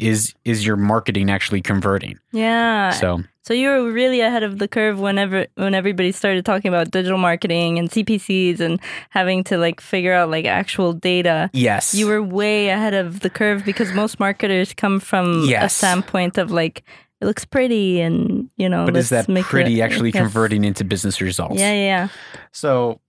is 0.00 0.34
is 0.44 0.64
your 0.66 0.76
marketing 0.76 1.30
actually 1.30 1.60
converting? 1.62 2.18
Yeah. 2.32 2.90
So 2.90 3.22
So 3.42 3.54
you 3.54 3.68
were 3.68 3.90
really 3.92 4.20
ahead 4.20 4.42
of 4.42 4.58
the 4.58 4.68
curve 4.68 4.98
whenever 5.00 5.46
when 5.56 5.74
everybody 5.74 6.12
started 6.12 6.44
talking 6.44 6.68
about 6.68 6.90
digital 6.90 7.18
marketing 7.18 7.78
and 7.78 7.90
CPCs 7.90 8.60
and 8.60 8.80
having 9.10 9.44
to 9.44 9.58
like 9.58 9.80
figure 9.80 10.12
out 10.14 10.30
like 10.30 10.44
actual 10.46 10.92
data. 10.92 11.50
yes, 11.52 11.94
You 11.94 12.06
were 12.06 12.22
way 12.22 12.68
ahead 12.68 12.94
of 12.94 13.20
the 13.20 13.30
curve 13.30 13.64
because 13.64 13.92
most 13.92 14.18
marketers 14.20 14.72
come 14.74 15.00
from 15.00 15.48
a 15.48 15.68
standpoint 15.68 16.38
of 16.38 16.50
like 16.50 16.82
it 17.20 17.26
looks 17.26 17.44
pretty 17.44 18.00
and 18.00 18.48
you 18.56 18.68
know. 18.68 18.86
But 18.86 18.96
is 18.96 19.10
that 19.10 19.26
pretty 19.44 19.80
it- 19.80 19.84
actually 19.84 20.10
yes. 20.10 20.22
converting 20.22 20.64
into 20.64 20.84
business 20.84 21.20
results? 21.20 21.60
Yeah, 21.60 21.72
yeah, 21.72 21.84
yeah. 21.84 22.08
So 22.52 23.00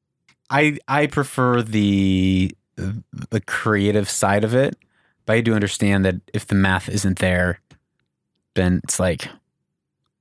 I 0.49 0.77
I 0.87 1.07
prefer 1.07 1.61
the 1.61 2.51
the 3.29 3.41
creative 3.41 4.09
side 4.09 4.43
of 4.43 4.53
it, 4.55 4.75
but 5.31 5.37
I 5.37 5.41
do 5.41 5.53
understand 5.55 6.03
that 6.05 6.15
if 6.33 6.45
the 6.47 6.55
math 6.55 6.89
isn't 6.89 7.19
there, 7.19 7.61
then 8.55 8.81
it's 8.83 8.99
like, 8.99 9.29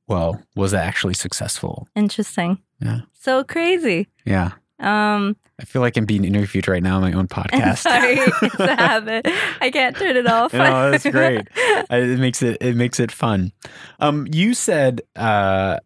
well, 0.07 0.41
was 0.55 0.71
that 0.71 0.87
actually 0.87 1.15
successful? 1.15 1.89
Interesting. 1.97 2.59
Yeah. 2.81 3.01
So 3.15 3.43
crazy. 3.45 4.07
Yeah. 4.25 4.53
Um, 4.79 5.37
I 5.61 5.65
feel 5.65 5.83
like 5.83 5.97
I'm 5.97 6.07
being 6.07 6.25
interviewed 6.25 6.69
right 6.69 6.83
now 6.83 6.97
on 6.97 7.03
my 7.03 7.13
own 7.13 7.29
podcast. 7.39 7.79
sorry, 7.79 8.15
it's 8.19 8.55
a 8.61 8.77
habit. 8.77 9.27
I 9.61 9.71
can't 9.71 9.97
turn 9.97 10.17
it 10.17 10.27
off. 10.27 10.53
No, 10.53 10.91
that's 10.93 11.05
great. 11.11 11.49
It 11.57 12.19
makes 12.19 12.43
it 12.43 12.57
it 12.61 12.77
makes 12.77 12.99
it 13.01 13.11
fun. 13.13 13.53
Um, 13.99 14.27
you 14.33 14.55
said 14.55 15.03
uh, 15.17 15.79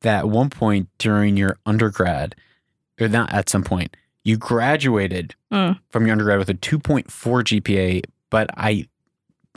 that 0.00 0.18
at 0.20 0.28
one 0.28 0.50
point 0.50 0.88
during 0.98 1.36
your 1.36 1.58
undergrad, 1.66 2.34
or 3.00 3.08
not 3.08 3.32
at 3.32 3.48
some 3.48 3.62
point, 3.62 3.96
you 4.24 4.36
graduated 4.38 5.34
Mm. 5.52 5.78
from 5.90 6.06
your 6.06 6.12
undergrad 6.12 6.38
with 6.38 6.48
a 6.48 6.54
2.4 6.54 7.04
GPA, 7.44 8.02
but 8.32 8.50
I 8.56 8.88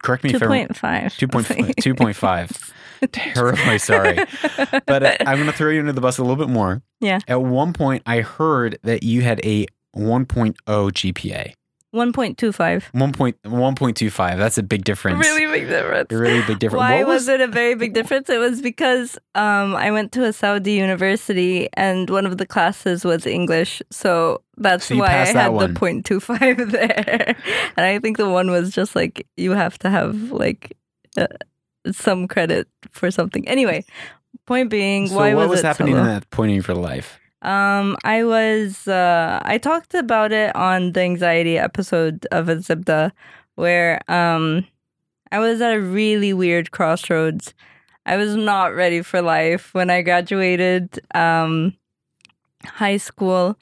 correct 0.04 0.24
me 0.24 0.30
Two 0.30 0.36
if 0.36 0.44
I'm 0.44 0.50
point 0.50 0.76
five. 0.76 1.14
2.5 1.14 1.76
2.5. 1.76 2.72
Terribly 3.12 3.78
sorry. 3.80 4.18
But 4.86 5.04
uh, 5.04 5.16
I'm 5.22 5.38
going 5.38 5.48
to 5.48 5.54
throw 5.54 5.72
you 5.72 5.80
under 5.80 5.94
the 5.94 6.02
bus 6.02 6.18
a 6.20 6.22
little 6.22 6.36
bit 6.36 6.50
more. 6.50 6.84
Yeah. 7.00 7.20
At 7.28 7.42
one 7.42 7.74
point, 7.74 8.04
I 8.06 8.22
heard 8.22 8.78
that 8.84 9.04
you 9.04 9.22
had 9.22 9.40
a 9.44 9.66
1.0 9.96 10.56
GPA. 10.66 11.54
1.25. 11.96 12.84
1. 12.92 13.12
Point, 13.14 13.42
1.25. 13.44 14.38
That's 14.38 14.58
a 14.58 14.64
big 14.64 14.84
difference. 14.84 15.20
Really 15.26 15.46
big 15.60 15.68
difference. 15.70 16.12
A 16.12 16.18
really 16.18 16.42
big 16.46 16.60
difference. 16.60 16.80
Why 16.80 16.98
What 17.00 17.08
was, 17.08 17.28
it 17.28 17.42
a 17.42 17.48
very 17.48 17.74
big 17.76 17.94
difference? 17.94 18.30
It 18.30 18.38
was 18.38 18.62
because 18.62 19.18
um, 19.34 19.76
I 19.76 19.90
went 19.92 20.12
to 20.14 20.26
a 20.26 20.34
Saudi 20.34 20.74
university 20.74 21.70
and 21.74 22.10
one 22.10 22.26
of 22.26 22.38
the 22.38 22.46
classes 22.46 23.06
was 23.06 23.26
English. 23.26 23.82
So 23.92 24.42
that's 24.58 24.86
So 24.88 24.98
why 24.98 25.08
I 25.22 25.26
that 25.34 25.36
had 25.36 25.48
one. 25.50 25.74
the 25.74 25.80
0.25 25.80 26.72
there. 26.72 27.36
and 27.78 27.86
I 27.86 27.98
think 28.00 28.18
the 28.18 28.30
one 28.30 28.52
was 28.52 28.72
just 28.72 28.96
like 28.96 29.26
you 29.38 29.52
have 29.52 29.80
to 29.80 29.90
have 29.90 30.32
like 30.32 30.78
uh, 31.18 31.28
some 31.92 32.28
credit 32.28 32.68
for 32.92 33.10
something. 33.12 33.48
Anyway, 33.48 33.86
point 34.46 34.70
being, 34.70 35.08
So 35.08 35.16
why 35.16 35.34
what 35.34 35.50
was, 35.50 35.60
it 35.60 35.62
so 35.62 35.68
happening 35.70 35.94
low? 35.96 36.02
in 36.02 36.08
that 36.08 36.30
point 36.30 36.52
in 36.52 36.62
your 36.62 36.76
life? 36.76 37.20
Um, 37.46 37.96
I 38.04 38.24
was 38.24 38.88
uh, 38.88 39.40
I 39.44 39.60
talked 39.60 39.94
about 39.94 40.32
it 40.32 40.56
on 40.56 40.94
the 40.94 41.02
anxiety 41.02 41.60
episode 41.60 42.26
of 42.32 42.48
Azzbda, 42.48 43.12
where 43.54 44.02
um, 44.12 44.66
I 45.32 45.38
was 45.38 45.62
at 45.62 45.76
a 45.76 45.80
really 45.80 46.34
weird 46.34 46.72
crossroads. 46.72 47.54
I 48.08 48.18
was 48.18 48.36
not 48.36 48.74
ready 48.74 49.04
for 49.04 49.22
life 49.22 49.76
when 49.76 49.92
I 49.92 50.02
graduated 50.02 51.00
um, 51.14 51.76
high 52.66 52.98
school. 52.98 53.58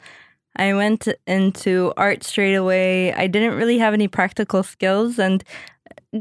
I 0.55 0.73
went 0.73 1.09
into 1.27 1.91
art 1.97 2.23
straight 2.23 2.55
away. 2.55 3.13
I 3.13 3.27
didn't 3.27 3.57
really 3.57 3.79
have 3.79 3.93
any 3.93 4.07
practical 4.07 4.63
skills, 4.63 5.19
and 5.19 5.43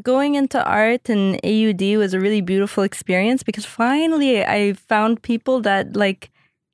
going 0.03 0.35
into 0.35 0.65
art 0.65 1.09
and 1.09 1.39
AUD 1.45 1.97
was 1.97 2.13
a 2.13 2.19
really 2.19 2.41
beautiful 2.41 2.83
experience 2.83 3.45
because 3.45 3.65
finally 3.65 4.45
I 4.45 4.73
found 4.73 5.23
people 5.23 5.61
that 5.61 5.95
like 5.95 6.33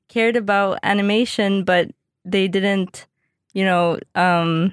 cared 0.09 0.36
about 0.36 0.78
animation, 0.82 1.64
but 1.64 1.90
they 2.24 2.48
didn't, 2.48 3.06
you 3.54 3.64
know, 3.64 3.98
um, 4.14 4.72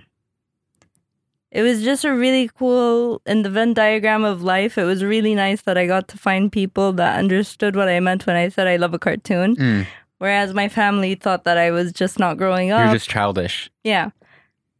it 1.51 1.61
was 1.61 1.83
just 1.83 2.03
a 2.03 2.13
really 2.13 2.49
cool 2.57 3.21
in 3.25 3.43
the 3.43 3.49
Venn 3.49 3.73
diagram 3.73 4.25
of 4.25 4.41
life. 4.43 4.77
It 4.77 4.83
was 4.83 5.03
really 5.03 5.35
nice 5.35 5.61
that 5.61 5.77
I 5.77 5.87
got 5.87 6.07
to 6.09 6.17
find 6.17 6.51
people 6.51 6.91
that 6.93 7.17
understood 7.17 7.75
what 7.75 7.87
I 7.87 7.99
meant 8.01 8.25
when 8.25 8.35
I 8.35 8.49
said 8.49 8.67
I 8.67 8.75
love 8.75 8.93
a 8.93 8.99
cartoon. 8.99 9.55
Mm, 9.55 9.85
Whereas 10.17 10.53
my 10.53 10.67
family 10.67 11.15
thought 11.15 11.43
that 11.45 11.57
I 11.57 11.71
was 11.71 11.91
just 11.93 12.19
not 12.19 12.37
growing 12.37 12.71
up. 12.71 12.83
you're 12.85 12.95
just 12.95 13.09
childish. 13.09 13.69
Yeah. 13.83 14.09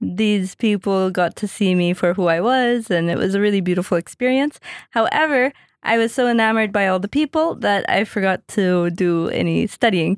These 0.01 0.56
people 0.56 1.10
got 1.12 1.36
to 1.38 1.47
see 1.47 1.76
me 1.76 1.93
for 1.93 2.14
who 2.14 2.28
I 2.28 2.41
was, 2.41 2.91
and 2.91 3.10
it 3.10 3.18
was 3.18 3.34
a 3.36 3.39
really 3.39 3.62
beautiful 3.62 3.97
experience. 3.97 4.60
However, 4.91 5.53
I 5.84 5.97
was 5.97 6.14
so 6.14 6.28
enamored 6.28 6.74
by 6.74 6.88
all 6.88 6.99
the 6.99 7.08
people 7.08 7.56
that 7.56 7.89
I 7.89 8.03
forgot 8.03 8.45
to 8.49 8.89
do 8.91 9.30
any 9.30 9.68
studying. 9.68 10.18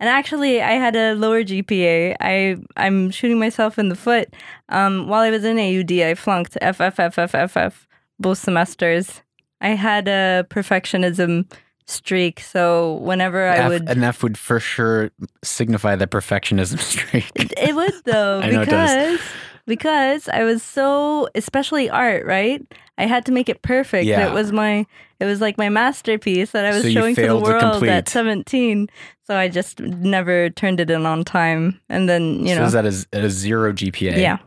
And 0.00 0.08
actually, 0.08 0.60
I 0.62 0.72
had 0.72 0.96
a 0.96 1.14
lower 1.14 1.42
GPA. 1.42 2.16
I 2.20 2.56
I'm 2.76 3.10
shooting 3.10 3.38
myself 3.38 3.78
in 3.78 3.88
the 3.88 3.94
foot. 3.96 4.34
Um, 4.68 5.08
while 5.08 5.22
I 5.22 5.30
was 5.30 5.44
in 5.44 5.58
AUD, 5.58 5.92
I 5.92 6.14
flunked 6.14 6.56
FFFFFF 6.62 7.74
both 8.18 8.38
semesters. 8.38 9.22
I 9.60 9.70
had 9.70 10.08
a 10.08 10.44
perfectionism 10.50 11.50
streak, 11.86 12.40
so 12.40 12.94
whenever 12.94 13.46
I 13.48 13.56
F, 13.56 13.68
would 13.70 13.88
An 13.88 14.02
F 14.04 14.22
would 14.22 14.38
for 14.38 14.60
sure 14.60 15.10
signify 15.42 15.96
the 15.96 16.06
perfectionism 16.06 16.78
streak. 16.92 17.30
it 17.34 17.74
would 17.74 17.92
though 18.04 18.40
I 18.40 18.50
know 18.50 18.62
it 18.62 18.68
does. 18.68 18.90
because 19.18 19.20
because 19.66 20.28
I 20.28 20.44
was 20.44 20.62
so 20.62 21.28
especially 21.34 21.88
art, 21.88 22.26
right? 22.26 22.64
I 22.98 23.06
had 23.06 23.24
to 23.26 23.32
make 23.32 23.48
it 23.48 23.62
perfect. 23.62 24.06
Yeah. 24.06 24.28
It 24.28 24.34
was 24.34 24.52
my 24.52 24.86
it 25.20 25.24
was 25.24 25.40
like 25.40 25.56
my 25.56 25.68
masterpiece 25.68 26.50
that 26.50 26.64
I 26.64 26.70
was 26.70 26.82
So 26.82 26.90
showing 26.90 27.14
to 27.14 27.20
the 27.20 27.26
failed 27.28 27.44
to 27.44 27.50
world 27.50 27.84
at 27.84 28.08
17. 28.08 28.88
So 29.24 29.36
I 29.36 29.48
just 29.48 29.80
never 29.80 30.50
turned 30.50 30.80
it 30.80 30.90
in 30.90 31.06
on 31.06 31.24
time. 31.24 31.80
And 31.88 32.08
then, 32.08 32.40
you 32.44 32.54
so 32.54 32.60
know. 32.60 32.64
is 32.64 32.72
that 32.72 32.86
a, 32.86 33.24
a 33.26 33.30
zero 33.30 33.72
GPA? 33.72 34.16
yeah. 34.16 34.38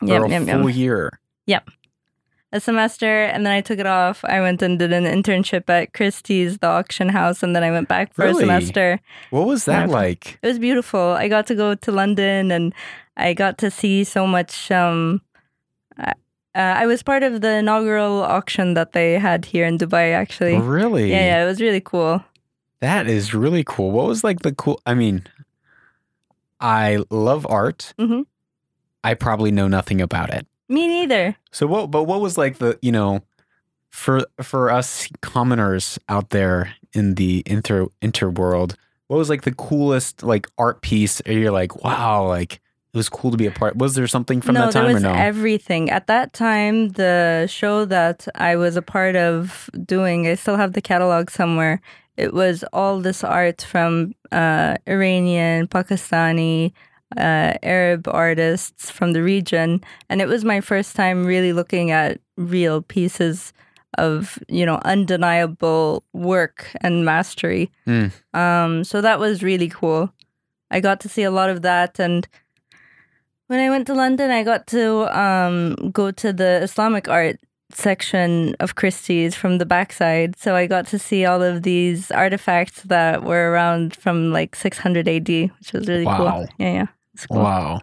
Yep, 0.00 0.22
a 0.22 0.28
yep, 0.28 0.46
yep. 0.46 0.60
full 0.60 0.70
year. 0.70 1.18
Yep. 1.46 1.68
A 2.52 2.60
semester 2.60 3.24
and 3.24 3.44
then 3.44 3.52
I 3.52 3.60
took 3.60 3.80
it 3.80 3.86
off. 3.86 4.24
I 4.24 4.40
went 4.40 4.62
and 4.62 4.78
did 4.78 4.92
an 4.92 5.04
internship 5.04 5.68
at 5.68 5.92
Christie's, 5.92 6.58
the 6.58 6.68
auction 6.68 7.08
house, 7.08 7.42
and 7.42 7.54
then 7.54 7.62
I 7.64 7.70
went 7.72 7.88
back 7.88 8.14
for 8.14 8.24
Really? 8.24 8.44
a 8.44 8.46
semester. 8.46 9.00
What 9.30 9.46
was 9.46 9.64
that 9.66 9.90
like? 9.90 10.38
it 10.40 10.46
was 10.46 10.58
beautiful. 10.58 11.00
I 11.00 11.28
got 11.28 11.46
to 11.48 11.54
go 11.54 11.74
to 11.74 11.92
London 11.92 12.50
and 12.52 12.72
I 13.18 13.34
got 13.34 13.58
to 13.58 13.70
see 13.70 14.04
so 14.04 14.26
much. 14.26 14.70
Um, 14.70 15.20
uh, 15.98 16.12
I 16.54 16.86
was 16.86 17.02
part 17.02 17.22
of 17.22 17.40
the 17.40 17.56
inaugural 17.58 18.22
auction 18.22 18.74
that 18.74 18.92
they 18.92 19.18
had 19.18 19.44
here 19.44 19.66
in 19.66 19.76
Dubai, 19.78 20.12
actually. 20.14 20.56
Really? 20.58 21.10
Yeah, 21.10 21.24
yeah, 21.24 21.42
it 21.44 21.46
was 21.46 21.60
really 21.60 21.80
cool. 21.80 22.24
That 22.80 23.06
is 23.08 23.34
really 23.34 23.64
cool. 23.64 23.90
What 23.90 24.06
was 24.06 24.24
like 24.24 24.40
the 24.40 24.54
cool? 24.54 24.80
I 24.86 24.94
mean, 24.94 25.24
I 26.60 26.98
love 27.10 27.46
art. 27.48 27.92
Mhm. 27.98 28.26
I 29.04 29.14
probably 29.14 29.50
know 29.50 29.68
nothing 29.68 30.00
about 30.00 30.30
it. 30.32 30.46
Me 30.68 30.86
neither. 30.86 31.36
So 31.52 31.66
what? 31.66 31.90
But 31.90 32.04
what 32.04 32.20
was 32.20 32.36
like 32.38 32.58
the 32.58 32.78
you 32.82 32.92
know, 32.92 33.22
for 33.90 34.26
for 34.42 34.70
us 34.70 35.08
commoners 35.22 35.98
out 36.08 36.30
there 36.30 36.74
in 36.92 37.14
the 37.14 37.42
inter 37.46 37.86
interworld, 38.02 38.74
what 39.06 39.16
was 39.16 39.28
like 39.30 39.42
the 39.42 39.54
coolest 39.54 40.22
like 40.22 40.46
art 40.58 40.82
piece? 40.82 41.20
Or 41.26 41.32
you're 41.32 41.52
like, 41.52 41.82
wow, 41.84 42.26
like 42.26 42.60
it 42.92 42.96
was 42.96 43.08
cool 43.08 43.30
to 43.30 43.36
be 43.36 43.46
a 43.46 43.50
part. 43.50 43.76
Was 43.76 43.94
there 43.94 44.06
something 44.06 44.40
from 44.40 44.54
no, 44.54 44.66
that 44.66 44.72
time 44.72 44.84
there 44.84 44.92
or 44.92 44.94
was 44.94 45.02
no? 45.02 45.12
everything. 45.12 45.90
At 45.90 46.06
that 46.06 46.32
time, 46.32 46.88
the 46.90 47.46
show 47.46 47.84
that 47.84 48.26
I 48.34 48.56
was 48.56 48.76
a 48.76 48.82
part 48.82 49.14
of 49.14 49.68
doing, 49.84 50.26
I 50.26 50.34
still 50.34 50.56
have 50.56 50.72
the 50.72 50.80
catalog 50.80 51.30
somewhere. 51.30 51.80
It 52.16 52.32
was 52.32 52.64
all 52.72 53.00
this 53.00 53.22
art 53.22 53.62
from 53.62 54.14
uh, 54.32 54.76
Iranian, 54.88 55.68
Pakistani, 55.68 56.72
uh, 57.16 57.54
Arab 57.62 58.08
artists 58.08 58.90
from 58.90 59.12
the 59.12 59.22
region, 59.22 59.82
and 60.08 60.20
it 60.20 60.28
was 60.28 60.44
my 60.44 60.60
first 60.60 60.96
time 60.96 61.24
really 61.24 61.52
looking 61.52 61.90
at 61.90 62.20
real 62.36 62.82
pieces 62.82 63.52
of 63.96 64.38
you 64.48 64.66
know 64.66 64.80
undeniable 64.84 66.04
work 66.12 66.70
and 66.80 67.04
mastery. 67.04 67.70
Mm. 67.86 68.12
Um, 68.34 68.84
so 68.84 69.00
that 69.00 69.18
was 69.18 69.42
really 69.42 69.68
cool. 69.68 70.12
I 70.70 70.80
got 70.80 71.00
to 71.00 71.08
see 71.08 71.22
a 71.22 71.30
lot 71.30 71.50
of 71.50 71.62
that, 71.62 71.98
and 71.98 72.26
when 73.48 73.58
I 73.60 73.68
went 73.70 73.86
to 73.88 73.94
London, 73.94 74.30
I 74.30 74.44
got 74.44 74.66
to 74.68 75.08
um, 75.18 75.74
go 75.92 76.10
to 76.12 76.32
the 76.32 76.60
Islamic 76.62 77.08
art 77.08 77.36
section 77.70 78.54
of 78.60 78.76
Christie's 78.76 79.34
from 79.34 79.58
the 79.58 79.66
backside. 79.66 80.38
So 80.38 80.54
I 80.56 80.66
got 80.66 80.86
to 80.88 80.98
see 80.98 81.26
all 81.26 81.42
of 81.42 81.64
these 81.64 82.10
artifacts 82.10 82.82
that 82.84 83.24
were 83.24 83.50
around 83.52 83.94
from 83.94 84.32
like 84.32 84.56
600 84.56 85.06
AD, 85.08 85.28
which 85.28 85.72
was 85.72 85.86
really 85.86 86.04
Wow. 86.06 86.16
cool. 86.16 86.46
Yeah, 86.58 86.72
yeah. 86.72 86.86
Cool. 87.30 87.42
Wow. 87.42 87.80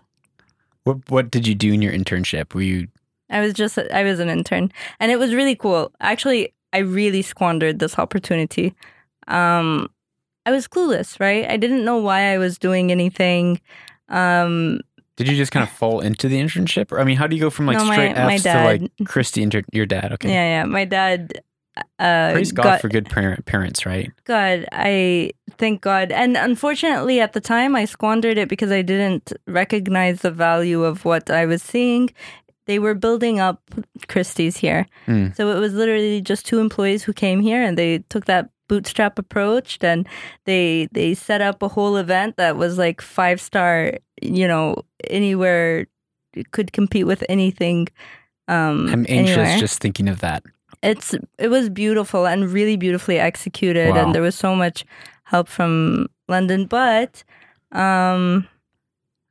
What 0.86 0.98
what 1.10 1.30
did 1.32 1.46
you 1.48 1.54
do 1.56 1.74
in 1.74 1.82
your 1.82 1.92
internship? 1.94 2.54
Were 2.54 2.62
you 2.62 2.88
I 3.30 3.42
was 3.42 3.54
just 3.54 3.78
I 3.78 4.04
was 4.04 4.20
an 4.20 4.30
intern, 4.30 4.72
and 5.00 5.12
it 5.12 5.18
was 5.18 5.34
really 5.34 5.56
cool. 5.56 5.92
Actually, 6.00 6.54
I 6.74 6.78
really 6.80 7.22
squandered 7.24 7.80
this 7.80 7.98
opportunity. 7.98 8.74
Um, 9.28 9.90
I 10.46 10.52
was 10.52 10.68
clueless, 10.68 11.20
right? 11.20 11.50
I 11.50 11.58
didn't 11.58 11.84
know 11.86 11.98
why 11.98 12.32
I 12.34 12.38
was 12.38 12.60
doing 12.60 12.92
anything. 12.92 13.60
Um, 14.10 14.80
did 15.16 15.28
you 15.28 15.36
just 15.36 15.52
kind 15.52 15.64
of 15.64 15.70
fall 15.70 16.02
into 16.02 16.28
the 16.28 16.40
internship? 16.40 16.92
Or 16.92 17.00
I 17.00 17.04
mean, 17.04 17.18
how 17.18 17.28
do 17.28 17.36
you 17.36 17.42
go 17.42 17.50
from 17.50 17.66
like 17.66 17.78
No, 17.78 17.86
my- 17.86 17.94
straight 17.96 18.16
Fs 18.18 18.44
to 18.44 18.64
like. 18.64 18.92
Christy 19.06 19.44
inter- 19.44 19.64
your 19.72 19.86
dad? 19.86 20.12
Okay. 20.14 20.30
Yeah, 20.30 20.60
yeah. 20.60 20.66
My 20.66 20.86
dad. 20.86 21.42
Uh, 22.00 22.32
Praise 22.32 22.54
God 22.54 22.64
got, 22.64 22.82
for 22.82 22.88
good 22.88 23.10
parent, 23.10 23.46
parents, 23.46 23.86
right? 23.86 24.10
God, 24.24 24.66
I 24.72 25.32
thank 25.58 25.82
God. 25.82 26.10
And 26.10 26.38
unfortunately, 26.38 27.20
at 27.20 27.34
the 27.34 27.42
time, 27.42 27.76
I 27.76 27.84
squandered 27.84 28.38
it 28.38 28.48
because 28.48 28.72
I 28.72 28.82
didn't 28.82 29.34
recognize 29.46 30.22
the 30.22 30.32
value 30.32 30.86
of 30.86 31.04
what 31.04 31.30
I 31.30 31.46
was 31.46 31.62
seeing. 31.62 32.12
They 32.66 32.80
were 32.80 32.96
building 32.96 33.42
up 33.42 33.62
Christie's 34.08 34.56
here. 34.56 34.88
Hmm. 35.06 35.28
So 35.36 35.50
it 35.56 35.60
was 35.60 35.74
literally 35.74 36.22
just 36.22 36.46
two 36.46 36.60
employees 36.60 37.04
who 37.04 37.12
came 37.12 37.42
here 37.42 37.62
and 37.62 37.78
they 37.78 38.00
took 38.10 38.24
that 38.26 38.50
bootstrap 38.68 39.20
approach 39.20 39.78
and 39.82 40.08
they 40.46 40.88
they 40.94 41.14
set 41.14 41.42
up 41.42 41.62
a 41.62 41.68
whole 41.68 41.98
event 41.98 42.38
that 42.38 42.56
was 42.56 42.78
like 42.78 43.02
five 43.02 43.40
star, 43.42 43.94
you 44.26 44.48
know, 44.48 44.76
anywhere 45.10 45.88
could 46.52 46.72
compete 46.74 47.06
with 47.08 47.24
anything. 47.30 47.88
Um, 48.48 48.88
I'm 48.90 49.06
anxious 49.10 49.38
anywhere 49.38 49.58
just 49.60 49.82
thinking 49.82 50.08
of 50.10 50.20
that. 50.20 50.44
it's 50.84 51.16
it 51.40 51.48
was 51.50 51.70
beautiful 51.70 52.28
and 52.28 52.52
really 52.52 52.78
beautifully 52.78 53.18
executed 53.18 53.90
Wow. 53.96 54.06
and 54.06 54.14
there 54.14 54.22
was 54.22 54.36
so 54.36 54.54
much 54.56 54.86
help 55.24 55.48
from 55.48 56.06
london 56.28 56.68
but 56.68 57.24
um 57.72 58.46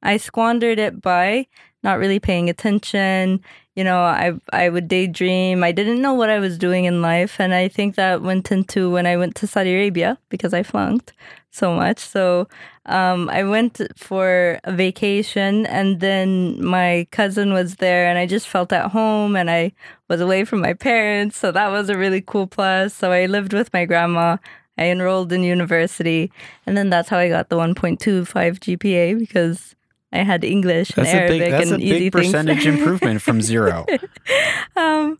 i 0.02 0.16
squandered 0.16 0.78
it 0.78 1.00
by 1.00 1.46
not 1.82 1.98
really 1.98 2.18
paying 2.18 2.48
attention 2.50 3.40
you 3.76 3.84
know 3.84 3.98
i 4.00 4.32
i 4.52 4.68
would 4.68 4.88
daydream 4.88 5.62
i 5.62 5.70
didn't 5.70 6.00
know 6.02 6.14
what 6.14 6.30
i 6.30 6.38
was 6.40 6.58
doing 6.58 6.84
in 6.86 7.02
life 7.02 7.38
and 7.38 7.54
i 7.54 7.68
think 7.68 7.94
that 7.94 8.22
went 8.22 8.50
into 8.50 8.90
when 8.90 9.06
i 9.06 9.16
went 9.16 9.34
to 9.36 9.46
saudi 9.46 9.72
arabia 9.74 10.18
because 10.30 10.52
i 10.54 10.62
flunked 10.62 11.12
so 11.54 11.74
much 11.74 11.98
so 11.98 12.46
um, 12.86 13.30
I 13.30 13.44
went 13.44 13.80
for 13.96 14.60
a 14.64 14.72
vacation 14.72 15.64
and 15.66 16.00
then 16.00 16.62
my 16.62 17.06
cousin 17.12 17.54
was 17.54 17.76
there 17.76 18.06
and 18.06 18.18
I 18.18 18.26
just 18.26 18.46
felt 18.46 18.72
at 18.72 18.90
home 18.90 19.36
and 19.36 19.50
I 19.50 19.72
was 20.08 20.20
away 20.20 20.44
from 20.44 20.60
my 20.60 20.74
parents. 20.74 21.38
So 21.38 21.50
that 21.52 21.68
was 21.68 21.88
a 21.88 21.96
really 21.96 22.20
cool 22.20 22.46
plus. 22.46 22.92
So 22.92 23.10
I 23.10 23.24
lived 23.24 23.54
with 23.54 23.72
my 23.72 23.86
grandma. 23.86 24.36
I 24.76 24.86
enrolled 24.86 25.32
in 25.32 25.42
university 25.44 26.30
and 26.66 26.76
then 26.76 26.90
that's 26.90 27.08
how 27.08 27.16
I 27.16 27.28
got 27.28 27.48
the 27.48 27.56
1.25 27.56 28.26
GPA 28.58 29.18
because 29.18 29.74
I 30.12 30.18
had 30.18 30.44
English 30.44 30.88
That's 30.88 31.08
and 31.08 31.18
a 31.18 31.22
Arabic 31.22 31.40
big 31.40 31.50
that's 31.52 31.70
a 31.70 31.74
and 31.74 31.82
easy 31.82 31.98
big 31.98 32.12
percentage 32.12 32.66
improvement 32.66 33.22
from 33.22 33.40
zero. 33.40 33.86
um, 34.76 35.18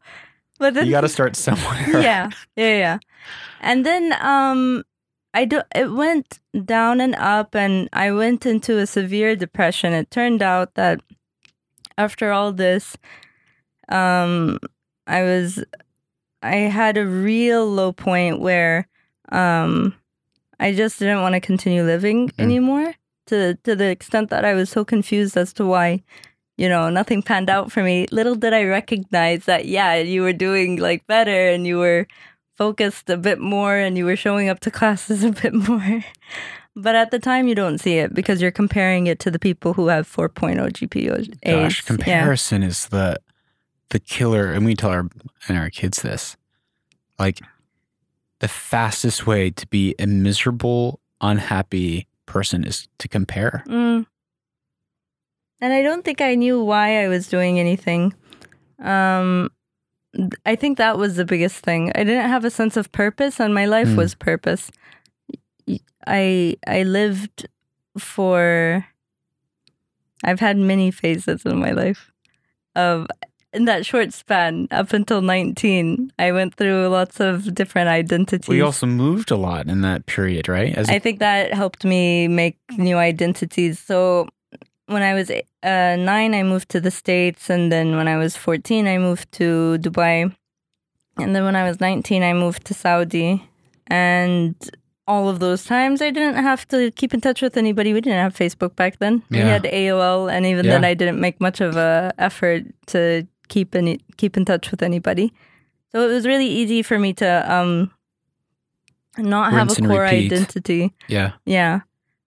but 0.58 0.74
then 0.74 0.84
you 0.84 0.92
got 0.92 1.00
to 1.00 1.08
start 1.18 1.34
somewhere. 1.34 2.02
yeah, 2.02 2.30
yeah, 2.56 2.76
yeah. 2.78 2.98
And 3.60 3.86
then 3.86 4.12
um, 4.20 4.84
I 5.34 5.44
do. 5.44 5.60
It 5.74 5.92
went 5.92 6.38
down 6.64 7.00
and 7.00 7.14
up, 7.16 7.54
and 7.54 7.88
I 7.92 8.12
went 8.12 8.46
into 8.46 8.78
a 8.78 8.86
severe 8.86 9.34
depression. 9.36 9.92
It 9.92 10.10
turned 10.10 10.42
out 10.42 10.74
that 10.74 11.00
after 11.98 12.30
all 12.32 12.52
this, 12.52 12.96
um, 13.88 14.58
I 15.06 15.22
was, 15.22 15.62
I 16.42 16.56
had 16.56 16.96
a 16.96 17.06
real 17.06 17.66
low 17.66 17.92
point 17.92 18.40
where, 18.40 18.86
um, 19.32 19.94
I 20.60 20.72
just 20.72 20.98
didn't 21.00 21.20
want 21.22 21.34
to 21.34 21.40
continue 21.40 21.82
living 21.82 22.28
Mm. 22.30 22.42
anymore. 22.44 22.94
To 23.26 23.54
to 23.64 23.74
the 23.74 23.86
extent 23.90 24.30
that 24.30 24.44
I 24.44 24.54
was 24.54 24.68
so 24.70 24.84
confused 24.84 25.36
as 25.36 25.52
to 25.54 25.66
why 25.66 26.02
you 26.56 26.68
know, 26.68 26.88
nothing 26.88 27.20
panned 27.20 27.50
out 27.50 27.72
for 27.72 27.82
me. 27.82 28.06
Little 28.12 28.36
did 28.36 28.52
I 28.52 28.62
recognize 28.64 29.44
that, 29.46 29.66
yeah, 29.66 29.96
you 29.96 30.22
were 30.22 30.32
doing 30.32 30.76
like 30.76 31.04
better 31.08 31.48
and 31.48 31.66
you 31.66 31.78
were 31.78 32.06
focused 32.56 33.10
a 33.10 33.16
bit 33.16 33.38
more 33.40 33.76
and 33.76 33.96
you 33.98 34.04
were 34.04 34.16
showing 34.16 34.48
up 34.48 34.60
to 34.60 34.70
classes 34.70 35.24
a 35.30 35.30
bit 35.32 35.54
more. 35.54 36.04
But 36.76 36.96
at 36.96 37.10
the 37.12 37.18
time, 37.20 37.46
you 37.46 37.54
don't 37.54 37.78
see 37.78 37.98
it 37.98 38.14
because 38.14 38.42
you're 38.42 38.50
comparing 38.50 39.06
it 39.06 39.20
to 39.20 39.30
the 39.30 39.38
people 39.38 39.74
who 39.74 39.86
have 39.88 40.08
4.0 40.08 40.58
GPA. 40.72 41.38
Gosh, 41.44 41.82
Yeah. 41.82 41.86
comparison 41.86 42.62
is 42.62 42.88
the 42.88 43.16
the 43.90 44.00
killer, 44.00 44.50
and 44.50 44.64
we 44.64 44.74
tell 44.74 44.90
our 44.90 45.08
and 45.46 45.56
our 45.58 45.70
kids 45.70 46.02
this. 46.02 46.36
Like 47.18 47.40
the 48.40 48.48
fastest 48.48 49.24
way 49.24 49.50
to 49.50 49.66
be 49.68 49.94
a 50.00 50.06
miserable, 50.06 50.98
unhappy 51.20 52.08
person 52.26 52.64
is 52.64 52.88
to 52.98 53.06
compare. 53.08 53.62
Mm. 53.68 54.06
And 55.60 55.72
I 55.72 55.82
don't 55.82 56.04
think 56.04 56.20
I 56.20 56.34
knew 56.34 56.60
why 56.62 57.04
I 57.04 57.08
was 57.08 57.28
doing 57.28 57.60
anything. 57.60 58.14
Um, 58.80 59.50
I 60.46 60.54
think 60.56 60.78
that 60.78 60.98
was 60.98 61.16
the 61.16 61.24
biggest 61.24 61.56
thing. 61.64 61.90
I 61.94 62.04
didn't 62.04 62.28
have 62.28 62.44
a 62.44 62.50
sense 62.50 62.76
of 62.76 62.90
purpose, 62.92 63.40
and 63.40 63.54
my 63.54 63.66
life 63.66 63.88
Mm. 63.88 63.96
was 63.96 64.14
purpose. 64.14 64.70
I 66.06 66.56
I 66.66 66.82
lived 66.82 67.46
for. 67.98 68.84
I've 70.22 70.40
had 70.40 70.56
many 70.56 70.90
phases 70.90 71.44
in 71.44 71.58
my 71.58 71.72
life. 71.72 72.10
Of 72.76 73.06
in 73.52 73.66
that 73.66 73.86
short 73.86 74.12
span, 74.12 74.68
up 74.70 74.92
until 74.92 75.22
nineteen, 75.22 76.12
I 76.18 76.32
went 76.32 76.54
through 76.56 76.88
lots 76.88 77.20
of 77.20 77.54
different 77.54 77.88
identities. 77.88 78.48
We 78.48 78.60
also 78.60 78.86
moved 78.86 79.30
a 79.30 79.36
lot 79.36 79.68
in 79.68 79.80
that 79.82 80.06
period, 80.06 80.48
right? 80.48 80.76
As 80.76 80.88
I 80.88 80.98
think 80.98 81.18
that 81.20 81.54
helped 81.54 81.84
me 81.84 82.28
make 82.28 82.58
new 82.76 82.96
identities. 82.96 83.78
So 83.78 84.28
when 84.86 85.02
I 85.02 85.14
was 85.14 85.30
uh, 85.64 85.96
nine, 85.96 86.34
I 86.34 86.42
moved 86.42 86.68
to 86.70 86.80
the 86.80 86.90
States. 86.90 87.50
And 87.50 87.72
then 87.72 87.96
when 87.96 88.08
I 88.08 88.16
was 88.16 88.36
14, 88.36 88.86
I 88.86 88.98
moved 88.98 89.32
to 89.32 89.78
Dubai. 89.80 90.34
And 91.18 91.34
then 91.34 91.44
when 91.44 91.56
I 91.56 91.64
was 91.68 91.80
19, 91.80 92.22
I 92.22 92.32
moved 92.32 92.64
to 92.66 92.74
Saudi. 92.74 93.48
And 93.86 94.54
all 95.06 95.28
of 95.28 95.38
those 95.38 95.64
times, 95.64 96.00
I 96.02 96.10
didn't 96.10 96.42
have 96.42 96.66
to 96.68 96.90
keep 96.92 97.14
in 97.14 97.20
touch 97.20 97.42
with 97.42 97.56
anybody. 97.56 97.92
We 97.92 98.00
didn't 98.00 98.20
have 98.20 98.34
Facebook 98.34 98.74
back 98.76 98.98
then. 98.98 99.22
We 99.30 99.38
had 99.38 99.64
AOL. 99.64 100.30
And 100.30 100.46
even 100.46 100.66
then, 100.66 100.84
I 100.84 100.94
didn't 100.94 101.20
make 101.20 101.40
much 101.40 101.60
of 101.60 101.76
a 101.76 102.12
effort 102.18 102.64
to 102.86 103.26
keep 103.48 103.74
in, 103.74 103.98
keep 104.16 104.36
in 104.36 104.44
touch 104.44 104.70
with 104.70 104.82
anybody. 104.82 105.32
So 105.92 106.08
it 106.08 106.12
was 106.12 106.26
really 106.26 106.48
easy 106.48 106.82
for 106.82 106.98
me 106.98 107.12
to 107.14 107.52
um, 107.52 107.92
not 109.16 109.52
have 109.52 109.70
a 109.70 109.74
core 109.82 110.02
repeat. 110.02 110.32
identity. 110.32 110.92
yeah. 111.08 111.32
Yeah. 111.44 111.80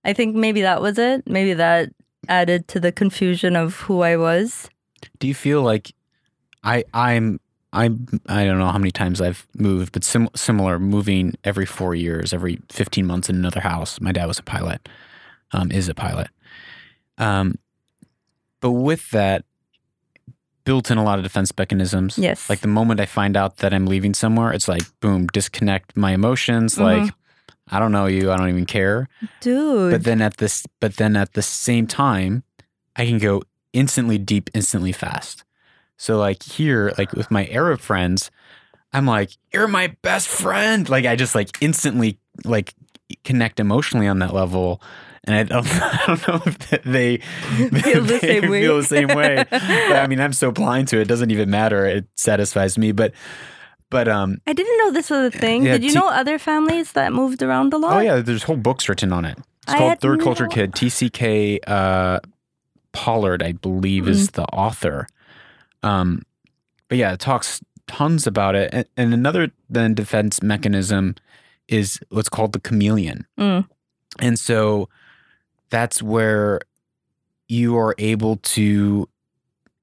I 0.06 0.14
think 0.14 0.36
maybe 0.36 0.62
that 0.62 0.82
was 0.82 0.98
it. 0.98 1.28
Maybe 1.28 1.54
that 1.54 1.90
added 2.28 2.68
to 2.70 2.80
the 2.80 2.92
confusion 2.92 3.56
of 3.56 3.76
who 3.82 4.02
I 4.02 4.18
was. 4.18 4.70
Do 5.20 5.28
you 5.28 5.34
feel 5.36 5.62
like 5.62 5.94
I 6.64 6.84
I'm 6.94 7.40
I'm 7.74 8.08
I 8.28 8.46
don't 8.46 8.58
know 8.60 8.68
how 8.68 8.78
many 8.78 8.92
times 8.92 9.22
I've 9.22 9.48
moved, 9.56 9.94
but 9.94 10.04
sim- 10.04 10.30
similar 10.36 10.80
moving 10.80 11.36
every 11.44 11.66
four 11.66 11.94
years, 11.96 12.34
every 12.34 12.60
fifteen 12.70 13.06
months 13.06 13.30
in 13.30 13.36
another 13.36 13.62
house. 13.62 14.00
My 14.02 14.12
dad 14.12 14.26
was 14.26 14.40
a 14.40 14.44
pilot, 14.44 14.88
um, 15.52 15.72
is 15.72 15.88
a 15.90 15.94
pilot. 15.94 16.28
Um, 17.18 17.56
but 18.62 18.72
with 18.72 19.10
that, 19.12 19.46
built 20.64 20.92
in 20.92 20.98
a 20.98 21.04
lot 21.04 21.18
of 21.20 21.24
defense 21.24 21.52
mechanisms. 21.58 22.18
Yes. 22.18 22.50
Like 22.50 22.60
the 22.62 22.68
moment 22.68 23.00
I 23.00 23.06
find 23.06 23.38
out 23.38 23.58
that 23.58 23.74
I'm 23.74 23.86
leaving 23.86 24.14
somewhere, 24.14 24.52
it's 24.52 24.68
like 24.68 24.84
boom, 25.00 25.28
disconnect 25.28 25.96
my 25.96 26.12
emotions. 26.14 26.76
Mhm. 26.76 26.84
Like 27.04 27.14
I 27.70 27.80
don't 27.80 27.92
know 27.92 28.06
you, 28.06 28.32
I 28.32 28.38
don't 28.38 28.50
even 28.50 28.66
care. 28.66 29.10
Dude. 29.42 29.92
But 29.92 30.04
then 30.04 30.22
at 30.22 30.38
this, 30.38 30.66
but 30.80 30.96
then 30.96 31.16
at 31.16 31.34
the 31.34 31.42
same 31.42 31.88
time, 31.88 32.44
I 32.96 33.06
can 33.06 33.18
go 33.18 33.44
instantly 33.74 34.18
deep, 34.18 34.50
instantly 34.54 34.92
fast. 34.92 35.44
So 35.98 36.18
like 36.18 36.44
here, 36.44 36.94
like 36.98 37.12
with 37.14 37.32
my 37.32 37.48
Arab 37.48 37.80
friends, 37.80 38.32
I'm 38.94 39.06
like, 39.06 39.32
you're 39.54 39.68
my 39.68 39.96
best 40.02 40.28
friend. 40.28 40.88
Like 40.88 41.06
I 41.06 41.16
just 41.16 41.36
like 41.36 41.58
instantly 41.62 42.20
like 42.46 42.74
connect 43.24 43.60
emotionally 43.60 44.08
on 44.08 44.20
that 44.20 44.34
level. 44.34 44.82
And 45.26 45.36
I 45.36 45.44
don't, 45.44 45.68
I 45.70 46.06
don't 46.06 46.28
know 46.28 46.42
if 46.46 46.84
they 46.84 47.18
Feel 47.18 48.04
the 48.04 48.20
they 48.22 48.40
same 48.42 48.50
way. 48.50 48.62
Feel 48.62 48.78
the 48.78 48.84
same 48.84 49.10
way. 49.10 49.44
But, 49.50 49.62
I 49.62 50.08
mean, 50.08 50.22
I'm 50.22 50.34
so 50.34 50.52
blind 50.52 50.88
to 50.90 50.98
it; 50.98 51.02
it 51.02 51.08
doesn't 51.08 51.32
even 51.32 51.50
matter. 51.50 51.86
It 51.86 52.06
satisfies 52.16 52.78
me. 52.78 52.94
But, 52.94 53.14
but 53.90 54.08
um, 54.08 54.38
I 54.48 54.54
didn't 54.54 54.78
know 54.80 54.92
this 54.92 55.10
was 55.10 55.34
a 55.34 55.38
thing. 55.38 55.64
Yeah, 55.66 55.74
Did 55.74 55.84
you 55.84 55.90
T- 55.92 55.96
know 56.00 56.08
other 56.10 56.38
families 56.40 56.92
that 56.94 57.14
moved 57.14 57.42
around 57.42 57.74
a 57.74 57.78
lot? 57.78 57.94
Oh 57.98 58.00
yeah, 58.00 58.22
there's 58.22 58.44
whole 58.44 58.58
books 58.58 58.88
written 58.90 59.12
on 59.14 59.26
it. 59.26 59.38
It's 59.64 59.74
I 59.74 59.78
called 59.80 60.00
Third 60.02 60.22
Culture 60.22 60.44
no- 60.46 60.50
Kid. 60.50 60.72
TCK 60.74 61.60
uh, 61.68 62.20
Pollard, 62.92 63.44
I 63.44 63.52
believe, 63.54 64.04
Mm. 64.06 64.10
is 64.10 64.32
the 64.32 64.44
author. 64.46 65.08
Um, 65.84 66.24
but 66.90 66.98
yeah, 66.98 67.14
it 67.14 67.20
talks 67.20 67.62
tons 67.88 68.28
about 68.28 68.56
it. 68.56 68.70
And, 68.74 68.86
and 68.98 69.14
another 69.14 69.52
then 69.70 69.94
defense 69.94 70.42
mechanism 70.42 71.16
is 71.68 72.00
what's 72.10 72.30
called 72.30 72.54
the 72.54 72.60
chameleon. 72.60 73.26
Mm. 73.40 73.68
And 74.20 74.40
so 74.40 74.90
that's 75.70 76.02
where 76.02 76.60
you 77.50 77.78
are 77.78 77.94
able 77.98 78.38
to, 78.38 79.08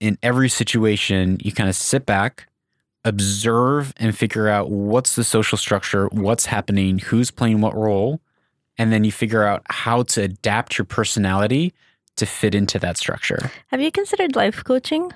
in 0.00 0.18
every 0.22 0.48
situation, 0.48 1.38
you 1.42 1.52
kind 1.52 1.68
of 1.68 1.76
sit 1.76 2.04
back, 2.06 2.46
observe, 3.04 3.92
and 3.96 4.16
figure 4.16 4.48
out 4.48 4.70
what's 4.70 5.14
the 5.14 5.24
social 5.24 5.58
structure, 5.58 6.08
what's 6.08 6.46
happening, 6.46 6.98
who's 6.98 7.30
playing 7.30 7.60
what 7.60 7.74
role. 7.74 8.20
And 8.78 8.92
then 8.92 9.04
you 9.04 9.12
figure 9.12 9.44
out 9.44 9.62
how 9.70 10.02
to 10.02 10.22
adapt 10.22 10.78
your 10.78 10.84
personality 10.84 11.72
to 12.16 12.26
fit 12.26 12.54
into 12.54 12.78
that 12.78 12.96
structure. 12.96 13.50
Have 13.68 13.80
you 13.80 13.92
considered 13.92 14.34
life 14.34 14.64
coaching? 14.64 15.12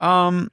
Um, 0.00 0.50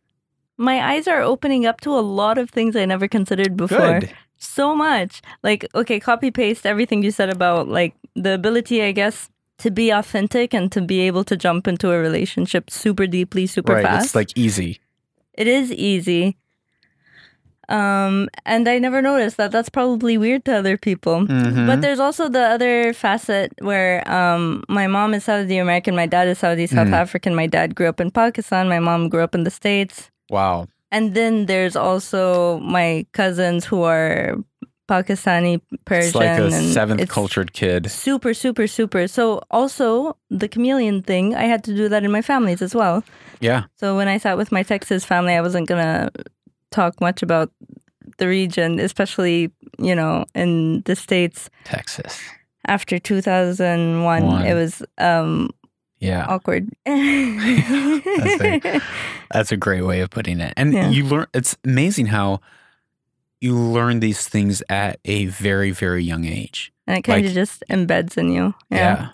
My 0.57 0.93
eyes 0.93 1.07
are 1.07 1.21
opening 1.21 1.65
up 1.65 1.81
to 1.81 1.89
a 1.91 2.01
lot 2.01 2.37
of 2.37 2.49
things 2.49 2.75
I 2.75 2.85
never 2.85 3.07
considered 3.07 3.55
before. 3.57 3.99
good. 3.99 4.13
So 4.37 4.75
much. 4.75 5.21
Like, 5.43 5.65
okay, 5.75 5.99
copy 5.99 6.31
paste 6.31 6.65
everything 6.65 7.03
you 7.03 7.11
said 7.11 7.29
about 7.29 7.67
like 7.67 7.93
the 8.15 8.33
ability, 8.33 8.81
I 8.83 8.91
guess, 8.91 9.29
to 9.59 9.71
be 9.71 9.91
authentic 9.91 10.53
and 10.53 10.71
to 10.71 10.81
be 10.81 11.01
able 11.01 11.23
to 11.25 11.37
jump 11.37 11.67
into 11.67 11.91
a 11.91 11.99
relationship 11.99 12.69
super 12.69 13.07
deeply, 13.07 13.45
super 13.47 13.75
right. 13.75 13.85
fast. 13.85 14.05
It's 14.05 14.15
like 14.15 14.35
easy. 14.35 14.79
It 15.33 15.47
is 15.47 15.71
easy. 15.71 16.37
Um, 17.69 18.27
and 18.45 18.67
I 18.67 18.79
never 18.79 19.01
noticed 19.01 19.37
that. 19.37 19.51
That's 19.51 19.69
probably 19.69 20.17
weird 20.17 20.43
to 20.45 20.57
other 20.57 20.75
people. 20.77 21.21
Mhm. 21.25 21.67
But 21.67 21.79
there's 21.81 22.01
also 22.01 22.27
the 22.27 22.43
other 22.43 22.91
facet 22.91 23.53
where 23.59 24.03
um, 24.11 24.63
my 24.67 24.87
mom 24.87 25.13
is 25.13 25.23
Saudi 25.23 25.57
American, 25.57 25.95
my 25.95 26.05
dad 26.05 26.27
is 26.27 26.39
Saudi 26.39 26.67
South 26.67 26.89
Mm. 26.89 26.93
African. 26.99 27.33
My 27.33 27.47
dad 27.47 27.73
grew 27.75 27.87
up 27.87 28.01
in 28.01 28.11
Pakistan, 28.11 28.67
my 28.67 28.79
mom 28.79 29.07
grew 29.07 29.23
up 29.23 29.33
in 29.35 29.43
the 29.43 29.51
States. 29.51 30.09
wow. 30.29 30.67
And 30.93 31.13
then 31.15 31.45
there's 31.45 31.77
also 31.77 32.59
my 32.59 33.05
cousins 33.13 33.63
who 33.63 33.83
are 33.83 34.35
Pakistani, 34.91 35.61
Persian. 35.85 36.07
It's 36.07 36.15
like 36.15 36.37
a 36.39 36.51
seventh 36.51 37.07
cultured 37.09 37.53
kid. 37.53 37.89
Super, 37.89 38.33
super, 38.33 38.67
super. 38.67 39.07
So 39.07 39.41
also 39.49 40.17
the 40.29 40.47
chameleon 40.49 41.01
thing, 41.01 41.33
I 41.35 41.45
had 41.45 41.63
to 41.63 41.73
do 41.75 41.87
that 41.89 42.03
in 42.03 42.11
my 42.11 42.21
families 42.21 42.61
as 42.61 42.75
well. 42.75 43.03
Yeah. 43.39 43.63
So 43.77 43.95
when 43.95 44.07
I 44.09 44.17
sat 44.19 44.35
with 44.37 44.51
my 44.51 44.63
Texas 44.63 45.05
family, 45.05 45.33
I 45.33 45.41
wasn't 45.41 45.67
gonna 45.69 46.09
talk 46.71 46.99
much 46.99 47.23
about 47.23 47.49
the 48.17 48.27
region, 48.27 48.79
especially 48.79 49.49
you 49.79 49.95
know 49.95 50.25
in 50.35 50.81
the 50.85 50.95
states 50.95 51.49
Texas. 51.63 52.19
after 52.67 52.99
two 52.99 53.21
thousand 53.21 54.03
one. 54.03 54.23
It 54.45 54.53
was 54.55 54.83
um, 54.97 55.49
Yeah. 55.99 56.25
awkward. 56.27 56.67
a- 56.85 58.81
That's 59.31 59.51
a 59.51 59.57
great 59.57 59.83
way 59.85 60.01
of 60.01 60.09
putting 60.09 60.41
it. 60.41 60.53
And 60.57 60.73
Yeah. 60.73 60.89
you 60.89 61.05
learn 61.05 61.27
it's 61.33 61.55
amazing 61.63 62.07
how 62.07 62.41
you 63.41 63.55
learn 63.57 63.99
these 63.99 64.27
things 64.29 64.63
at 64.69 64.99
a 65.05 65.25
very, 65.25 65.71
very 65.71 66.03
young 66.03 66.25
age. 66.25 66.71
and 66.87 66.97
it 66.97 67.01
kind 67.03 67.25
of 67.25 67.33
just 67.33 67.63
embeds 67.69 68.17
in 68.17 68.31
you. 68.31 68.53
Yeah. 68.69 69.09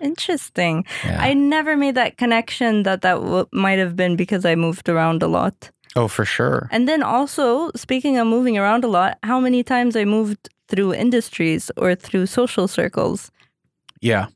Interesting. 0.00 0.84
yeah. 1.04 1.20
I 1.22 1.34
never 1.34 1.76
made 1.76 1.94
that 1.94 2.16
connection 2.18 2.82
that 2.82 3.00
that 3.02 3.14
w- 3.14 3.46
might 3.52 3.78
have 3.78 3.94
been 3.96 4.16
because 4.16 4.44
I 4.44 4.54
moved 4.54 4.88
around 4.88 5.22
a 5.22 5.28
lot. 5.28 5.70
oh, 5.96 6.08
for 6.08 6.24
sure. 6.24 6.68
And 6.72 6.88
then 6.88 7.02
also, 7.02 7.70
speaking 7.76 8.18
of 8.18 8.26
moving 8.26 8.58
around 8.58 8.84
a 8.84 8.88
lot, 8.88 9.18
how 9.22 9.38
many 9.40 9.62
times 9.62 9.96
I 9.96 10.04
moved 10.04 10.48
through 10.68 10.92
industries 10.94 11.70
or 11.76 11.94
through 11.94 12.26
social 12.26 12.66
circles. 12.68 13.30
Yeah. 14.00 14.26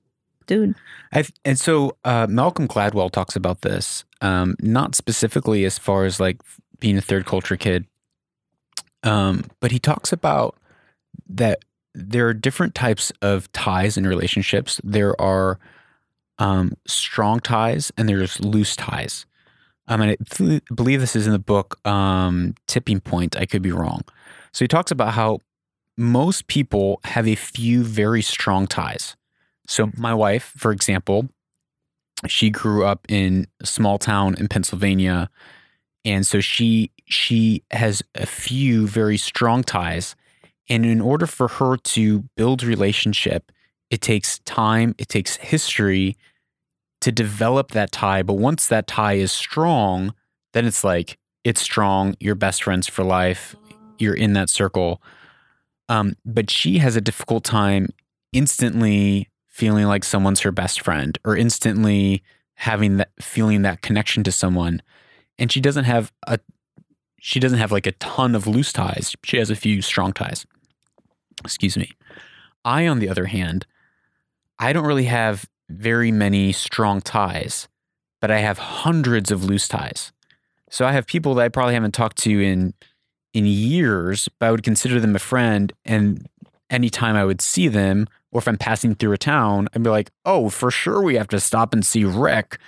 dude. 0.46 0.74
I 1.12 1.22
th- 1.22 1.32
and 1.44 1.58
so 1.58 1.96
uh, 2.04 2.26
Malcolm 2.30 2.68
Gladwell 2.68 3.10
talks 3.10 3.34
about 3.36 3.60
this, 3.62 4.04
um, 4.20 4.54
not 4.60 4.94
specifically 4.94 5.64
as 5.64 5.78
far 5.78 6.04
as 6.04 6.20
like 6.20 6.36
being 6.80 6.96
a 6.98 7.02
third 7.02 7.24
culture 7.26 7.56
kid, 7.56 7.84
um, 9.02 9.44
but 9.60 9.70
he 9.70 9.78
talks 9.78 10.12
about 10.12 10.56
that 11.28 11.64
there 11.94 12.28
are 12.28 12.34
different 12.34 12.74
types 12.74 13.12
of 13.22 13.50
ties 13.52 13.96
in 13.96 14.06
relationships. 14.06 14.80
There 14.84 15.20
are 15.20 15.58
um, 16.38 16.74
strong 16.86 17.40
ties 17.40 17.92
and 17.96 18.08
there's 18.08 18.40
loose 18.40 18.76
ties. 18.76 19.26
Um, 19.88 20.02
and 20.02 20.10
I 20.12 20.16
th- 20.30 20.62
believe 20.74 21.00
this 21.00 21.16
is 21.16 21.26
in 21.26 21.32
the 21.32 21.38
book 21.38 21.84
um, 21.86 22.54
Tipping 22.66 23.00
Point. 23.00 23.36
I 23.36 23.46
could 23.46 23.62
be 23.62 23.72
wrong. 23.72 24.02
So 24.52 24.64
he 24.64 24.68
talks 24.68 24.90
about 24.90 25.14
how 25.14 25.40
most 25.96 26.46
people 26.46 27.00
have 27.04 27.26
a 27.26 27.34
few 27.34 27.82
very 27.82 28.22
strong 28.22 28.66
ties. 28.66 29.16
So 29.66 29.90
my 29.96 30.14
wife, 30.14 30.52
for 30.56 30.70
example, 30.72 31.28
she 32.26 32.50
grew 32.50 32.84
up 32.84 33.06
in 33.08 33.46
a 33.60 33.66
small 33.66 33.98
town 33.98 34.34
in 34.38 34.48
Pennsylvania, 34.48 35.30
and 36.04 36.26
so 36.26 36.40
she 36.40 36.90
she 37.08 37.62
has 37.70 38.02
a 38.14 38.26
few 38.26 38.86
very 38.86 39.16
strong 39.16 39.62
ties. 39.62 40.14
And 40.68 40.84
in 40.84 41.00
order 41.00 41.26
for 41.26 41.48
her 41.48 41.76
to 41.76 42.24
build 42.36 42.62
relationship, 42.62 43.50
it 43.90 44.00
takes 44.00 44.38
time, 44.40 44.94
it 44.98 45.08
takes 45.08 45.36
history 45.36 46.16
to 47.00 47.10
develop 47.10 47.70
that 47.70 47.92
tie. 47.92 48.22
But 48.22 48.34
once 48.34 48.66
that 48.68 48.86
tie 48.86 49.14
is 49.14 49.32
strong, 49.32 50.14
then 50.52 50.66
it's 50.66 50.84
like 50.84 51.18
it's 51.44 51.60
strong. 51.60 52.14
You're 52.20 52.34
best 52.34 52.62
friends 52.62 52.86
for 52.86 53.04
life. 53.04 53.56
You're 53.98 54.14
in 54.14 54.34
that 54.34 54.50
circle. 54.50 55.00
Um, 55.88 56.14
but 56.24 56.50
she 56.50 56.78
has 56.78 56.96
a 56.96 57.00
difficult 57.00 57.44
time 57.44 57.88
instantly 58.32 59.28
feeling 59.48 59.86
like 59.86 60.04
someone's 60.04 60.40
her 60.40 60.52
best 60.52 60.82
friend 60.82 61.18
or 61.24 61.36
instantly 61.36 62.22
having 62.56 62.98
that 62.98 63.10
feeling 63.20 63.62
that 63.62 63.80
connection 63.80 64.22
to 64.24 64.32
someone. 64.32 64.82
And 65.38 65.50
she 65.50 65.60
doesn't 65.60 65.84
have 65.84 66.12
a 66.26 66.38
she 67.20 67.40
doesn't 67.40 67.58
have 67.58 67.72
like 67.72 67.86
a 67.86 67.92
ton 67.92 68.34
of 68.34 68.46
loose 68.46 68.72
ties. 68.72 69.14
She 69.24 69.38
has 69.38 69.50
a 69.50 69.56
few 69.56 69.82
strong 69.82 70.12
ties. 70.12 70.46
Excuse 71.44 71.76
me. 71.76 71.92
I, 72.64 72.86
on 72.86 72.98
the 72.98 73.08
other 73.08 73.26
hand, 73.26 73.66
I 74.58 74.72
don't 74.72 74.86
really 74.86 75.04
have 75.04 75.46
very 75.68 76.10
many 76.10 76.52
strong 76.52 77.00
ties, 77.00 77.68
but 78.20 78.30
I 78.30 78.38
have 78.38 78.58
hundreds 78.58 79.30
of 79.30 79.44
loose 79.44 79.68
ties. 79.68 80.12
So 80.70 80.86
I 80.86 80.92
have 80.92 81.06
people 81.06 81.34
that 81.34 81.44
I 81.44 81.48
probably 81.48 81.74
haven't 81.74 81.94
talked 81.94 82.18
to 82.18 82.40
in 82.40 82.74
in 83.34 83.46
years, 83.46 84.28
but 84.38 84.46
I 84.46 84.50
would 84.50 84.62
consider 84.62 85.00
them 85.00 85.14
a 85.14 85.20
friend. 85.20 85.72
And 85.84 86.26
anytime 86.70 87.14
I 87.14 87.24
would 87.24 87.40
see 87.40 87.68
them, 87.68 88.06
or 88.32 88.38
if 88.38 88.48
I'm 88.48 88.56
passing 88.56 88.94
through 88.94 89.12
a 89.12 89.18
town, 89.18 89.68
I'd 89.74 89.82
be 89.82 89.90
like, 89.90 90.10
oh, 90.24 90.48
for 90.48 90.70
sure 90.70 91.02
we 91.02 91.14
have 91.16 91.28
to 91.28 91.40
stop 91.40 91.72
and 91.72 91.84
see 91.84 92.04
Rick. 92.04 92.58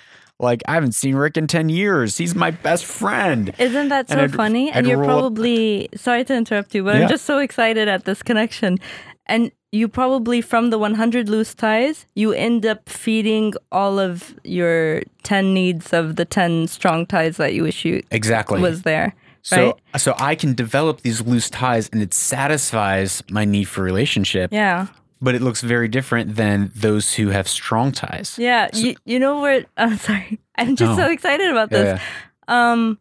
Like 0.41 0.63
I 0.67 0.75
haven't 0.75 0.93
seen 0.95 1.15
Rick 1.17 1.37
in 1.37 1.47
10 1.47 1.69
years. 1.69 2.17
He's 2.17 2.35
my 2.35 2.51
best 2.51 2.85
friend. 2.85 3.53
Isn't 3.59 3.89
that 3.91 4.09
so 4.09 4.13
And 4.15 4.23
I'd- 4.23 4.33
funny? 4.33 4.71
I'd 4.71 4.79
and 4.79 4.87
you're 4.89 4.97
roll 4.99 5.11
up- 5.11 5.19
probably 5.21 5.89
sorry 5.95 6.25
to 6.25 6.35
interrupt 6.35 6.75
you, 6.75 6.83
but 6.85 6.97
Yeah. 6.97 7.03
I'm 7.03 7.09
just 7.09 7.25
so 7.27 7.39
excited 7.39 7.89
at 7.89 8.05
this 8.05 8.23
connection. 8.23 8.79
And 9.27 9.53
you 9.71 9.87
probably 9.87 10.41
from 10.41 10.71
the 10.71 10.79
100 10.79 11.29
loose 11.29 11.55
ties, 11.55 12.07
you 12.17 12.33
end 12.33 12.67
up 12.67 12.89
feeding 12.89 13.53
all 13.71 14.01
of 14.01 14.35
your 14.43 15.03
10 15.23 15.55
needs 15.55 15.93
of 15.93 16.17
the 16.17 16.25
10 16.25 16.67
strong 16.67 17.07
ties 17.07 17.37
that 17.37 17.55
you 17.55 17.63
wish 17.63 17.85
you 17.85 18.03
Exactly. 18.11 18.61
was 18.61 18.83
there. 18.83 19.15
so 19.43 19.57
right? 19.67 19.75
so 20.01 20.15
I 20.19 20.35
can 20.35 20.53
develop 20.55 21.01
these 21.01 21.23
loose 21.23 21.49
ties 21.49 21.89
and 21.93 22.03
it 22.03 22.13
satisfies 22.13 23.23
my 23.31 23.45
need 23.47 23.65
for 23.69 23.83
relationship, 23.83 24.53
Yeah. 24.53 24.89
But 25.21 25.35
it 25.35 25.43
looks 25.43 25.61
very 25.61 25.89
different 25.89 26.37
than 26.37 26.71
those 26.75 27.15
who 27.15 27.29
have 27.29 27.47
strong 27.49 27.93
ties. 27.93 28.37
Yeah. 28.39 28.69
you, 28.73 28.97
you 29.05 29.19
know 29.19 29.39
what? 29.41 29.67
I'm 29.77 29.97
sorry. 29.99 30.41
I'm 30.57 30.77
just 30.77 30.97
so 30.97 31.11
excited 31.11 31.51
about 31.51 31.71
Yeah, 31.73 31.79
this. 31.95 32.03
Um, 32.49 32.99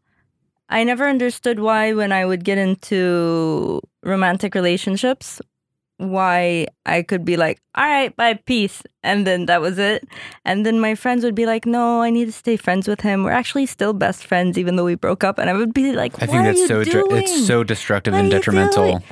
I 0.69 0.83
never 0.83 1.07
understood 1.07 1.59
why 1.59 1.93
when 1.93 2.11
I 2.11 2.25
would 2.25 2.43
get 2.43 2.57
into 2.57 3.81
romantic 4.03 4.53
relationships, 4.53 5.41
why 5.97 6.67
I 6.85 7.01
could 7.01 7.25
be 7.25 7.35
like, 7.35 7.59
all 7.75 7.83
right, 7.85 8.15
bye, 8.15 8.35
peace. 8.45 8.83
And 9.03 9.27
then 9.27 9.47
that 9.47 9.59
was 9.59 9.77
it. 9.77 10.07
And 10.45 10.65
then 10.65 10.79
my 10.79 10.95
friends 10.95 11.25
would 11.25 11.35
be 11.35 11.45
like, 11.45 11.65
no, 11.65 12.01
I 12.01 12.09
need 12.09 12.25
to 12.25 12.31
stay 12.31 12.55
friends 12.55 12.87
with 12.87 13.01
him. 13.01 13.23
We're 13.23 13.31
actually 13.31 13.65
still 13.65 13.91
best 13.93 14.25
friends, 14.25 14.57
even 14.57 14.77
though 14.77 14.85
we 14.85 14.95
broke 14.95 15.23
up. 15.25 15.37
And 15.39 15.49
I 15.49 15.53
would 15.53 15.73
be 15.73 15.91
like, 15.91 16.13
I 16.21 16.25
think 16.25 16.43
that's 16.43 16.67
so 16.67 16.83
dr- 16.83 17.11
it's 17.11 17.45
so 17.45 17.63
destructive 17.63 18.13
What 18.13 18.21
and 18.21 18.31
detrimental. 18.31 19.03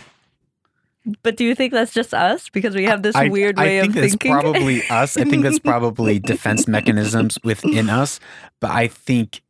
But 1.24 1.38
do 1.38 1.46
you 1.46 1.56
think 1.56 1.74
that's 1.74 1.94
just 1.94 2.14
us? 2.14 2.50
Because 2.50 2.76
we 2.76 2.86
have 2.86 3.04
this 3.04 3.16
I, 3.16 3.30
weird 3.30 3.60
I 3.60 3.64
way 3.64 3.82
think 3.82 3.96
of 3.96 4.02
that's 4.02 4.14
thinking. 4.14 4.32
probably 4.32 4.88
us. 4.90 5.18
I 5.18 5.24
think 5.24 5.44
that's 5.44 5.60
probably 5.60 6.20
defense 6.34 6.68
mechanisms 6.68 7.38
within 7.44 7.90
us. 7.90 8.20
But 8.60 8.72
I 8.72 8.88
think, 8.88 9.42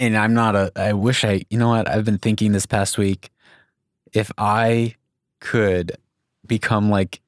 and 0.00 0.16
I'm 0.16 0.34
not 0.34 0.56
a. 0.56 0.72
I 0.76 0.92
wish 0.92 1.24
I. 1.24 1.42
You 1.50 1.58
know 1.58 1.68
what? 1.68 1.88
I've 1.88 2.04
been 2.04 2.18
thinking 2.18 2.52
this 2.52 2.66
past 2.66 2.98
week. 2.98 3.30
If 4.12 4.30
I 4.38 4.94
could 5.40 5.92
become 6.46 6.90
like 6.90 7.20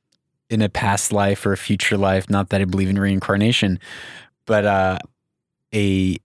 in 0.51 0.63
a 0.63 0.69
past 0.69 1.13
life 1.13 1.45
or 1.47 1.53
a 1.53 1.57
future 1.57 1.97
life, 1.97 2.29
not 2.31 2.51
that 2.51 2.61
I 2.61 2.65
believe 2.65 2.89
in 2.89 2.99
reincarnation, 2.99 3.79
but 4.47 4.65
uh, 4.65 4.99
a 5.75 6.17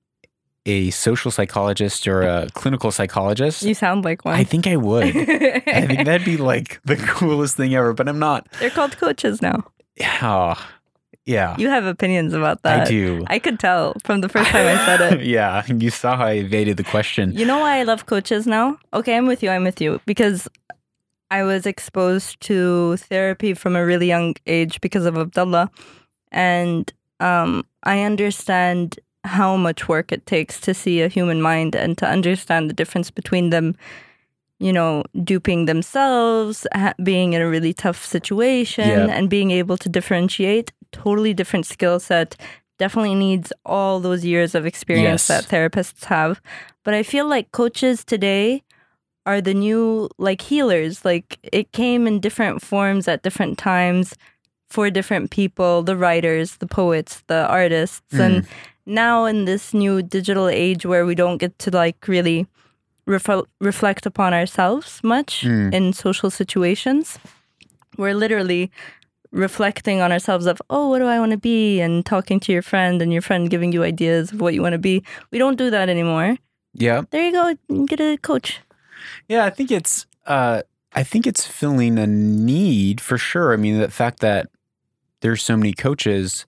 a 0.65 0.89
social 0.91 1.31
psychologist 1.31 2.07
or 2.07 2.21
a 2.21 2.47
clinical 2.53 2.91
psychologist, 2.91 3.63
you 3.63 3.73
sound 3.73 4.05
like 4.05 4.25
one. 4.25 4.35
I 4.35 4.43
think 4.43 4.67
I 4.67 4.75
would. 4.75 5.03
I 5.15 5.85
think 5.87 6.05
that'd 6.05 6.25
be 6.25 6.37
like 6.37 6.79
the 6.85 6.95
coolest 7.17 7.57
thing 7.57 7.73
ever. 7.75 7.93
But 7.93 8.07
I'm 8.07 8.19
not. 8.19 8.47
They're 8.59 8.69
called 8.69 8.97
coaches 8.97 9.41
now. 9.41 9.63
Oh, 10.21 10.55
yeah. 11.25 11.55
You 11.57 11.69
have 11.69 11.85
opinions 11.85 12.33
about 12.33 12.63
that. 12.63 12.87
I 12.87 12.89
do. 12.89 13.23
I 13.27 13.39
could 13.39 13.59
tell 13.59 13.95
from 14.03 14.21
the 14.21 14.29
first 14.29 14.49
time 14.49 14.65
I 14.65 14.85
said 14.85 15.13
it. 15.13 15.25
yeah, 15.25 15.63
you 15.67 15.89
saw 15.89 16.17
how 16.17 16.25
I 16.25 16.33
evaded 16.33 16.77
the 16.77 16.83
question. 16.83 17.33
You 17.33 17.45
know 17.45 17.59
why 17.59 17.79
I 17.79 17.83
love 17.83 18.05
coaches 18.05 18.47
now? 18.47 18.77
Okay, 18.93 19.15
I'm 19.15 19.27
with 19.27 19.43
you. 19.43 19.49
I'm 19.49 19.63
with 19.63 19.79
you 19.79 20.01
because 20.05 20.47
I 21.31 21.43
was 21.43 21.65
exposed 21.65 22.41
to 22.41 22.97
therapy 22.97 23.53
from 23.53 23.75
a 23.75 23.85
really 23.85 24.07
young 24.07 24.35
age 24.47 24.81
because 24.81 25.05
of 25.05 25.17
Abdullah, 25.17 25.69
and 26.31 26.91
um, 27.19 27.63
I 27.83 28.01
understand 28.01 28.99
how 29.37 29.55
much 29.57 29.87
work 29.87 30.11
it 30.11 30.25
takes 30.25 30.59
to 30.61 30.73
see 30.73 31.01
a 31.01 31.07
human 31.07 31.41
mind 31.41 31.75
and 31.75 31.97
to 31.97 32.05
understand 32.05 32.69
the 32.69 32.73
difference 32.81 33.11
between 33.11 33.49
them. 33.49 33.75
You 34.61 34.73
know, 34.73 35.03
duping 35.23 35.67
themselves, 35.67 36.67
being 37.01 37.31
in 37.31 37.41
a 37.41 37.47
really 37.47 37.73
tough 37.73 38.03
situation, 38.05 38.89
Yeah. 38.89 39.15
and 39.15 39.29
being 39.29 39.51
able 39.51 39.77
to 39.77 39.87
differentiate. 39.87 40.67
Totally 40.91 41.33
different 41.33 41.65
skill 41.65 41.97
set. 41.99 42.35
Definitely 42.77 43.15
needs 43.15 43.53
all 43.63 44.01
those 44.01 44.25
years 44.25 44.55
of 44.55 44.65
experience 44.65 45.23
Yes. 45.23 45.27
that 45.27 45.41
therapists 45.53 46.03
have. 46.05 46.41
But 46.83 46.93
I 46.93 47.03
feel 47.03 47.25
like 47.35 47.53
coaches 47.61 48.03
today 48.03 48.63
are 49.25 49.41
the 49.41 49.53
new 49.53 50.09
like 50.17 50.41
healers. 50.41 51.05
Like 51.05 51.37
it 51.59 51.71
came 51.71 52.07
in 52.09 52.19
different 52.19 52.61
forms 52.61 53.07
at 53.07 53.23
different 53.23 53.57
times 53.57 54.13
for 54.69 54.89
different 54.89 55.31
people, 55.31 55.83
the 55.83 55.95
writers, 55.95 56.57
the 56.57 56.67
poets, 56.67 57.23
the 57.27 57.47
artists. 57.47 58.13
And 58.13 58.43
mm. 58.43 58.47
Now 58.89 59.25
in 59.25 59.45
this 59.45 59.73
new 59.73 60.01
digital 60.01 60.47
age 60.49 60.85
where 60.85 61.05
we 61.05 61.15
don't 61.15 61.37
get 61.37 61.57
to 61.59 61.71
like 61.71 62.07
really 62.07 62.47
refl- 63.07 63.45
reflect 63.61 64.05
upon 64.05 64.33
ourselves 64.33 64.99
much 65.03 65.43
Mm. 65.45 65.73
in 65.73 65.93
social 65.93 66.29
situations, 66.29 67.19
we're 67.97 68.15
literally 68.15 68.69
reflecting 69.31 70.01
on 70.01 70.11
ourselves 70.11 70.47
of 70.47 70.59
oh 70.71 70.89
what 70.89 70.97
do 70.99 71.05
i 71.05 71.19
want 71.19 71.31
to 71.31 71.37
be 71.37 71.79
and 71.79 72.03
talking 72.03 72.39
to 72.39 72.51
your 72.51 72.63
friend 72.63 72.99
and 72.99 73.13
your 73.13 73.21
friend 73.21 73.51
giving 73.51 73.71
you 73.71 73.83
ideas 73.83 74.31
of 74.33 74.41
what 74.41 74.55
you 74.55 74.61
want 74.61 74.73
to 74.73 74.79
be 74.79 75.03
we 75.31 75.37
don't 75.37 75.55
do 75.57 75.69
that 75.69 75.87
anymore 75.87 76.35
Yeah, 76.73 77.03
there 77.11 77.23
you 77.27 77.31
go 77.31 77.85
get 77.85 77.99
a 78.01 78.17
coach 78.17 78.59
yeah. 79.29 79.45
I 79.45 79.49
think 79.51 79.71
it's. 79.71 80.05
Uh, 80.25 80.61
I 80.93 81.03
think 81.03 81.25
it's 81.25 81.45
filling 81.47 81.97
a 81.99 82.05
need 82.07 82.99
for 82.99 83.17
sure. 83.17 83.53
I 83.53 83.57
mean, 83.57 83.79
the 83.79 83.89
fact 83.89 84.19
that 84.19 84.47
there's 85.21 85.41
so 85.43 85.55
many 85.55 85.73
coaches. 85.73 86.45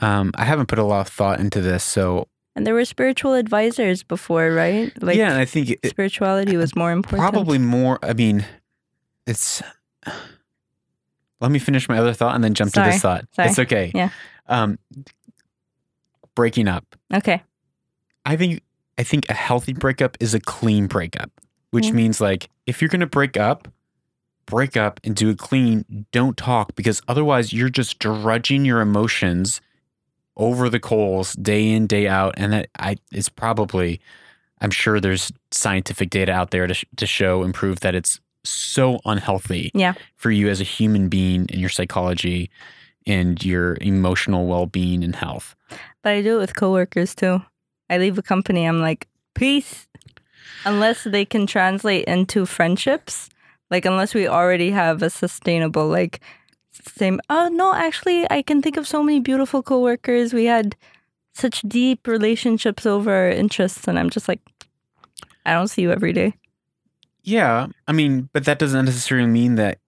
Um, 0.00 0.30
I 0.36 0.44
haven't 0.44 0.66
put 0.66 0.78
a 0.78 0.84
lot 0.84 1.00
of 1.06 1.12
thought 1.12 1.40
into 1.40 1.60
this, 1.60 1.82
so 1.84 2.28
and 2.54 2.66
there 2.66 2.74
were 2.74 2.84
spiritual 2.84 3.34
advisors 3.34 4.02
before 4.02 4.50
right 4.52 4.92
like 5.02 5.16
yeah, 5.16 5.30
and 5.30 5.38
I 5.38 5.44
think 5.44 5.70
it, 5.70 5.86
spirituality 5.90 6.56
was 6.56 6.74
more 6.76 6.90
important 6.92 7.30
probably 7.30 7.58
more. 7.58 7.98
I 8.02 8.12
mean, 8.12 8.44
it's. 9.26 9.62
Let 11.40 11.52
me 11.52 11.60
finish 11.60 11.88
my 11.88 11.98
other 11.98 12.12
thought 12.12 12.34
and 12.34 12.42
then 12.42 12.54
jump 12.54 12.72
to 12.72 12.80
this 12.80 13.00
thought. 13.00 13.24
Sorry. 13.32 13.48
It's 13.48 13.58
okay. 13.60 13.92
Yeah. 13.94 14.10
Um, 14.48 14.78
breaking 16.34 16.66
up. 16.68 16.84
okay 17.14 17.42
I 18.24 18.36
think 18.36 18.62
I 18.98 19.02
think 19.04 19.28
a 19.28 19.34
healthy 19.34 19.72
breakup 19.72 20.16
is 20.20 20.34
a 20.34 20.40
clean 20.40 20.86
breakup, 20.88 21.30
which 21.70 21.86
Mm. 21.86 21.92
means 21.94 22.20
like 22.20 22.48
if 22.66 22.80
you're 22.82 22.88
gonna 22.88 23.06
break 23.06 23.36
up, 23.36 23.68
break 24.46 24.76
up 24.76 24.98
and 25.04 25.14
do 25.14 25.28
it 25.30 25.38
clean. 25.38 26.06
Don't 26.12 26.36
talk 26.36 26.74
because 26.74 27.00
otherwise 27.08 27.52
you're 27.52 27.68
just 27.70 27.98
drudging 28.00 28.64
your 28.64 28.80
emotions 28.80 29.60
over 30.38 30.68
the 30.70 30.80
coals 30.80 31.34
day 31.34 31.68
in 31.70 31.86
day 31.86 32.06
out, 32.08 32.34
and 32.36 32.52
that 32.52 32.68
i 32.78 32.96
it's 33.12 33.28
probably. 33.28 34.00
I'm 34.60 34.70
sure 34.72 34.98
there's 34.98 35.30
scientific 35.52 36.10
data 36.10 36.32
out 36.32 36.50
there 36.50 36.66
to, 36.66 36.74
sh- 36.74 36.84
to 36.96 37.06
show 37.06 37.44
and 37.44 37.54
prove 37.54 37.78
that 37.78 37.94
it's 37.94 38.18
so 38.42 38.98
unhealthy 39.04 39.70
Yeah. 39.72 39.94
for 40.16 40.32
you 40.32 40.48
as 40.48 40.60
a 40.60 40.64
human 40.64 41.08
being 41.08 41.42
and 41.48 41.60
your 41.60 41.68
psychology 41.68 42.50
and 43.06 43.40
your 43.44 43.78
emotional 43.80 44.46
well-being 44.48 45.04
and 45.04 45.14
health. 45.14 45.54
But 46.02 46.14
I 46.14 46.22
do 46.22 46.38
it 46.38 46.40
with 46.40 46.56
coworkers 46.56 47.14
too. 47.14 47.40
I 47.88 47.98
leave 47.98 48.18
a 48.18 48.22
company, 48.22 48.64
I'm 48.66 48.80
like, 48.80 49.06
peace. 49.36 49.86
Unless 50.64 51.04
they 51.04 51.24
can 51.24 51.46
translate 51.46 52.06
into 52.06 52.44
friendships, 52.44 53.28
like 53.70 53.84
unless 53.84 54.12
we 54.12 54.26
already 54.26 54.72
have 54.72 55.02
a 55.04 55.10
sustainable, 55.10 55.86
like, 55.86 56.20
same. 56.86 57.20
Oh 57.30 57.48
no, 57.48 57.74
actually, 57.74 58.26
I 58.30 58.42
can 58.42 58.62
think 58.62 58.76
of 58.76 58.86
so 58.86 59.02
many 59.02 59.20
beautiful 59.20 59.62
coworkers. 59.62 60.32
We 60.32 60.44
had 60.46 60.76
such 61.32 61.62
deep 61.62 62.06
relationships 62.06 62.86
over 62.86 63.12
our 63.12 63.28
interests, 63.30 63.86
and 63.88 63.98
I'm 63.98 64.10
just 64.10 64.28
like, 64.28 64.40
I 65.46 65.52
don't 65.52 65.68
see 65.68 65.82
you 65.82 65.92
every 65.92 66.12
day. 66.12 66.34
Yeah, 67.22 67.66
I 67.86 67.92
mean, 67.92 68.28
but 68.32 68.44
that 68.44 68.58
doesn't 68.58 68.84
necessarily 68.86 69.28
mean 69.28 69.56
that 69.56 69.78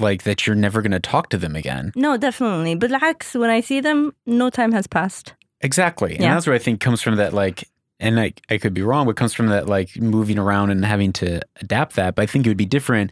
like 0.00 0.24
that 0.24 0.46
you're 0.46 0.56
never 0.56 0.82
going 0.82 0.92
to 0.92 1.00
talk 1.00 1.28
to 1.30 1.38
them 1.38 1.54
again. 1.56 1.92
No, 1.94 2.16
definitely. 2.16 2.74
But 2.74 2.90
relax. 2.90 3.34
When 3.34 3.50
I 3.50 3.60
see 3.60 3.80
them, 3.80 4.14
no 4.26 4.50
time 4.50 4.72
has 4.72 4.86
passed. 4.86 5.34
Exactly. 5.60 6.12
And 6.14 6.22
Yeah. 6.22 6.34
that's 6.34 6.46
where 6.46 6.54
I 6.56 6.58
think 6.58 6.80
comes 6.80 7.00
from 7.00 7.16
that 7.16 7.32
like 7.32 7.64
and 7.98 8.20
I, 8.20 8.34
I 8.50 8.58
could 8.58 8.74
be 8.74 8.82
wrong, 8.82 9.06
but 9.06 9.16
comes 9.16 9.32
from 9.32 9.46
that 9.46 9.68
like 9.68 9.96
moving 9.98 10.38
around 10.38 10.70
and 10.70 10.84
having 10.84 11.14
to 11.14 11.40
adapt 11.62 11.96
that. 11.96 12.14
But 12.14 12.22
I 12.22 12.26
think 12.26 12.44
it 12.44 12.50
would 12.50 12.56
be 12.58 12.66
different 12.66 13.10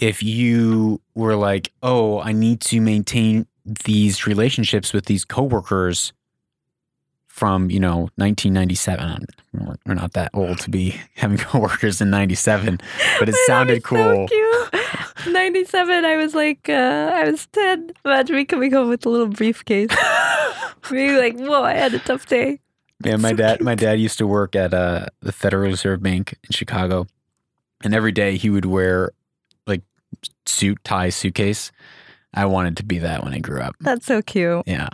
if 0.00 0.22
you 0.22 1.00
were 1.14 1.36
like, 1.36 1.72
oh, 1.82 2.20
I 2.20 2.32
need 2.32 2.60
to 2.62 2.80
maintain 2.80 3.46
these 3.84 4.26
relationships 4.26 4.92
with 4.92 5.04
these 5.04 5.24
coworkers 5.24 6.12
from, 7.28 7.70
you 7.70 7.78
know, 7.80 8.08
1997. 8.16 9.26
We're- 9.52 9.76
We're 9.86 9.94
not 9.94 10.12
that 10.14 10.30
old 10.34 10.58
to 10.60 10.70
be 10.70 11.00
having 11.14 11.38
coworkers 11.38 12.00
in 12.00 12.10
97, 12.10 12.80
but 13.18 13.28
it 13.28 13.34
sounded 13.46 13.84
cool. 13.84 14.26
So 14.26 14.70
cute. 14.72 15.32
97, 15.34 16.04
I 16.04 16.16
was 16.16 16.34
like, 16.34 16.68
uh, 16.68 17.12
I 17.14 17.30
was 17.30 17.46
10. 17.48 17.92
Imagine 18.04 18.36
me 18.36 18.44
coming 18.46 18.72
home 18.72 18.88
with 18.88 19.04
a 19.04 19.08
little 19.08 19.28
briefcase. 19.28 19.90
Being 20.90 21.16
like, 21.16 21.38
whoa, 21.38 21.62
I 21.62 21.74
had 21.74 21.92
a 21.94 21.98
tough 21.98 22.26
day. 22.26 22.58
Yeah, 23.04 23.16
my 23.16 23.30
So 23.30 23.36
dad 23.36 23.60
my 23.62 23.74
dad 23.74 23.98
used 24.00 24.18
to 24.18 24.26
work 24.26 24.54
at 24.56 24.72
uh, 24.74 25.06
the 25.20 25.32
Federal 25.32 25.64
Reserve 25.70 26.02
Bank 26.02 26.34
in 26.44 26.50
Chicago. 26.52 27.06
And 27.82 27.94
every 27.94 28.12
day 28.12 28.36
he 28.36 28.50
would 28.50 28.64
wear 28.66 29.10
suit, 30.46 30.78
tie, 30.84 31.10
suitcase. 31.10 31.72
I 32.34 32.46
wanted 32.46 32.76
to 32.78 32.84
be 32.84 32.98
that 32.98 33.24
when 33.24 33.34
I 33.34 33.38
grew 33.38 33.60
up. 33.60 33.74
That's 33.80 34.06
so 34.06 34.22
cute. 34.22 34.62
Yeah. 34.66 34.88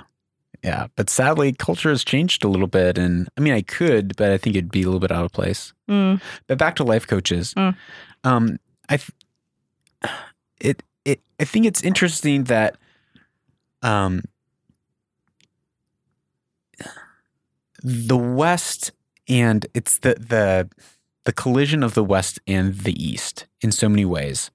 Yeah. 0.63 0.87
But 0.97 1.11
sadly 1.11 1.53
culture 1.53 1.91
has 1.91 2.05
changed 2.05 2.45
a 2.45 2.49
little 2.49 2.67
bit 2.67 2.99
and 2.99 3.29
I 3.37 3.41
mean 3.41 3.53
I 3.53 3.63
could, 3.63 4.17
but 4.17 4.31
I 4.31 4.39
think 4.39 4.57
it'd 4.57 4.71
be 4.71 4.83
a 4.83 4.87
little 4.87 5.01
bit 5.01 5.13
out 5.13 5.25
of 5.25 5.33
place. 5.33 5.73
Mm. 5.89 6.21
But 6.47 6.59
back 6.59 6.77
to 6.77 6.85
life 6.85 7.07
coaches. 7.07 7.55
Mm. 7.55 7.77
Um 8.25 8.59
I 8.89 8.97
th- 8.97 9.11
it 10.61 10.83
it 11.05 11.21
I 11.39 11.45
think 11.45 11.67
it's 11.67 11.83
interesting 11.83 12.45
that 12.45 12.77
um 13.83 14.23
the 17.83 18.17
West 18.17 18.93
and 19.29 19.67
it's 19.75 19.99
the 19.99 20.15
the 20.15 20.69
the 21.25 21.33
collision 21.33 21.83
of 21.83 21.95
the 21.95 22.05
West 22.05 22.41
and 22.47 22.79
the 22.79 23.05
East 23.05 23.47
in 23.61 23.73
so 23.73 23.89
many 23.89 24.05
ways. 24.05 24.51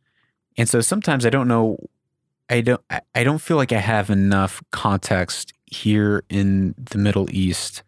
And 0.58 0.68
so 0.70 0.82
sometimes 0.82 1.26
I 1.26 1.30
don't 1.30 1.48
know 1.48 1.78
I 2.50 2.62
don't 2.62 2.82
I- 3.16 3.24
don't 3.24 3.40
feel 3.42 3.58
like 3.58 3.72
I 3.72 3.80
have 3.80 4.10
enough 4.10 4.62
context 4.72 5.54
here 5.66 6.24
in 6.30 6.76
the 6.78 6.98
Middle 6.98 7.28
East 7.32 7.84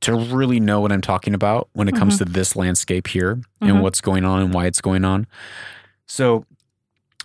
to 0.00 0.14
really 0.14 0.60
know 0.60 0.80
what 0.80 0.92
I'm 0.92 1.00
talking 1.02 1.34
about 1.34 1.68
when 1.72 1.88
it 1.88 1.94
comes 1.96 2.18
to 2.18 2.24
this 2.24 2.54
landscape 2.56 3.08
here 3.08 3.40
and 3.60 3.70
Mhm. 3.72 3.80
what's 3.82 4.00
going 4.00 4.24
on 4.24 4.40
and 4.40 4.54
why 4.54 4.66
it's 4.66 4.80
going 4.80 5.04
on. 5.04 5.26
So 6.06 6.44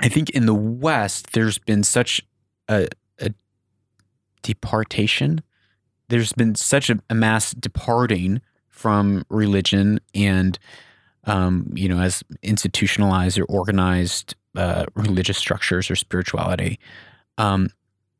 I 0.01 0.09
think 0.09 0.31
in 0.31 0.47
the 0.47 0.55
West, 0.55 1.33
there's 1.33 1.59
been 1.59 1.83
such 1.83 2.19
a, 2.67 2.87
a 3.19 3.29
departation. 4.41 5.41
There's 6.09 6.33
been 6.33 6.55
such 6.55 6.89
a, 6.89 6.99
a 7.09 7.15
mass 7.15 7.51
departing 7.53 8.41
from 8.69 9.23
religion 9.29 9.99
and, 10.13 10.57
um, 11.25 11.71
you 11.75 11.87
know, 11.87 11.99
as 11.99 12.23
institutionalized 12.41 13.39
or 13.39 13.45
organized 13.45 14.35
uh, 14.55 14.85
religious 14.95 15.37
structures 15.37 15.89
or 15.89 15.95
spirituality, 15.95 16.79
um, 17.37 17.69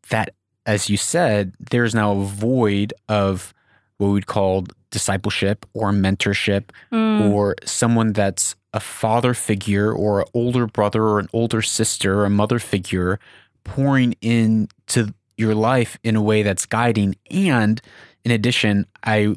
that, 0.09 0.33
as 0.65 0.89
you 0.89 0.97
said, 0.97 1.53
there's 1.59 1.93
now 1.95 2.11
a 2.13 2.23
void 2.25 2.93
of 3.09 3.53
what 3.97 4.09
we'd 4.09 4.27
call 4.27 4.65
discipleship 4.91 5.65
or 5.73 5.91
mentorship 5.91 6.65
Mm. 6.91 7.31
or 7.31 7.55
someone 7.65 8.13
that's 8.13 8.55
a 8.73 8.79
father 8.79 9.33
figure 9.33 9.91
or 9.91 10.21
an 10.21 10.27
older 10.33 10.65
brother 10.67 11.03
or 11.03 11.19
an 11.19 11.27
older 11.33 11.61
sister 11.61 12.19
or 12.21 12.25
a 12.25 12.29
mother 12.29 12.59
figure 12.59 13.19
pouring 13.63 14.13
into 14.21 15.13
your 15.37 15.55
life 15.55 15.97
in 16.03 16.15
a 16.15 16.21
way 16.21 16.43
that's 16.43 16.65
guiding. 16.65 17.15
And 17.31 17.81
in 18.25 18.31
addition, 18.31 18.85
I 19.03 19.35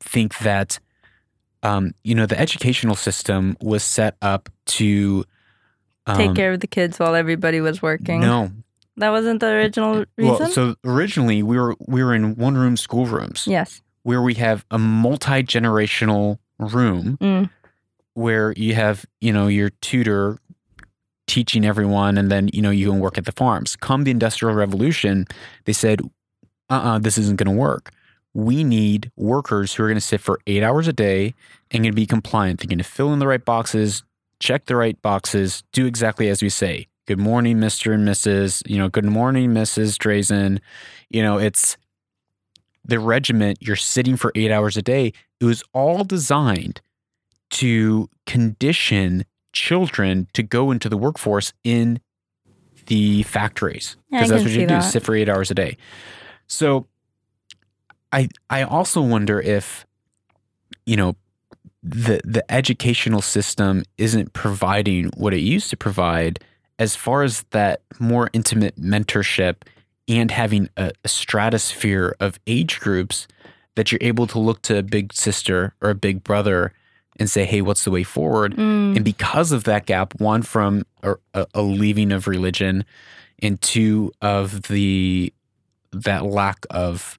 think 0.00 0.38
that 0.38 0.78
um, 1.62 1.92
you 2.04 2.14
know 2.14 2.26
the 2.26 2.38
educational 2.38 2.94
system 2.94 3.56
was 3.60 3.82
set 3.82 4.16
up 4.22 4.48
to 4.66 5.24
um, 6.08 6.16
Take 6.16 6.34
care 6.34 6.52
of 6.52 6.60
the 6.60 6.66
kids 6.66 6.98
while 6.98 7.14
everybody 7.14 7.60
was 7.60 7.80
working. 7.82 8.20
No, 8.20 8.50
That 8.96 9.10
wasn't 9.10 9.40
the 9.40 9.48
original 9.48 10.04
reason? 10.16 10.38
well, 10.38 10.48
so 10.50 10.74
originally 10.84 11.42
we 11.42 11.58
were 11.58 11.76
we 11.86 12.02
were 12.02 12.14
in 12.14 12.34
one 12.36 12.56
room 12.56 12.76
schoolrooms 12.76 13.46
yes. 13.46 13.80
where 14.02 14.22
we 14.22 14.34
have 14.34 14.64
a 14.70 14.78
multi 14.78 15.42
generational 15.42 16.38
room 16.58 17.16
Mm. 17.20 17.50
where 18.14 18.52
you 18.56 18.74
have 18.74 19.04
you 19.20 19.32
know 19.32 19.46
your 19.46 19.70
tutor 19.80 20.38
teaching 21.26 21.64
everyone 21.64 22.16
and 22.16 22.30
then 22.32 22.48
you 22.52 22.62
know 22.62 22.70
you 22.70 22.90
can 22.90 23.00
work 23.00 23.18
at 23.18 23.26
the 23.26 23.32
farms 23.32 23.76
come 23.76 24.04
the 24.04 24.10
industrial 24.10 24.54
revolution 24.54 25.26
they 25.66 25.74
said 25.74 26.00
uh-uh 26.70 26.98
this 26.98 27.18
isn't 27.18 27.36
going 27.36 27.54
to 27.54 27.60
work 27.60 27.90
we 28.34 28.64
need 28.64 29.10
workers 29.16 29.74
who 29.74 29.82
are 29.82 29.86
going 29.88 29.94
to 29.96 30.00
sit 30.00 30.20
for 30.20 30.40
eight 30.46 30.62
hours 30.62 30.88
a 30.88 30.92
day 30.92 31.34
and 31.70 31.82
going 31.84 31.92
to 31.92 31.96
be 31.96 32.06
compliant 32.06 32.58
they're 32.60 32.66
going 32.66 32.78
to 32.78 32.84
fill 32.84 33.12
in 33.12 33.18
the 33.18 33.26
right 33.26 33.44
boxes 33.44 34.02
check 34.40 34.66
the 34.66 34.76
right 34.76 35.00
boxes 35.02 35.62
do 35.72 35.86
exactly 35.86 36.28
as 36.28 36.42
we 36.42 36.48
say. 36.48 36.86
Good 37.06 37.18
morning 37.18 37.56
mr 37.58 37.94
and 37.94 38.06
mrs 38.06 38.62
you 38.68 38.78
know 38.78 38.88
good 38.88 39.04
morning 39.04 39.50
mrs 39.50 39.96
drazen. 39.96 40.58
You 41.10 41.22
know 41.22 41.38
it's 41.38 41.76
the 42.84 42.98
regiment 42.98 43.58
you're 43.60 43.76
sitting 43.76 44.16
for 44.16 44.32
eight 44.34 44.50
hours 44.50 44.76
a 44.76 44.82
day. 44.82 45.12
It 45.40 45.44
was 45.44 45.62
all 45.72 46.04
designed 46.04 46.80
to 47.50 48.08
condition 48.26 49.24
children 49.52 50.28
to 50.34 50.42
go 50.42 50.70
into 50.70 50.88
the 50.88 50.96
workforce 50.96 51.52
in 51.64 52.00
the 52.86 53.22
factories 53.24 53.96
Yeah, 54.10 54.18
because 54.18 54.30
that's 54.30 54.42
what 54.44 54.52
you 54.52 54.60
do 54.60 54.66
that. 54.66 54.80
sit 54.80 55.02
for 55.02 55.14
eight 55.14 55.28
hours 55.28 55.50
a 55.50 55.54
day. 55.54 55.76
So 56.46 56.86
i 58.12 58.28
i 58.48 58.62
also 58.62 59.02
wonder 59.02 59.38
if 59.40 59.84
you 60.86 60.96
know 60.96 61.14
the 61.82 62.20
the 62.24 62.44
educational 62.52 63.22
system 63.22 63.84
isn't 63.98 64.32
providing 64.32 65.06
what 65.16 65.32
it 65.32 65.40
used 65.40 65.70
to 65.70 65.76
provide 65.76 66.40
as 66.78 66.94
far 66.96 67.22
as 67.22 67.44
that 67.50 67.82
more 67.98 68.30
intimate 68.32 68.76
mentorship 68.80 69.56
and 70.08 70.30
having 70.30 70.68
a, 70.76 70.90
a 71.04 71.08
stratosphere 71.08 72.16
of 72.20 72.38
age 72.46 72.80
groups 72.80 73.26
that 73.76 73.92
you're 73.92 73.98
able 74.02 74.26
to 74.26 74.38
look 74.38 74.62
to 74.62 74.76
a 74.78 74.82
big 74.82 75.12
sister 75.12 75.74
or 75.80 75.90
a 75.90 75.94
big 75.94 76.24
brother 76.24 76.72
and 77.20 77.28
say, 77.28 77.44
hey, 77.44 77.60
what's 77.62 77.84
the 77.84 77.90
way 77.90 78.02
forward? 78.04 78.54
Mm. 78.56 78.96
And 78.96 79.04
because 79.04 79.50
of 79.52 79.64
that 79.64 79.86
gap, 79.86 80.20
one 80.20 80.42
from 80.42 80.84
a, 81.02 81.16
a- 81.54 81.62
leaving 81.62 82.12
of 82.12 82.26
religion, 82.28 82.84
and 83.40 83.60
two 83.60 84.12
of 84.22 84.62
the 84.62 85.32
that 85.92 86.24
lack 86.24 86.64
of 86.70 87.18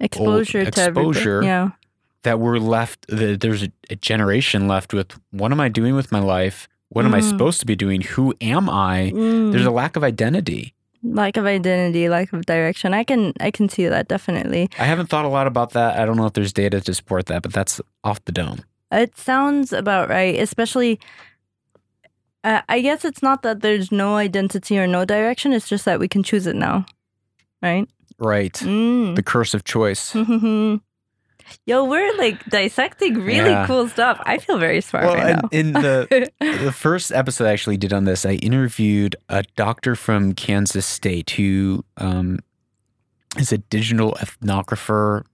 Exposure 0.00 0.64
to 0.70 0.80
everybody. 0.80 1.08
exposure. 1.08 1.42
Yeah. 1.42 1.70
That 2.22 2.38
we're 2.40 2.58
left. 2.58 3.06
The, 3.08 3.36
there's 3.36 3.62
a, 3.62 3.72
a 3.90 3.96
generation 3.96 4.68
left 4.68 4.92
with 4.92 5.18
what 5.30 5.52
am 5.52 5.60
I 5.60 5.68
doing 5.68 5.94
with 5.94 6.12
my 6.12 6.20
life? 6.20 6.68
What 6.90 7.04
am 7.04 7.14
I 7.14 7.20
Mm. 7.20 7.28
supposed 7.28 7.60
to 7.60 7.66
be 7.66 7.76
doing? 7.76 8.00
Who 8.02 8.34
am 8.40 8.68
I? 8.68 9.12
Mm. 9.14 9.52
There's 9.52 9.64
a 9.66 9.70
lack 9.70 9.96
of 9.96 10.02
identity. 10.04 10.74
lack 11.02 11.36
of 11.36 11.46
identity, 11.46 12.08
lack 12.08 12.32
of 12.32 12.44
direction. 12.46 12.92
I 12.92 13.04
can 13.04 13.32
I 13.40 13.50
can 13.50 13.68
see 13.68 13.86
that 13.88 14.08
definitely. 14.08 14.68
I 14.78 14.84
haven't 14.84 15.06
thought 15.08 15.24
a 15.24 15.28
lot 15.28 15.46
about 15.46 15.70
that. 15.72 15.98
I 15.98 16.04
don't 16.04 16.16
know 16.16 16.26
if 16.26 16.32
there's 16.34 16.52
data 16.52 16.80
to 16.80 16.92
support 16.94 17.26
that, 17.26 17.42
but 17.42 17.52
that's 17.52 17.80
off 18.04 18.22
the 18.26 18.32
dome. 18.32 18.64
It 18.92 19.16
sounds 19.16 19.72
about 19.72 20.08
right, 20.10 20.36
especially. 20.38 20.98
Uh, 22.42 22.62
I 22.68 22.80
guess 22.80 23.04
it's 23.04 23.22
not 23.22 23.42
that 23.42 23.60
there's 23.60 23.92
no 23.92 24.16
identity 24.16 24.78
or 24.78 24.86
no 24.86 25.04
direction. 25.04 25.52
It's 25.52 25.68
just 25.68 25.84
that 25.84 26.00
we 26.00 26.08
can 26.08 26.22
choose 26.22 26.46
it 26.46 26.56
now, 26.56 26.86
right? 27.62 27.86
Right. 28.18 28.54
Mm. 28.54 29.14
The 29.14 29.22
curse 29.22 29.54
of 29.54 29.64
choice. 29.64 30.12
Yo, 31.66 31.84
we're 31.84 32.16
like 32.18 32.44
dissecting 32.46 33.14
really 33.14 33.50
Yeah. 33.50 33.66
cool 33.66 33.88
stuff. 33.88 34.20
I 34.24 34.38
feel 34.38 34.58
very 34.58 34.80
smart 34.80 35.06
Well, 35.06 35.14
right 35.16 35.36
now. 35.36 35.48
in 35.52 35.72
the 35.72 36.30
the 36.40 36.72
first 36.72 37.12
episode 37.12 37.46
I 37.46 37.52
actually 37.52 37.76
did 37.76 37.92
on 37.92 38.04
this, 38.04 38.24
I 38.26 38.32
interviewed 38.34 39.16
a 39.28 39.42
doctor 39.56 39.94
from 39.96 40.34
Kansas 40.34 40.86
State 40.86 41.30
who 41.30 41.84
um, 41.96 42.38
is 43.38 43.52
a 43.52 43.58
digital 43.58 44.16
ethnographer, 44.20 45.24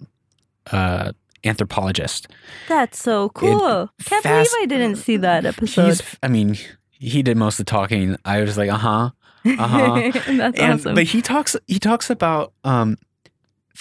uh, 0.72 1.12
anthropologist. 1.44 2.28
That's 2.68 3.00
so 3.02 3.28
cool. 3.30 3.90
Can't 4.04 4.22
fast- 4.22 4.50
believe 4.52 4.62
I 4.62 4.66
didn't 4.66 4.96
see 4.96 5.16
that 5.18 5.44
episode. 5.46 5.86
He's, 5.86 6.02
I 6.22 6.28
mean, 6.28 6.56
he 6.90 7.22
did 7.22 7.36
most 7.36 7.58
of 7.60 7.66
the 7.66 7.70
talking. 7.70 8.16
I 8.24 8.40
was 8.40 8.56
like, 8.58 8.70
uh 8.70 8.76
huh. 8.78 9.10
Uh-huh. 9.46 10.10
That's 10.26 10.58
and 10.58 10.72
awesome. 10.80 10.94
but 10.96 11.04
he 11.04 11.22
talks 11.22 11.54
he 11.68 11.78
talks 11.78 12.10
about 12.10 12.52
um 12.64 12.98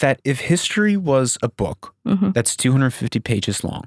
that 0.01 0.19
if 0.23 0.39
history 0.41 0.97
was 0.97 1.37
a 1.43 1.49
book 1.49 1.93
Mhm. 2.05 2.33
that's 2.33 2.55
250 2.55 3.19
pages 3.19 3.63
long 3.63 3.85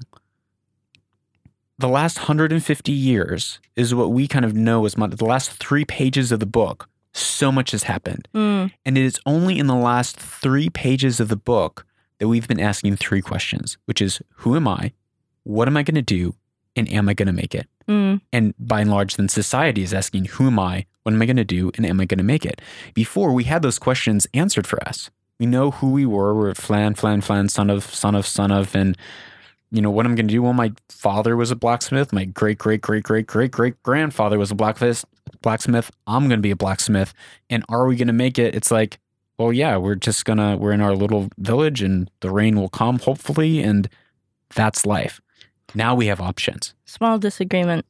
the 1.77 1.87
last 1.87 2.17
150 2.19 2.91
years 2.91 3.59
is 3.75 3.95
what 3.95 4.11
we 4.11 4.27
kind 4.27 4.43
of 4.45 4.53
know 4.53 4.85
as 4.85 4.97
mon- 4.97 5.11
the 5.11 5.25
last 5.25 5.51
3 5.51 5.85
pages 5.85 6.31
of 6.31 6.39
the 6.39 6.45
book 6.45 6.89
so 7.13 7.51
much 7.51 7.71
has 7.71 7.83
happened 7.83 8.27
Mm, 8.33 8.71
and 8.85 8.97
it 8.97 9.03
is 9.03 9.19
only 9.25 9.57
in 9.57 9.67
the 9.67 9.75
last 9.75 10.17
3 10.17 10.69
pages 10.69 11.19
of 11.19 11.27
the 11.29 11.35
book 11.37 11.85
that 12.19 12.27
we've 12.27 12.47
been 12.47 12.59
asking 12.59 12.97
three 12.97 13.21
questions 13.21 13.77
which 13.85 14.01
is 14.01 14.21
who 14.37 14.55
am 14.55 14.67
I 14.67 14.91
what 15.43 15.67
am 15.67 15.77
I 15.77 15.83
going 15.83 15.95
to 15.95 16.01
do 16.01 16.35
and 16.75 16.87
am 16.91 17.09
I 17.09 17.13
going 17.13 17.27
to 17.27 17.33
make 17.33 17.55
it 17.55 17.67
mm, 17.87 18.21
and 18.31 18.53
by 18.59 18.81
and 18.81 18.91
large, 18.91 19.15
then 19.15 19.27
society 19.29 19.81
is 19.81 19.93
asking, 19.93 20.25
who 20.25 20.45
am 20.47 20.59
I? 20.59 20.85
What 21.03 21.13
am 21.15 21.21
I 21.21 21.25
going 21.25 21.37
to 21.37 21.43
do? 21.43 21.71
And 21.75 21.85
am 21.87 21.99
I 21.99 22.05
going 22.05 22.19
to 22.19 22.23
make 22.23 22.45
it? 22.45 22.61
Before 22.93 23.33
we 23.33 23.45
had 23.45 23.63
those 23.63 23.79
questions 23.79 24.27
answered 24.35 24.67
for 24.67 24.77
us. 24.87 25.09
We 25.39 25.45
know 25.45 25.71
who 25.71 25.91
we 25.91 26.05
were. 26.05 26.35
We're 26.35 26.53
Flan, 26.53 26.95
Flan, 26.95 27.21
Flan, 27.21 27.47
son 27.47 27.69
of, 27.69 27.83
son 27.85 28.13
of, 28.15 28.27
son 28.27 28.51
of. 28.51 28.75
And, 28.75 28.97
you 29.71 29.81
know, 29.81 29.89
what 29.89 30.05
I'm 30.05 30.15
going 30.15 30.27
to 30.27 30.33
do? 30.33 30.43
Well, 30.43 30.53
my 30.53 30.73
father 30.89 31.37
was 31.37 31.49
a 31.49 31.55
blacksmith. 31.55 32.11
My 32.11 32.25
great, 32.25 32.57
great, 32.57 32.81
great, 32.81 33.03
great, 33.03 33.25
great, 33.25 33.51
great 33.51 33.81
grandfather 33.83 34.37
was 34.37 34.51
a 34.51 34.55
blacksmith. 34.55 35.05
Blacksmith. 35.41 35.91
I'm 36.07 36.27
going 36.27 36.39
to 36.39 36.41
be 36.41 36.51
a 36.51 36.57
blacksmith. 36.57 37.13
And 37.49 37.63
are 37.69 37.85
we 37.85 37.95
going 37.95 38.07
to 38.07 38.13
make 38.13 38.37
it? 38.37 38.53
It's 38.53 38.71
like, 38.71 38.99
well, 39.37 39.53
yeah, 39.53 39.77
we're 39.77 39.95
just 39.95 40.25
going 40.25 40.39
to, 40.39 40.57
we're 40.57 40.73
in 40.73 40.81
our 40.81 40.95
little 40.95 41.29
village 41.37 41.81
and 41.81 42.11
the 42.19 42.31
rain 42.31 42.59
will 42.59 42.67
come, 42.67 42.99
hopefully. 42.99 43.61
And 43.61 43.87
that's 44.53 44.85
life. 44.85 45.21
Now 45.73 45.95
we 45.95 46.07
have 46.07 46.19
options. 46.19 46.73
small 46.85 47.17
disagreement. 47.17 47.85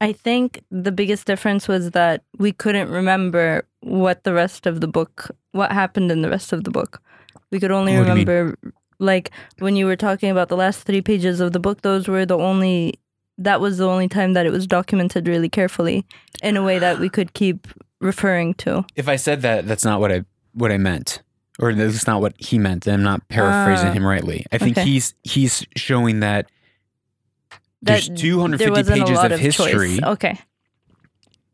I 0.00 0.12
think 0.12 0.64
the 0.70 0.90
biggest 0.90 1.26
difference 1.26 1.68
was 1.68 1.90
that 1.90 2.24
we 2.38 2.52
couldn't 2.52 2.88
remember 2.88 3.66
what 3.80 4.24
the 4.24 4.32
rest 4.32 4.66
of 4.66 4.80
the 4.80 4.88
book, 4.88 5.30
what 5.52 5.72
happened 5.72 6.10
in 6.12 6.22
the 6.22 6.30
rest 6.30 6.52
of 6.52 6.64
the 6.64 6.70
book. 6.70 7.02
We 7.50 7.58
could 7.60 7.70
only 7.72 7.96
What 7.96 8.04
do 8.04 8.08
you 8.10 8.14
mean? 8.16 8.26
remember, 8.26 8.58
like, 8.98 9.30
when 9.58 9.76
you 9.76 9.86
were 9.86 9.96
talking 9.96 10.30
about 10.30 10.48
the 10.48 10.56
last 10.56 10.82
three 10.84 11.00
pages 11.00 11.40
of 11.40 11.52
the 11.52 11.60
book, 11.60 11.82
those 11.82 12.06
were 12.06 12.24
the 12.26 12.36
only, 12.38 12.94
that 13.38 13.60
was 13.60 13.78
the 13.78 13.88
only 13.88 14.08
time 14.08 14.34
that 14.34 14.46
it 14.46 14.50
was 14.52 14.66
documented 14.66 15.26
really 15.26 15.48
carefully 15.48 16.04
in 16.42 16.56
a 16.56 16.62
way 16.62 16.78
that 16.78 16.98
we 16.98 17.08
could 17.08 17.32
keep 17.32 17.66
referring 18.00 18.54
to. 18.54 18.84
if 18.96 19.08
I 19.08 19.16
said 19.16 19.42
that, 19.42 19.66
that's 19.66 19.84
not 19.84 20.00
what 20.00 20.12
I 20.12 20.24
what 20.52 20.72
I 20.72 20.78
meant, 20.78 21.22
or 21.58 21.72
that's 21.74 22.06
not 22.06 22.20
what 22.20 22.34
he 22.38 22.58
meant. 22.58 22.86
And 22.86 22.94
I'm 22.96 23.02
not 23.02 23.28
paraphrasing 23.28 23.88
Ah, 23.88 23.92
him 23.92 24.04
rightly. 24.04 24.44
I 24.52 24.58
think 24.58 24.76
okay. 24.76 24.86
he's 24.86 25.14
he's 25.22 25.64
showing 25.76 26.20
that 26.20 26.50
there's 27.82 28.08
That 28.08 28.16
250 28.18 28.82
there 28.82 28.94
a 28.94 28.98
pages 28.98 29.16
lot 29.16 29.32
of 29.32 29.38
history, 29.40 29.96
Choice. 29.98 30.02
Okay. 30.02 30.38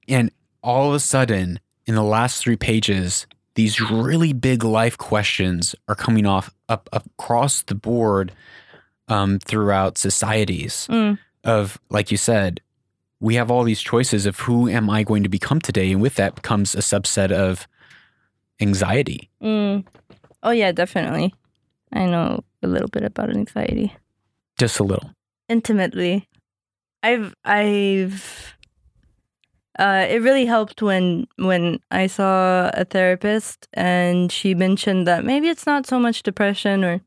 and 0.08 0.30
all 0.62 0.88
of 0.88 0.94
a 0.94 1.00
sudden, 1.00 1.60
in 1.86 1.94
the 1.94 2.02
last 2.02 2.42
three 2.42 2.56
pages, 2.56 3.26
these 3.54 3.80
really 3.80 4.32
big 4.32 4.64
life 4.64 4.98
questions 4.98 5.74
are 5.88 5.94
coming 5.94 6.26
off 6.26 6.50
up 6.68 6.88
across 6.92 7.62
the 7.62 7.74
board 7.74 8.32
um, 9.08 9.38
throughout 9.38 9.96
societies. 9.98 10.86
Mm, 10.90 11.18
Of 11.44 11.78
like 11.90 12.10
you 12.10 12.16
said, 12.16 12.60
we 13.20 13.36
have 13.36 13.50
all 13.50 13.64
these 13.64 13.80
choices 13.80 14.26
of 14.26 14.38
who 14.40 14.68
am 14.68 14.90
I 14.90 15.02
going 15.04 15.22
to 15.22 15.28
become 15.28 15.60
today, 15.60 15.90
and 15.92 16.02
with 16.02 16.16
that 16.16 16.42
comes 16.42 16.74
a 16.74 16.78
subset 16.80 17.30
of 17.32 17.66
anxiety. 18.60 19.30
mm. 19.42 19.84
Oh, 20.42 20.50
yeah, 20.52 20.70
definitely. 20.70 21.34
I 21.92 22.06
know 22.06 22.44
a 22.62 22.68
little 22.68 22.88
bit 22.88 23.02
about 23.02 23.30
anxiety. 23.30 23.92
Just 24.58 24.78
a 24.78 24.84
little. 24.84 25.10
intimately. 25.48 26.28
I've 27.02 27.34
I've 27.44 28.55
uh 29.78 30.06
it 30.08 30.22
really 30.22 30.46
helped 30.46 30.82
when 30.82 31.26
when 31.36 31.80
I 31.90 32.06
saw 32.06 32.70
a 32.74 32.84
therapist 32.84 33.68
and 33.74 34.32
she 34.32 34.54
mentioned 34.54 35.06
that 35.06 35.24
maybe 35.24 35.48
it's 35.48 35.66
not 35.66 35.86
so 35.86 35.98
much 35.98 36.22
depression 36.22 36.84
or 36.84 37.00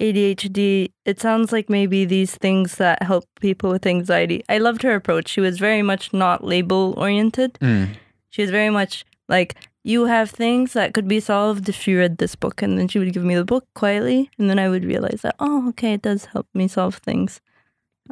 ADHD. 0.00 0.92
It 1.04 1.20
sounds 1.20 1.52
like 1.52 1.68
maybe 1.68 2.04
these 2.04 2.34
things 2.36 2.76
that 2.76 3.02
help 3.02 3.24
people 3.40 3.70
with 3.70 3.86
anxiety. 3.86 4.44
I 4.48 4.58
loved 4.58 4.82
her 4.82 4.94
approach. 4.94 5.28
She 5.28 5.40
was 5.40 5.58
very 5.58 5.82
much 5.82 6.12
not 6.12 6.44
label 6.44 6.94
oriented. 6.96 7.54
Mm. 7.54 7.96
She 8.30 8.42
was 8.42 8.50
very 8.50 8.70
much 8.70 9.04
like 9.28 9.56
you 9.82 10.04
have 10.04 10.30
things 10.30 10.72
that 10.74 10.94
could 10.94 11.08
be 11.08 11.20
solved 11.20 11.68
if 11.68 11.88
you 11.88 11.98
read 11.98 12.18
this 12.18 12.36
book 12.36 12.62
and 12.62 12.78
then 12.78 12.88
she 12.88 12.98
would 12.98 13.12
give 13.12 13.24
me 13.24 13.34
the 13.34 13.44
book 13.44 13.66
quietly 13.74 14.30
and 14.38 14.48
then 14.50 14.58
I 14.58 14.68
would 14.68 14.84
realize 14.84 15.22
that 15.22 15.36
oh 15.40 15.68
okay 15.70 15.94
it 15.94 16.02
does 16.02 16.26
help 16.26 16.46
me 16.54 16.68
solve 16.68 16.96
things. 16.96 17.40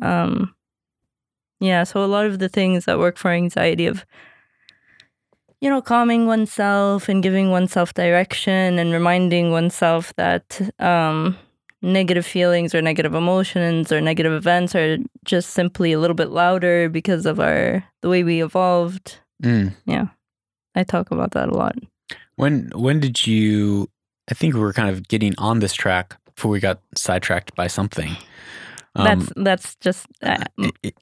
Um 0.03 0.55
yeah, 1.61 1.84
so 1.84 2.04
a 2.04 2.07
lot 2.07 2.26
of 2.26 2.38
the 2.38 2.48
things 2.48 2.84
that 2.84 2.98
work 2.98 3.16
for 3.18 3.30
anxiety 3.30 3.86
of 3.86 4.04
you 5.61 5.70
know 5.70 5.80
calming 5.80 6.26
oneself 6.26 7.09
and 7.09 7.22
giving 7.22 7.50
oneself 7.50 7.94
direction 7.94 8.78
and 8.78 8.92
reminding 8.92 9.50
oneself 9.52 10.14
that 10.16 10.61
um 10.80 11.36
negative 11.82 12.26
feelings 12.26 12.74
or 12.74 12.82
negative 12.82 13.14
emotions 13.14 13.92
or 13.92 14.00
negative 14.00 14.32
events 14.32 14.74
are 14.74 14.98
just 15.24 15.50
simply 15.50 15.92
a 15.92 15.98
little 16.00 16.14
bit 16.16 16.30
louder 16.30 16.88
because 16.88 17.26
of 17.26 17.38
our 17.40 17.82
the 18.02 18.09
way 18.09 18.22
we 18.24 18.42
evolved 18.42 19.18
Mm. 19.42 19.74
I 20.74 20.82
talk 20.84 21.11
about 21.11 21.32
that 21.32 21.48
a 21.50 21.54
lot. 21.54 21.74
When 22.36 22.70
when 22.74 23.00
did 23.00 23.26
you? 23.26 23.88
I 24.30 24.34
think 24.34 24.54
we 24.54 24.61
were 24.61 24.72
kind 24.72 24.88
of 24.88 25.09
getting 25.09 25.34
on 25.38 25.59
this 25.61 25.74
track 25.74 26.16
before 26.24 26.50
we 26.50 26.59
got 26.61 26.80
sidetracked 26.94 27.54
by 27.54 27.66
something. 27.66 28.16
Um, 28.94 29.04
that's 29.04 29.32
that's 29.36 29.76
just 29.76 30.07
uh, 30.22 30.44
it- 30.59 30.74
it- 30.82 30.98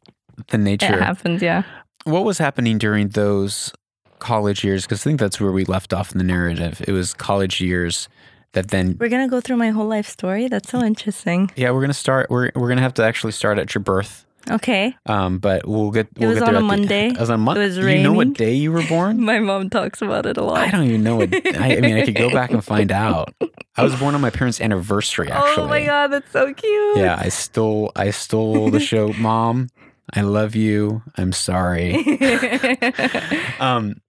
the 0.48 0.58
nature. 0.58 0.86
it 0.86 0.90
nature. 0.92 1.02
happens. 1.04 1.42
Yeah. 1.42 1.62
What 2.04 2.24
was 2.24 2.38
happening 2.38 2.78
during 2.78 3.08
those 3.08 3.72
college 4.18 4.62
years? 4.64 4.84
Because 4.84 5.00
I 5.02 5.04
think 5.04 5.20
that's 5.20 5.40
where 5.40 5.52
we 5.52 5.64
left 5.64 5.92
off 5.92 6.12
in 6.12 6.18
the 6.18 6.24
narrative. 6.24 6.82
It 6.86 6.92
was 6.92 7.14
college 7.14 7.60
years 7.60 8.08
that 8.52 8.68
then. 8.68 8.96
We're 9.00 9.08
gonna 9.08 9.28
go 9.28 9.40
through 9.40 9.56
my 9.56 9.70
whole 9.70 9.86
life 9.86 10.08
story. 10.08 10.48
That's 10.48 10.68
so 10.70 10.82
interesting. 10.82 11.50
Yeah, 11.56 11.70
we're 11.70 11.80
gonna 11.80 11.94
start. 11.94 12.30
We're 12.30 12.50
we're 12.54 12.68
gonna 12.68 12.82
have 12.82 12.94
to 12.94 13.04
actually 13.04 13.32
start 13.32 13.58
at 13.58 13.74
your 13.74 13.82
birth. 13.82 14.24
Okay. 14.50 14.94
Um, 15.06 15.38
but 15.38 15.66
we'll 15.66 15.90
get. 15.90 16.06
We'll 16.18 16.28
was 16.28 16.38
get 16.40 16.48
on 16.48 16.52
there 16.54 16.62
a 16.62 16.64
at 16.64 16.70
the- 16.70 16.76
Monday. 16.76 17.08
It 17.14 17.18
was 17.18 17.30
on 17.30 17.40
Monday. 17.40 17.62
It 17.62 17.66
was 17.68 17.80
raining. 17.80 18.02
You 18.02 18.08
know 18.10 18.12
what 18.12 18.34
day 18.34 18.52
you 18.52 18.72
were 18.72 18.82
born? 18.86 19.18
My 19.24 19.38
mom 19.38 19.70
talks 19.70 20.02
about 20.02 20.26
it 20.26 20.36
a 20.36 20.42
lot. 20.44 20.58
I 20.58 20.70
don't 20.70 20.84
even 20.84 21.02
know 21.02 21.16
what. 21.16 21.34
I, 21.34 21.78
I 21.78 21.80
mean, 21.80 21.96
I 21.96 22.04
could 22.04 22.14
go 22.14 22.30
back 22.30 22.50
and 22.50 22.62
find 22.62 22.92
out. 23.06 23.32
I 23.76 23.82
was 23.82 23.94
born 23.96 24.14
on 24.14 24.20
my 24.20 24.28
parents' 24.30 24.60
anniversary. 24.60 25.30
Actually. 25.30 25.64
Oh 25.64 25.68
my 25.68 25.84
god, 25.86 26.08
that's 26.08 26.30
so 26.30 26.52
cute. 26.52 26.98
Yeah, 26.98 27.16
I 27.18 27.30
stole 27.30 27.90
I 27.96 28.10
stole 28.10 28.70
the 28.70 28.80
show. 28.80 29.14
Mom, 29.14 29.68
I 30.12 30.20
love 30.20 30.54
you. 30.54 31.02
I'm 31.16 31.32
sorry. 31.32 31.94
Um 33.60 34.00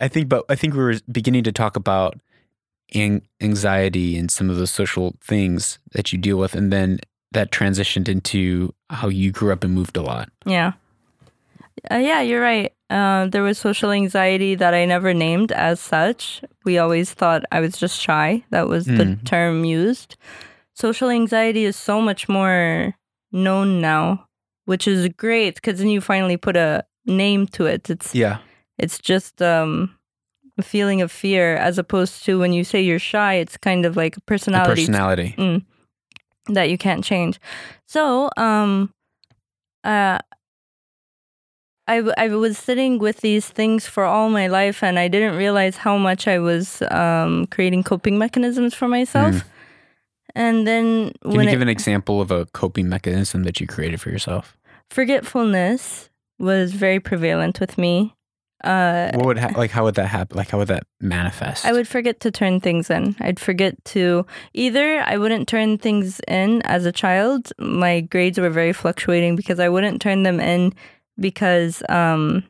I 0.00 0.08
think 0.08 0.28
but 0.28 0.44
I 0.48 0.54
think 0.54 0.74
we 0.74 0.80
were 0.80 0.94
beginning 1.10 1.42
to 1.44 1.52
talk 1.52 1.76
about 1.76 2.18
an- 2.94 3.22
anxiety 3.40 4.16
and 4.16 4.30
some 4.30 4.48
of 4.50 4.56
the 4.56 4.66
social 4.66 5.16
things 5.22 5.78
that 5.92 6.12
you 6.12 6.18
deal 6.18 6.36
with 6.38 6.54
and 6.54 6.72
then 6.72 7.00
that 7.32 7.50
transitioned 7.50 8.08
into 8.08 8.72
how 8.90 9.08
you 9.08 9.30
grew 9.32 9.52
up 9.52 9.64
and 9.64 9.74
moved 9.74 9.96
a 9.96 10.02
lot. 10.02 10.30
yeah. 10.46 10.72
Uh, 11.92 11.96
yeah, 11.96 12.20
you're 12.20 12.40
right. 12.42 12.72
Uh, 12.90 13.26
there 13.28 13.42
was 13.42 13.56
social 13.56 13.92
anxiety 13.92 14.56
that 14.56 14.74
I 14.74 14.84
never 14.84 15.14
named 15.14 15.52
as 15.52 15.78
such. 15.78 16.42
We 16.64 16.76
always 16.78 17.12
thought 17.14 17.44
I 17.52 17.60
was 17.60 17.76
just 17.78 18.00
shy. 18.00 18.42
That 18.50 18.66
was 18.66 18.86
the 18.86 19.04
Mm. 19.04 19.24
term 19.24 19.64
used. 19.64 20.16
Social 20.74 21.08
anxiety 21.08 21.64
is 21.64 21.76
so 21.76 22.00
much 22.00 22.28
more 22.28 22.94
known 23.30 23.80
now, 23.80 24.26
which 24.68 24.86
is 24.86 25.08
great 25.16 25.54
because 25.54 25.78
then 25.78 25.88
you 25.88 26.00
finally 26.00 26.36
put 26.36 26.56
a 26.56 26.84
name 27.06 27.46
to 27.46 27.64
it. 27.66 27.88
It's 27.90 28.14
Yeah. 28.14 28.38
it's 28.78 28.98
just 28.98 29.40
um, 29.42 29.90
a 30.58 30.62
feeling 30.62 31.00
of 31.02 31.10
fear 31.10 31.56
as 31.56 31.78
opposed 31.78 32.24
to 32.26 32.38
when 32.38 32.52
you 32.52 32.64
say 32.64 32.80
you're 32.82 32.98
shy, 33.00 33.34
it's 33.42 33.56
kind 33.56 33.86
of 33.86 33.96
like 33.96 34.16
a 34.16 34.20
personality 34.20 34.82
personality. 34.82 35.34
Mm. 35.38 35.64
that 36.54 36.68
you 36.70 36.76
can't 36.78 37.04
change. 37.04 37.40
So, 37.86 38.28
um, 38.36 38.90
uh, 39.84 40.18
I, 41.86 41.96
w- 41.96 42.14
I 42.18 42.28
was 42.28 42.58
sitting 42.58 42.98
with 42.98 43.20
these 43.22 43.48
things 43.48 43.86
for 43.86 44.04
all 44.04 44.28
my 44.28 44.46
life, 44.48 44.82
and 44.82 44.98
I 44.98 45.08
didn't 45.08 45.36
realize 45.38 45.78
how 45.78 45.96
much 45.96 46.28
I 46.28 46.38
was 46.38 46.82
um, 46.90 47.46
creating 47.46 47.82
coping 47.84 48.18
mechanisms 48.18 48.74
for 48.74 48.88
myself. 48.88 49.34
Mm. 49.36 49.42
And 50.34 50.66
then 50.66 51.12
Can 51.22 51.30
when 51.30 51.40
you 51.44 51.48
it, 51.48 51.52
give 51.52 51.62
an 51.62 51.68
example 51.70 52.20
of 52.20 52.30
a 52.30 52.44
coping 52.52 52.88
mechanism 52.90 53.44
that 53.44 53.58
you 53.60 53.66
created 53.66 54.00
for 54.02 54.10
yourself? 54.10 54.57
Forgetfulness 54.90 56.10
was 56.38 56.72
very 56.72 57.00
prevalent 57.00 57.60
with 57.60 57.78
me. 57.78 58.14
Uh, 58.64 59.12
What 59.14 59.26
would 59.26 59.38
ha- 59.38 59.52
like 59.56 59.70
how 59.70 59.84
would 59.84 59.94
that 59.94 60.08
happen? 60.08 60.36
Like 60.36 60.50
how 60.50 60.58
would 60.58 60.68
that 60.68 60.82
manifest? 61.00 61.64
I 61.64 61.72
would 61.72 61.86
forget 61.86 62.18
to 62.20 62.30
turn 62.30 62.60
things 62.60 62.90
in. 62.90 63.14
I'd 63.20 63.38
forget 63.38 63.74
to 63.86 64.26
either 64.52 65.00
I 65.06 65.16
wouldn't 65.16 65.46
turn 65.48 65.78
things 65.78 66.20
in 66.26 66.62
as 66.62 66.84
a 66.84 66.90
child. 66.92 67.52
My 67.60 68.00
grades 68.00 68.38
were 68.38 68.50
very 68.50 68.72
fluctuating 68.72 69.36
because 69.36 69.60
I 69.60 69.68
wouldn't 69.68 70.02
turn 70.02 70.24
them 70.24 70.40
in 70.40 70.72
because 71.20 71.82
um 71.88 72.42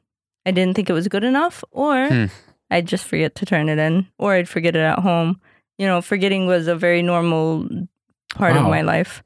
I 0.47 0.51
didn't 0.51 0.75
think 0.75 0.89
it 0.89 0.95
was 0.95 1.09
good 1.09 1.25
enough 1.25 1.63
or 1.73 2.09
Hmm. 2.09 2.25
I'd 2.71 2.87
just 2.87 3.05
forget 3.05 3.35
to 3.37 3.47
turn 3.47 3.69
it 3.69 3.79
in 3.79 4.07
or 4.19 4.33
I'd 4.35 4.49
forget 4.49 4.77
it 4.77 4.81
at 4.81 4.99
home. 5.01 5.41
You 5.79 5.87
know, 5.87 6.01
forgetting 6.03 6.47
was 6.47 6.69
a 6.69 6.75
very 6.77 7.03
normal 7.03 7.69
part 8.35 8.57
of 8.57 8.65
my 8.65 8.83
life. 8.83 9.23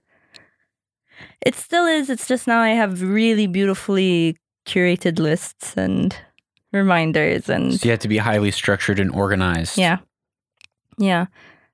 It 1.45 1.55
still 1.55 1.87
is. 1.87 2.09
It's 2.09 2.27
just 2.29 2.47
now 2.47 2.61
I 2.61 2.71
have 2.71 3.03
really 3.03 3.47
beautifully 3.47 4.37
curated 4.67 5.19
lists 5.19 5.77
and 5.77 6.15
reminders 6.73 7.49
and 7.49 7.75
So 7.75 7.87
you 7.87 7.91
have 7.91 8.01
to 8.01 8.09
be 8.09 8.19
highly 8.19 8.51
structured 8.51 8.99
and 9.01 9.11
organized. 9.11 9.77
yeah. 9.79 9.99
Yeah. 10.99 11.27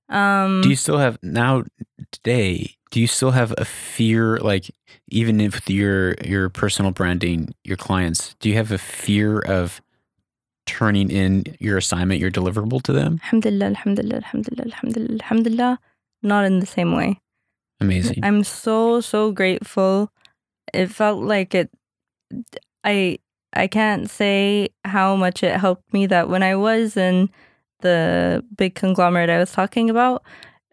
Um 0.08 0.62
Do 0.62 0.68
you 0.70 0.76
still 0.76 0.98
have 0.98 1.18
now 1.22 1.64
today? 2.12 2.76
Do 2.90 3.00
you 3.00 3.06
still 3.06 3.32
have 3.32 3.52
a 3.58 3.64
fear, 3.66 4.38
like 4.38 4.70
even 5.08 5.40
if 5.40 5.68
your 5.68 6.14
your 6.24 6.48
personal 6.48 6.90
branding, 6.92 7.54
your 7.64 7.76
clients, 7.76 8.34
do 8.40 8.48
you 8.48 8.54
have 8.56 8.72
a 8.72 8.78
fear 8.78 9.40
of 9.40 9.82
turning 10.64 11.10
in 11.10 11.44
your 11.60 11.76
assignment, 11.76 12.20
your 12.20 12.30
deliverable 12.30 12.80
to 12.82 12.92
them? 12.92 13.20
alhamdulillah, 13.24 13.66
alhamdulillah, 13.66 14.16
alhamdulillah, 14.16 14.64
alhamdulillah, 14.72 15.14
alhamdulillah, 15.22 15.78
not 16.22 16.44
in 16.46 16.60
the 16.60 16.66
same 16.66 16.94
way. 16.96 17.20
Amazing. 17.80 18.20
I'm 18.24 18.42
so 18.44 19.00
so 19.00 19.32
grateful. 19.32 20.10
It 20.74 20.88
felt 20.90 21.22
like 21.22 21.54
it 21.54 21.70
I 22.84 23.18
I 23.54 23.66
can't 23.66 24.10
say 24.10 24.68
how 24.84 25.16
much 25.16 25.42
it 25.42 25.56
helped 25.56 25.92
me 25.92 26.06
that 26.06 26.28
when 26.28 26.42
I 26.42 26.54
was 26.56 26.96
in 26.96 27.30
the 27.80 28.44
big 28.56 28.74
conglomerate 28.74 29.30
I 29.30 29.38
was 29.38 29.52
talking 29.52 29.88
about, 29.90 30.22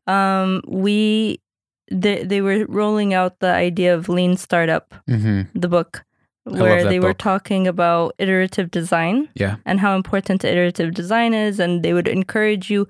um 0.08 0.62
we 0.68 1.40
they 1.92 2.24
they 2.24 2.42
were 2.42 2.66
rolling 2.68 3.14
out 3.14 3.40
the 3.40 3.54
idea 3.54 3.94
of 3.96 4.10
lean 4.10 4.38
startup, 4.38 4.94
hmm 5.08 5.42
the 5.54 5.68
book 5.70 6.04
where 6.46 6.84
they 6.90 7.00
were 7.00 7.14
talking 7.14 7.68
about 7.68 8.14
iterative 8.20 8.70
design 8.70 9.30
Yeah. 9.36 9.56
and 9.66 9.80
how 9.80 9.96
important 9.96 10.44
iterative 10.44 10.94
design 10.94 11.34
is 11.34 11.60
and 11.60 11.82
they 11.84 11.92
would 11.94 12.08
encourage 12.08 12.70
you 12.70 12.88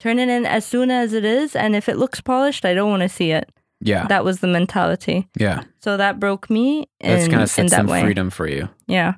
turn 0.00 0.18
it 0.18 0.28
in 0.28 0.44
as 0.46 0.64
soon 0.64 0.90
as 0.90 1.12
it 1.12 1.24
is 1.24 1.54
and 1.56 1.74
if 1.74 1.88
it 1.88 1.96
looks 1.96 2.20
polished 2.20 2.64
I 2.64 2.74
don't 2.74 2.90
want 2.90 3.02
to 3.02 3.08
see 3.08 3.30
it. 3.30 3.50
Yeah. 3.80 4.06
That 4.06 4.24
was 4.24 4.40
the 4.40 4.46
mentality. 4.46 5.28
Yeah. 5.38 5.62
So 5.80 5.96
that 5.96 6.18
broke 6.18 6.48
me 6.48 6.88
That's 7.00 7.24
in, 7.24 7.30
kind 7.30 7.34
in 7.34 7.42
of 7.42 7.70
that 7.70 7.70
some 7.70 7.86
way. 7.86 8.02
freedom 8.02 8.30
for 8.30 8.48
you. 8.48 8.68
Yeah. 8.86 9.14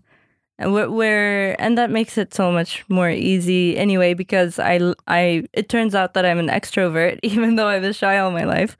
And 0.58 0.72
where, 0.72 0.90
where 0.90 1.60
and 1.60 1.76
that 1.78 1.90
makes 1.90 2.16
it 2.18 2.32
so 2.34 2.50
much 2.50 2.84
more 2.88 3.10
easy 3.10 3.76
anyway 3.76 4.14
because 4.14 4.58
I 4.58 4.80
I 5.06 5.44
it 5.52 5.68
turns 5.68 5.94
out 5.94 6.14
that 6.14 6.24
I'm 6.24 6.38
an 6.38 6.48
extrovert 6.48 7.18
even 7.22 7.56
though 7.56 7.68
I 7.68 7.78
was 7.78 7.96
shy 7.96 8.18
all 8.18 8.30
my 8.30 8.44
life. 8.44 8.76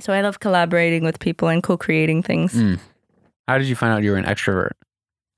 So 0.00 0.12
I 0.12 0.20
love 0.22 0.40
collaborating 0.40 1.04
with 1.04 1.20
people 1.20 1.46
and 1.48 1.62
co-creating 1.62 2.22
things. 2.24 2.54
Mm. 2.54 2.80
How 3.46 3.58
did 3.58 3.68
you 3.68 3.76
find 3.76 3.92
out 3.92 4.02
you 4.02 4.10
were 4.10 4.16
an 4.16 4.24
extrovert? 4.24 4.72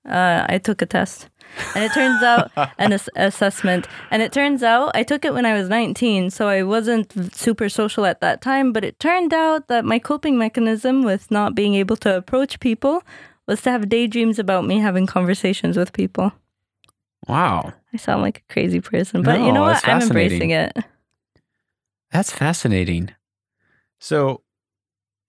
Uh, 0.08 0.46
I 0.48 0.58
took 0.58 0.80
a 0.80 0.86
test, 0.86 1.28
and 1.74 1.84
it 1.84 1.92
turns 1.92 2.22
out 2.22 2.50
an 2.78 2.92
ass- 2.92 3.08
assessment, 3.16 3.86
and 4.10 4.22
it 4.22 4.32
turns 4.32 4.62
out 4.62 4.92
I 4.94 5.02
took 5.02 5.24
it 5.24 5.34
when 5.34 5.46
I 5.46 5.54
was 5.54 5.68
19, 5.68 6.30
so 6.30 6.48
I 6.48 6.62
wasn't 6.62 7.34
super 7.34 7.68
social 7.68 8.06
at 8.06 8.20
that 8.20 8.40
time. 8.40 8.72
But 8.72 8.84
it 8.84 8.98
turned 9.00 9.32
out 9.32 9.68
that 9.68 9.84
my 9.84 9.98
coping 9.98 10.38
mechanism 10.38 11.02
with 11.02 11.30
not 11.30 11.54
being 11.54 11.74
able 11.74 11.96
to 11.98 12.16
approach 12.16 12.60
people 12.60 13.02
was 13.46 13.62
to 13.62 13.70
have 13.70 13.88
daydreams 13.88 14.38
about 14.38 14.66
me 14.66 14.78
having 14.78 15.06
conversations 15.06 15.76
with 15.76 15.92
people. 15.92 16.32
Wow. 17.28 17.72
I 17.92 17.96
sound 17.96 18.22
like 18.22 18.44
a 18.48 18.52
crazy 18.52 18.80
person, 18.80 19.22
but 19.22 19.40
you 19.40 19.52
know 19.52 19.62
what? 19.62 19.86
I'm 19.88 20.02
embracing 20.02 20.50
it. 20.50 20.76
That's 22.10 22.30
fascinating. 22.30 23.10
So, 24.00 24.42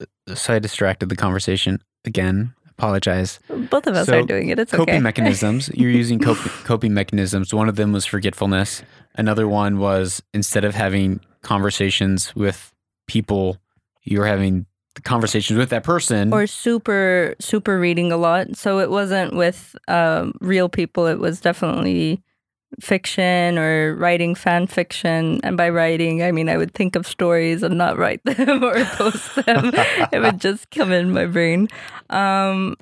uh, 0.01 0.35
so 0.35 0.53
I 0.53 0.59
distracted 0.59 1.09
the 1.09 1.15
conversation 1.15 1.81
again. 2.05 2.53
Apologize. 2.77 3.39
Both 3.69 3.87
of 3.87 3.95
us 3.95 4.05
So, 4.05 4.19
are 4.19 4.23
doing 4.23 4.49
it. 4.49 4.59
It's 4.59 4.71
a 4.71 4.77
coping 4.77 4.95
okay. 4.95 5.01
mechanisms. 5.01 5.69
You're 5.73 5.89
using 5.91 6.19
coping, 6.19 6.51
coping 6.63 6.93
mechanisms. 6.93 7.53
One 7.53 7.67
of 7.69 7.75
them 7.75 7.91
was 7.91 8.05
forgetfulness. 8.05 8.83
Another 9.15 9.47
one 9.47 9.79
was 9.79 10.21
instead 10.33 10.63
of 10.63 10.75
having 10.75 11.19
conversations 11.41 12.35
with 12.35 12.71
people, 13.07 13.57
you're 14.03 14.25
having 14.27 14.65
conversations 15.03 15.57
with 15.57 15.69
that 15.69 15.83
person. 15.83 16.33
or 16.33 16.45
super 16.47 17.35
super 17.39 17.79
reading 17.79 18.11
a 18.11 18.17
lot 18.17 18.55
so 18.55 18.79
it 18.79 18.89
wasn't 18.89 19.35
with 19.35 19.75
um, 19.87 20.33
real 20.41 20.67
people 20.69 21.05
it 21.05 21.19
was 21.19 21.39
definitely 21.39 22.21
fiction 22.79 23.57
or 23.57 23.95
writing 23.95 24.35
fan 24.35 24.67
fiction 24.67 25.39
and 25.43 25.55
by 25.55 25.69
writing 25.69 26.21
i 26.21 26.31
mean 26.31 26.49
i 26.49 26.57
would 26.57 26.73
think 26.73 26.95
of 26.95 27.07
stories 27.07 27.63
and 27.63 27.77
not 27.77 27.97
write 27.97 28.21
them 28.25 28.63
or 28.63 28.83
post 28.85 29.35
them 29.35 29.71
it 30.11 30.19
would 30.19 30.39
just 30.39 30.69
come 30.69 30.91
in 30.91 31.11
my 31.11 31.25
brain 31.25 31.67
um 32.09 32.75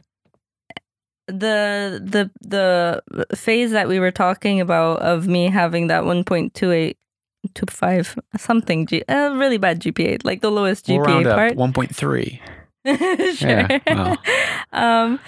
the 1.28 2.02
the 2.04 2.30
the 2.42 3.26
phase 3.36 3.72
that 3.72 3.88
we 3.88 4.00
were 4.00 4.12
talking 4.12 4.62
about 4.62 5.00
of 5.02 5.28
me 5.28 5.50
having 5.50 5.88
that 5.88 6.04
1.28 6.04 6.96
to 7.54 7.66
5 7.68 8.20
something 8.38 8.86
G, 8.86 9.04
a 9.08 9.36
really 9.36 9.58
bad 9.58 9.80
gpa 9.80 10.24
like 10.24 10.42
the 10.42 10.52
lowest 10.52 10.88
We'll 10.88 11.00
gpa 11.00 11.26
up 11.26 11.36
part 11.36 11.58
1.3. 11.58 12.40
sure. 13.36 13.50
Yeah, 13.50 13.80
wow. 13.88 14.18
um, 14.72 15.20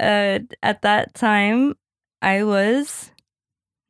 uh, 0.00 0.40
at 0.62 0.82
that 0.82 1.14
time, 1.14 1.76
I 2.20 2.42
was 2.42 3.12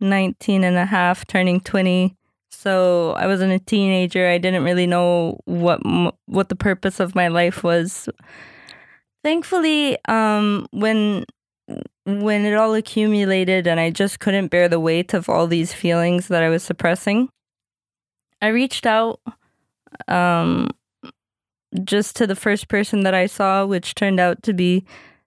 19 0.00 0.64
and 0.64 0.76
a 0.76 0.84
half, 0.84 1.26
turning 1.26 1.60
20. 1.60 2.14
So 2.50 3.12
I 3.12 3.26
wasn't 3.26 3.52
a 3.52 3.58
teenager. 3.58 4.28
I 4.28 4.38
didn't 4.38 4.64
really 4.64 4.86
know 4.86 5.38
what 5.44 5.80
what 6.26 6.48
the 6.48 6.56
purpose 6.56 7.00
of 7.00 7.14
my 7.14 7.28
life 7.28 7.62
was. 7.62 8.08
Thankfully, 9.22 9.98
um, 10.06 10.66
when 10.70 11.24
when 12.06 12.44
it 12.44 12.54
all 12.54 12.74
accumulated 12.74 13.66
and 13.66 13.80
I 13.80 13.90
just 13.90 14.20
couldn't 14.20 14.48
bear 14.48 14.68
the 14.68 14.80
weight 14.80 15.14
of 15.14 15.28
all 15.28 15.46
these 15.46 15.72
feelings 15.72 16.28
that 16.28 16.42
I 16.42 16.48
was 16.48 16.62
suppressing, 16.62 17.28
I 18.40 18.48
reached 18.48 18.86
out 18.86 19.20
um, 20.08 20.68
just 21.82 22.16
to 22.16 22.26
the 22.26 22.36
first 22.36 22.68
person 22.68 23.02
that 23.02 23.14
I 23.14 23.26
saw, 23.26 23.64
which 23.64 23.94
turned 23.94 24.20
out 24.20 24.42
to 24.44 24.52
be 24.52 24.84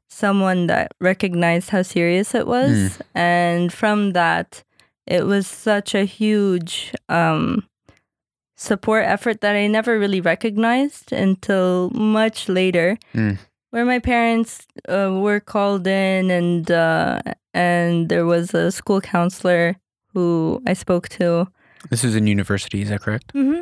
someone 0.09 0.67
that 0.67 0.91
recognized 0.99 1.69
how 1.69 1.81
serious 1.83 2.33
it 2.35 2.47
was. 2.47 2.99
And 3.15 3.71
from 3.73 4.13
that, 4.13 4.63
it 5.05 5.25
was 5.25 5.47
such 5.47 5.95
a 5.95 6.05
huge 6.05 6.93
um, 7.09 7.63
support 8.55 9.05
effort 9.05 9.41
that 9.41 9.55
I 9.55 9.67
never 9.67 9.99
really 9.99 10.21
recognized 10.21 11.11
until 11.11 11.89
much 11.91 12.49
later, 12.49 12.97
Mm. 13.13 13.37
where 13.71 13.85
my 13.85 13.99
parents 13.99 14.65
uh, 14.89 15.11
were 15.21 15.39
called 15.39 15.85
in, 15.87 16.31
and 16.31 16.69
uh, 16.71 17.21
and 17.53 18.09
there 18.09 18.25
was 18.25 18.53
a 18.53 18.71
school 18.71 19.01
counselor 19.01 19.75
who 20.13 20.61
I 20.67 20.73
spoke 20.73 21.09
to. 21.19 21.47
This 21.89 22.03
is 22.03 22.15
in 22.15 22.27
university, 22.27 22.81
is 22.81 22.89
that 22.89 23.01
correct? 23.01 23.33
Mm-hmm. 23.33 23.61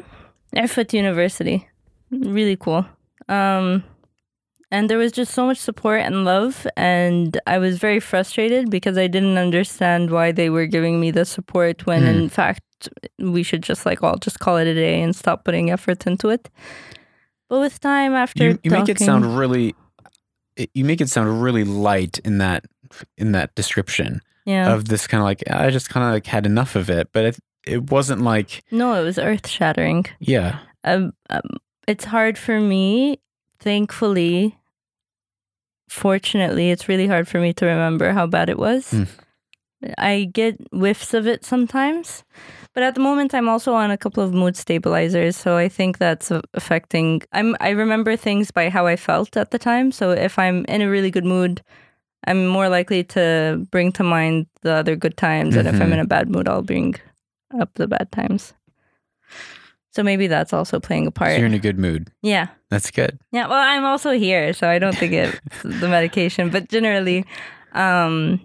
Effat 0.57 0.93
University. 0.93 1.67
Really 2.11 2.55
cool. 2.55 2.85
Um, 3.27 3.83
and 4.71 4.89
there 4.89 4.97
was 4.97 5.11
just 5.11 5.33
so 5.33 5.45
much 5.45 5.57
support 5.57 6.01
and 6.01 6.25
love. 6.25 6.65
And 6.75 7.39
I 7.47 7.57
was 7.59 7.77
very 7.77 7.99
frustrated 7.99 8.69
because 8.69 8.97
I 8.97 9.07
didn't 9.07 9.37
understand 9.37 10.11
why 10.11 10.31
they 10.31 10.49
were 10.49 10.65
giving 10.65 10.99
me 10.99 11.11
the 11.11 11.25
support 11.25 11.85
when, 11.85 12.01
Hmm. 12.03 12.07
in 12.07 12.29
fact, 12.29 12.61
we 13.19 13.43
should 13.43 13.63
just 13.63 13.85
like 13.85 14.03
all 14.03 14.17
just 14.17 14.39
call 14.39 14.57
it 14.57 14.67
a 14.67 14.73
day 14.73 15.01
and 15.01 15.15
stop 15.15 15.43
putting 15.45 15.71
effort 15.71 16.05
into 16.07 16.29
it. 16.29 16.49
But 17.49 17.59
with 17.59 17.79
time, 17.79 18.13
after 18.13 18.43
You, 18.43 18.59
you 18.63 18.71
make 18.71 18.89
it 18.89 18.99
sound 18.99 19.37
really. 19.37 19.75
You 20.73 20.85
make 20.85 21.01
it 21.01 21.09
sound 21.09 21.41
really 21.43 21.63
light 21.63 22.19
in 22.19 22.37
that 22.39 22.65
in 23.17 23.33
that 23.33 23.53
description 23.55 24.21
yeah, 24.45 24.73
of 24.73 24.85
this 24.87 25.05
kind 25.07 25.21
of 25.21 25.25
like 25.25 25.43
I 25.49 25.69
just 25.69 25.89
kind 25.89 26.05
of 26.05 26.11
like 26.13 26.25
had 26.27 26.45
enough 26.45 26.75
of 26.75 26.89
it, 26.89 27.09
but 27.11 27.25
it 27.25 27.37
it 27.67 27.91
wasn't 27.91 28.21
like 28.21 28.63
no, 28.71 28.93
it 28.93 29.03
was 29.03 29.17
earth 29.19 29.47
shattering. 29.47 30.05
yeah 30.19 30.59
um, 30.85 31.13
um, 31.29 31.41
it's 31.87 32.05
hard 32.05 32.37
for 32.37 32.59
me. 32.61 33.19
Thankfully, 33.59 34.57
fortunately, 35.89 36.71
it's 36.71 36.87
really 36.87 37.07
hard 37.07 37.27
for 37.27 37.39
me 37.39 37.53
to 37.53 37.65
remember 37.65 38.11
how 38.11 38.27
bad 38.27 38.49
it 38.49 38.57
was. 38.57 38.91
Mm. 38.91 39.07
I 39.97 40.29
get 40.33 40.55
whiffs 40.71 41.13
of 41.13 41.27
it 41.27 41.45
sometimes, 41.45 42.23
but 42.73 42.81
at 42.83 42.95
the 42.95 43.01
moment, 43.01 43.33
I'm 43.35 43.47
also 43.49 43.73
on 43.73 43.91
a 43.91 43.97
couple 43.97 44.23
of 44.23 44.33
mood 44.33 44.55
stabilizers, 44.57 45.35
so 45.35 45.57
I 45.57 45.69
think 45.69 45.97
that's 45.97 46.31
affecting. 46.53 47.21
I'm 47.33 47.55
I 47.59 47.69
remember 47.69 48.15
things 48.15 48.51
by 48.51 48.69
how 48.69 48.87
I 48.87 48.95
felt 48.95 49.37
at 49.37 49.51
the 49.51 49.59
time. 49.59 49.91
So 49.91 50.11
if 50.11 50.39
I'm 50.39 50.65
in 50.65 50.81
a 50.81 50.89
really 50.89 51.11
good 51.11 51.25
mood, 51.25 51.61
I'm 52.25 52.47
more 52.47 52.67
likely 52.69 53.03
to 53.15 53.65
bring 53.69 53.91
to 53.93 54.03
mind 54.03 54.47
the 54.61 54.73
other 54.73 54.95
good 54.95 55.17
times, 55.17 55.55
and 55.55 55.67
if 55.67 55.75
I'm 55.75 55.89
Mhm. 55.89 55.93
in 55.93 55.99
a 55.99 56.05
bad 56.07 56.29
mood, 56.29 56.47
I'll 56.47 56.63
bring 56.63 56.95
up 57.59 57.69
the 57.75 57.87
bad 57.87 58.11
times. 58.11 58.53
So 59.95 60.03
maybe 60.03 60.27
that's 60.27 60.51
also 60.51 60.81
playing 60.81 61.03
a 61.03 61.07
so 61.07 61.11
part. 61.11 61.37
you're 61.37 61.45
in 61.45 61.53
a 61.53 61.59
good 61.59 61.79
mood. 61.79 62.11
Yeah. 62.21 62.47
That's 62.69 62.91
good. 62.91 63.17
Yeah. 63.31 63.47
Well, 63.47 63.57
I'm 63.57 63.85
also 63.85 64.11
here, 64.11 64.51
so 64.51 64.67
I 64.67 64.77
don't 64.77 64.95
think 64.95 65.13
it's 65.13 65.39
the 65.63 65.87
medication, 65.87 66.49
but 66.49 66.67
generally, 66.67 67.25
um, 67.71 68.41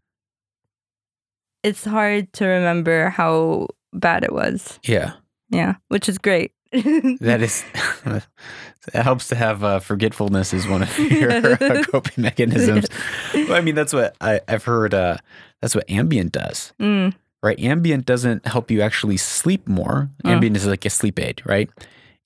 it's 1.64 1.84
hard 1.84 2.32
to 2.34 2.46
remember 2.46 3.10
how 3.10 3.66
bad 3.92 4.22
it 4.22 4.32
was. 4.32 4.78
Yeah, 4.84 5.14
Yeah, 5.50 5.74
which 5.88 6.08
is 6.08 6.18
great. 6.18 6.52
that 6.72 7.40
is. 7.42 7.64
it 8.06 9.02
helps 9.02 9.26
to 9.28 9.34
have 9.34 9.64
uh, 9.64 9.80
forgetfulness 9.80 10.54
as 10.54 10.68
one 10.68 10.82
of 10.82 10.98
your 10.98 11.32
uh, 11.32 11.82
coping 11.90 12.22
mechanisms. 12.22 12.86
Well, 13.34 13.54
I 13.54 13.60
mean, 13.60 13.74
that's 13.74 13.92
what 13.92 14.16
I, 14.20 14.40
I've 14.46 14.62
heard. 14.62 14.94
Uh, 14.94 15.16
that's 15.60 15.74
what 15.74 15.88
Ambien 15.88 16.30
does. 16.30 16.72
Mm, 16.80 17.12
right? 17.42 17.58
Ambien 17.58 18.04
doesn't 18.04 18.46
help 18.46 18.70
you 18.70 18.82
actually 18.82 19.16
sleep 19.16 19.66
more. 19.68 20.10
Oh. 20.24 20.28
Ambien 20.28 20.56
is 20.56 20.66
like 20.66 20.84
a 20.84 20.90
sleep 20.90 21.18
aid, 21.18 21.42
right? 21.44 21.70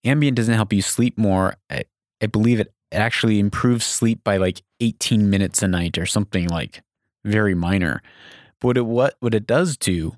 Ambien 0.04 0.34
doesn't 0.34 0.54
help 0.54 0.72
you 0.72 0.82
sleep 0.82 1.16
more. 1.16 1.56
I, 1.70 1.84
I 2.22 2.26
believe 2.26 2.60
it, 2.60 2.72
it 2.90 2.96
actually 2.96 3.38
improves 3.38 3.84
sleep 3.84 4.22
by 4.24 4.36
like 4.36 4.62
18 4.80 5.30
minutes 5.30 5.62
a 5.62 5.68
night 5.68 5.98
or 5.98 6.06
something 6.06 6.48
like 6.48 6.82
very 7.24 7.54
minor. 7.54 8.02
what 8.60 8.76
it 8.76 8.86
what 8.86 9.16
what 9.20 9.34
it 9.34 9.46
does 9.46 9.76
do 9.76 10.16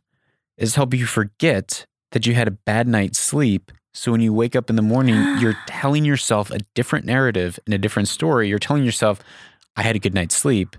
is 0.56 0.74
help 0.74 0.94
you 0.94 1.06
forget 1.06 1.86
that 2.12 2.26
you 2.26 2.34
had 2.34 2.48
a 2.48 2.52
bad 2.52 2.88
night's 2.88 3.18
sleep. 3.18 3.72
So 3.92 4.12
when 4.12 4.20
you 4.20 4.32
wake 4.32 4.56
up 4.56 4.70
in 4.70 4.76
the 4.76 4.82
morning, 4.82 5.16
you're 5.40 5.56
telling 5.66 6.04
yourself 6.04 6.50
a 6.50 6.58
different 6.74 7.04
narrative 7.04 7.58
and 7.66 7.74
a 7.74 7.78
different 7.78 8.08
story. 8.08 8.48
You're 8.48 8.58
telling 8.58 8.84
yourself, 8.84 9.20
I 9.76 9.82
had 9.82 9.96
a 9.96 9.98
good 9.98 10.14
night's 10.14 10.36
sleep. 10.36 10.76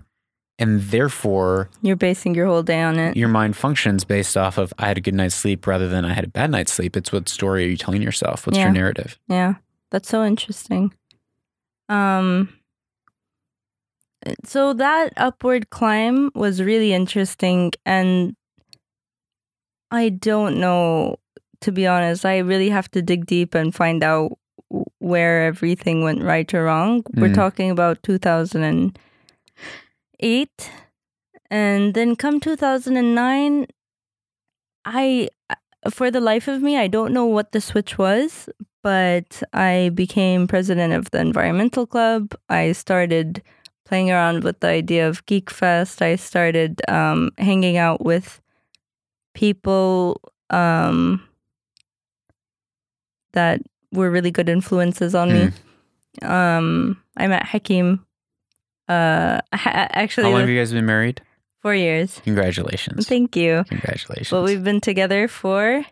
And 0.60 0.80
therefore, 0.80 1.70
You're 1.82 1.94
basing 1.96 2.34
your 2.34 2.46
whole 2.46 2.64
day 2.64 2.82
on 2.82 2.98
it. 2.98 3.16
your 3.16 3.28
mind 3.28 3.56
functions 3.56 4.04
based 4.04 4.36
off 4.36 4.58
of 4.58 4.74
I 4.78 4.88
had 4.88 4.98
a 4.98 5.00
good 5.00 5.14
night's 5.14 5.36
sleep 5.36 5.66
rather 5.66 5.88
than 5.88 6.04
I 6.04 6.12
had 6.12 6.24
a 6.24 6.28
bad 6.28 6.50
night's 6.50 6.72
sleep. 6.72 6.96
It's 6.96 7.12
what 7.12 7.28
story 7.28 7.64
are 7.64 7.68
you 7.68 7.76
telling 7.76 8.02
yourself? 8.02 8.44
What's 8.46 8.58
Yeah. 8.58 8.64
your 8.64 8.72
narrative? 8.72 9.18
Yeah, 9.28 9.54
that's 9.90 10.08
so 10.08 10.24
interesting. 10.24 10.92
Um, 11.88 12.48
so 14.44 14.72
that 14.74 15.12
upward 15.16 15.70
climb 15.70 16.30
was 16.34 16.60
really 16.60 16.92
interesting, 16.92 17.70
and 17.86 18.34
I 19.92 20.08
don't 20.10 20.58
know, 20.58 21.16
to 21.60 21.72
be 21.72 21.86
honest. 21.86 22.26
I 22.26 22.38
really 22.38 22.68
have 22.68 22.90
to 22.90 23.00
dig 23.00 23.26
deep 23.26 23.54
and 23.54 23.74
find 23.74 24.02
out 24.02 24.32
where 24.98 25.46
everything 25.46 26.02
went 26.02 26.22
right 26.22 26.52
or 26.52 26.64
wrong. 26.64 27.04
We're 27.14 27.28
Mm. 27.30 27.34
talking 27.34 27.70
about 27.70 28.02
2000 28.02 28.64
and 28.64 28.98
then 31.94 32.16
come 32.16 32.40
2009, 32.40 33.66
I, 34.84 35.28
for 35.90 36.10
the 36.10 36.20
life 36.20 36.48
of 36.48 36.62
me, 36.62 36.76
I 36.76 36.88
don't 36.88 37.12
know 37.12 37.26
what 37.26 37.52
the 37.52 37.60
switch 37.60 37.98
was 37.98 38.48
but 38.82 39.42
I 39.52 39.90
became 39.94 40.46
president 40.46 40.92
of 40.92 41.10
the 41.10 41.20
environmental 41.20 41.86
club. 41.86 42.34
I 42.48 42.72
started 42.72 43.42
playing 43.84 44.10
around 44.10 44.44
with 44.44 44.60
the 44.60 44.68
idea 44.68 45.08
of 45.08 45.24
Geek 45.26 45.50
Fest. 45.50 46.02
I 46.02 46.16
started 46.16 46.80
um, 46.88 47.30
hanging 47.38 47.76
out 47.76 48.04
with 48.04 48.40
people 49.34 50.20
um, 50.50 51.22
that 53.32 53.60
were 53.92 54.10
really 54.10 54.30
good 54.30 54.48
influences 54.48 55.14
on 55.14 55.32
me. 55.32 55.50
Um, 56.22 57.02
I 57.16 57.26
met 57.26 57.46
Hakim. 57.46 58.04
Uh, 58.88 59.40
ha- 59.52 59.88
actually, 59.90 60.24
How 60.24 60.30
long 60.30 60.40
have 60.40 60.48
you 60.48 60.58
guys 60.58 60.72
been 60.72 60.86
married? 60.86 61.20
four 61.60 61.74
years. 61.74 62.20
Congratulations. 62.24 63.06
Thank 63.06 63.36
you. 63.36 63.64
Congratulations. 63.68 64.32
Well, 64.32 64.44
we've 64.44 64.62
been 64.64 64.80
together 64.80 65.28
for 65.28 65.84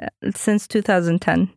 uh, 0.00 0.06
since 0.34 0.66
2010. 0.68 1.50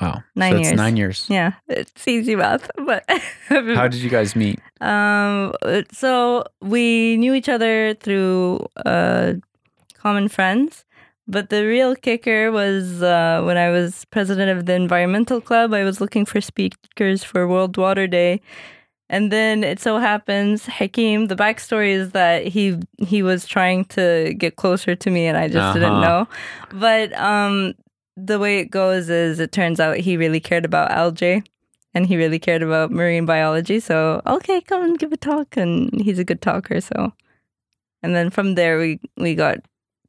wow. 0.00 0.22
nine 0.34 0.52
so 0.52 0.58
it's 0.58 0.68
years. 0.68 0.76
nine 0.76 0.96
years. 0.96 1.26
Yeah, 1.28 1.52
it's 1.68 2.06
easy 2.08 2.36
math, 2.36 2.70
but 2.86 3.04
How 3.48 3.88
did 3.88 3.96
you 4.00 4.08
guys 4.10 4.34
meet? 4.34 4.60
um, 4.80 5.52
so 5.92 6.44
we 6.62 7.16
knew 7.18 7.34
each 7.34 7.48
other 7.48 7.94
through 7.94 8.66
uh, 8.86 9.34
common 9.94 10.28
friends. 10.28 10.84
But 11.28 11.50
the 11.50 11.66
real 11.66 11.96
kicker 11.96 12.52
was 12.52 13.02
uh, 13.02 13.42
when 13.44 13.56
I 13.56 13.70
was 13.70 14.04
president 14.06 14.56
of 14.56 14.66
the 14.66 14.74
environmental 14.74 15.40
club. 15.40 15.74
I 15.74 15.82
was 15.82 16.00
looking 16.00 16.24
for 16.24 16.40
speakers 16.40 17.24
for 17.24 17.48
World 17.48 17.76
Water 17.76 18.06
Day, 18.06 18.40
and 19.08 19.32
then 19.32 19.64
it 19.64 19.80
so 19.80 19.98
happens 19.98 20.66
Hakim. 20.66 21.26
The 21.26 21.34
backstory 21.34 21.90
is 21.90 22.12
that 22.12 22.46
he 22.46 22.78
he 22.98 23.24
was 23.24 23.44
trying 23.46 23.86
to 23.86 24.34
get 24.38 24.54
closer 24.54 24.94
to 24.94 25.10
me, 25.10 25.26
and 25.26 25.36
I 25.36 25.48
just 25.48 25.74
didn't 25.74 25.94
Uh-huh. 25.94 26.06
know. 26.06 26.28
But 26.78 27.12
um, 27.18 27.74
the 28.16 28.38
way 28.38 28.60
it 28.60 28.70
goes 28.70 29.10
is, 29.10 29.40
it 29.40 29.50
turns 29.50 29.80
out 29.80 29.96
he 29.98 30.16
really 30.16 30.40
cared 30.40 30.64
about 30.64 30.92
algae, 30.92 31.42
and 31.92 32.06
he 32.06 32.16
really 32.16 32.38
cared 32.38 32.62
about 32.62 32.92
marine 32.92 33.26
biology. 33.26 33.80
So 33.80 34.22
okay, 34.28 34.60
come 34.60 34.84
and 34.84 34.96
give 34.96 35.12
a 35.12 35.16
talk, 35.16 35.56
and 35.56 35.90
he's 36.00 36.20
a 36.20 36.24
good 36.24 36.40
talker. 36.40 36.80
So, 36.80 37.12
and 38.02 38.14
then 38.14 38.30
from 38.30 38.54
there 38.54 38.78
we 38.78 39.00
we 39.16 39.34
got 39.34 39.58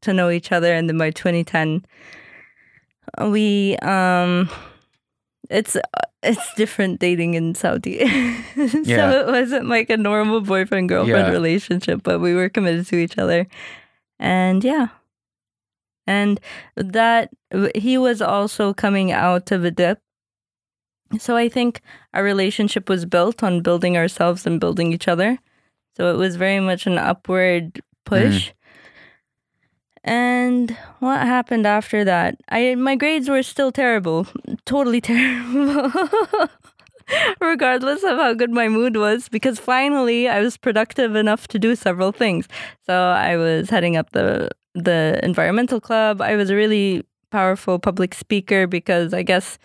to 0.07 0.13
know 0.13 0.29
each 0.31 0.51
other, 0.51 0.71
and 0.73 0.87
then 0.89 0.97
by 0.97 1.11
2010, 1.11 1.83
we 3.31 3.77
um, 3.77 4.49
it's 5.49 5.77
it's 6.23 6.53
different 6.55 6.99
dating 6.99 7.35
in 7.35 7.55
Saudi. 7.55 7.99
so 8.55 8.79
Yeah. 8.83 9.21
it 9.21 9.27
wasn't 9.27 9.67
like 9.69 9.89
a 9.89 9.97
normal 9.97 10.41
boyfriend 10.41 10.89
girlfriend 10.89 11.27
Yeah. 11.27 11.31
relationship, 11.33 12.01
but 12.03 12.19
we 12.19 12.33
were 12.33 12.49
committed 12.49 12.85
to 12.87 12.95
each 12.97 13.17
other, 13.17 13.47
and 14.19 14.63
yeah. 14.63 14.87
And 16.09 16.39
that 16.77 17.29
he 17.75 17.97
was 17.97 18.21
also 18.21 18.73
coming 18.73 19.11
out 19.11 19.51
of 19.51 19.65
a 19.65 19.71
dip. 19.71 19.99
So 21.19 21.35
I 21.35 21.49
think 21.49 21.81
our 22.13 22.23
relationship 22.23 22.87
was 22.89 23.05
built 23.05 23.43
on 23.43 23.61
building 23.61 23.97
ourselves 23.97 24.45
and 24.47 24.59
building 24.59 24.93
each 24.93 25.07
other. 25.07 25.37
So 25.97 26.09
it 26.13 26.17
was 26.17 26.35
very 26.37 26.59
much 26.61 26.87
an 26.87 26.97
upward 26.97 27.81
push. 28.05 28.51
And 30.07 30.71
what 30.99 31.19
happened 31.19 31.67
after 31.67 32.05
that? 32.05 32.37
I 32.47 32.75
my 32.75 32.95
grades 32.95 33.29
were 33.29 33.43
still 33.43 33.73
terrible, 33.73 34.25
totally 34.65 35.01
terrible. 35.11 35.91
Regardless 37.41 38.03
of 38.03 38.17
how 38.17 38.33
good 38.33 38.51
my 38.51 38.69
mood 38.69 38.95
was, 38.95 39.27
because 39.29 39.59
finally 39.59 40.29
I 40.29 40.41
was 40.41 40.57
productive 40.57 41.15
enough 41.15 41.47
to 41.49 41.59
do 41.59 41.75
several 41.75 42.11
things. 42.13 42.47
So 42.85 42.93
I 42.93 43.35
was 43.35 43.69
heading 43.69 43.97
up 43.97 44.11
the 44.11 44.49
the 44.73 45.19
environmental 45.23 45.81
club. 45.81 46.21
I 46.21 46.37
was 46.37 46.49
a 46.49 46.55
really 46.55 47.03
powerful 47.29 47.77
public 47.77 48.13
speaker 48.13 48.65
because 48.65 49.13
I 49.13 49.23
guess 49.23 49.57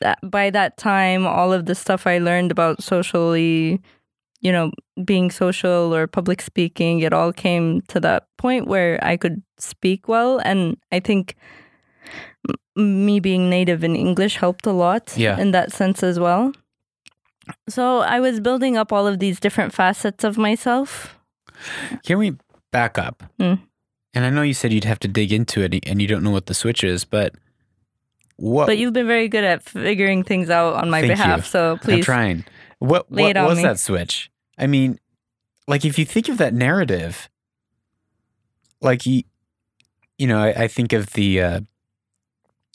that 0.00 0.18
by 0.22 0.50
that 0.50 0.76
time 0.76 1.26
all 1.26 1.52
of 1.52 1.66
the 1.66 1.76
stuff 1.76 2.08
I 2.08 2.18
learned 2.18 2.50
about 2.50 2.82
socially, 2.82 3.80
you 4.44 4.52
know, 4.52 4.70
being 5.04 5.30
social 5.30 5.94
or 5.94 6.06
public 6.06 6.40
speaking, 6.42 7.00
it 7.00 7.12
all 7.12 7.32
came 7.32 7.80
to 7.88 7.98
that 8.00 8.28
point 8.36 8.66
where 8.68 9.00
I 9.02 9.16
could 9.16 9.42
speak 9.58 10.06
well. 10.06 10.38
And 10.44 10.76
I 10.92 11.00
think 11.00 11.34
me 12.76 13.20
being 13.20 13.48
native 13.48 13.82
in 13.82 13.96
English 13.96 14.36
helped 14.36 14.66
a 14.66 14.72
lot 14.72 15.14
Yeah. 15.16 15.38
in 15.40 15.52
that 15.52 15.72
sense 15.72 16.02
as 16.02 16.18
well. 16.20 16.52
So 17.68 18.00
I 18.00 18.20
was 18.20 18.40
building 18.40 18.76
up 18.76 18.92
all 18.92 19.06
of 19.06 19.18
these 19.18 19.40
different 19.40 19.72
facets 19.72 20.24
of 20.24 20.36
myself. 20.36 21.16
Can 22.04 22.18
we 22.18 22.36
back 22.72 22.98
up? 22.98 23.22
Mm. 23.40 23.60
And 24.14 24.24
I 24.24 24.30
know 24.30 24.42
you 24.42 24.54
said 24.54 24.72
you'd 24.72 24.84
have 24.84 25.00
to 25.00 25.08
dig 25.08 25.32
into 25.32 25.62
it 25.62 25.74
and 25.88 26.00
you 26.02 26.08
don't 26.08 26.22
know 26.22 26.30
what 26.30 26.46
the 26.46 26.54
switch 26.54 26.84
is, 26.84 27.04
but 27.04 27.34
what 28.36 28.66
But 28.66 28.78
you've 28.78 28.92
been 28.92 29.06
very 29.06 29.28
good 29.28 29.44
at 29.44 29.62
figuring 29.62 30.22
things 30.24 30.50
out 30.50 30.74
on 30.74 30.90
my 30.90 31.00
Thank 31.00 31.12
behalf. 31.12 31.38
you. 31.38 31.44
So 31.44 31.72
I'm 31.72 31.78
please. 31.78 32.04
trying. 32.04 32.44
What 32.78 33.10
what 33.10 33.36
was 33.36 33.56
me. 33.58 33.62
that 33.62 33.78
switch? 33.78 34.30
I 34.58 34.66
mean, 34.66 34.98
like 35.66 35.84
if 35.84 35.98
you 35.98 36.04
think 36.04 36.28
of 36.28 36.38
that 36.38 36.54
narrative, 36.54 37.28
like 38.80 39.06
you, 39.06 39.22
you 40.18 40.26
know, 40.26 40.38
I, 40.38 40.64
I 40.64 40.68
think 40.68 40.92
of 40.92 41.12
the 41.12 41.40
uh, 41.40 41.60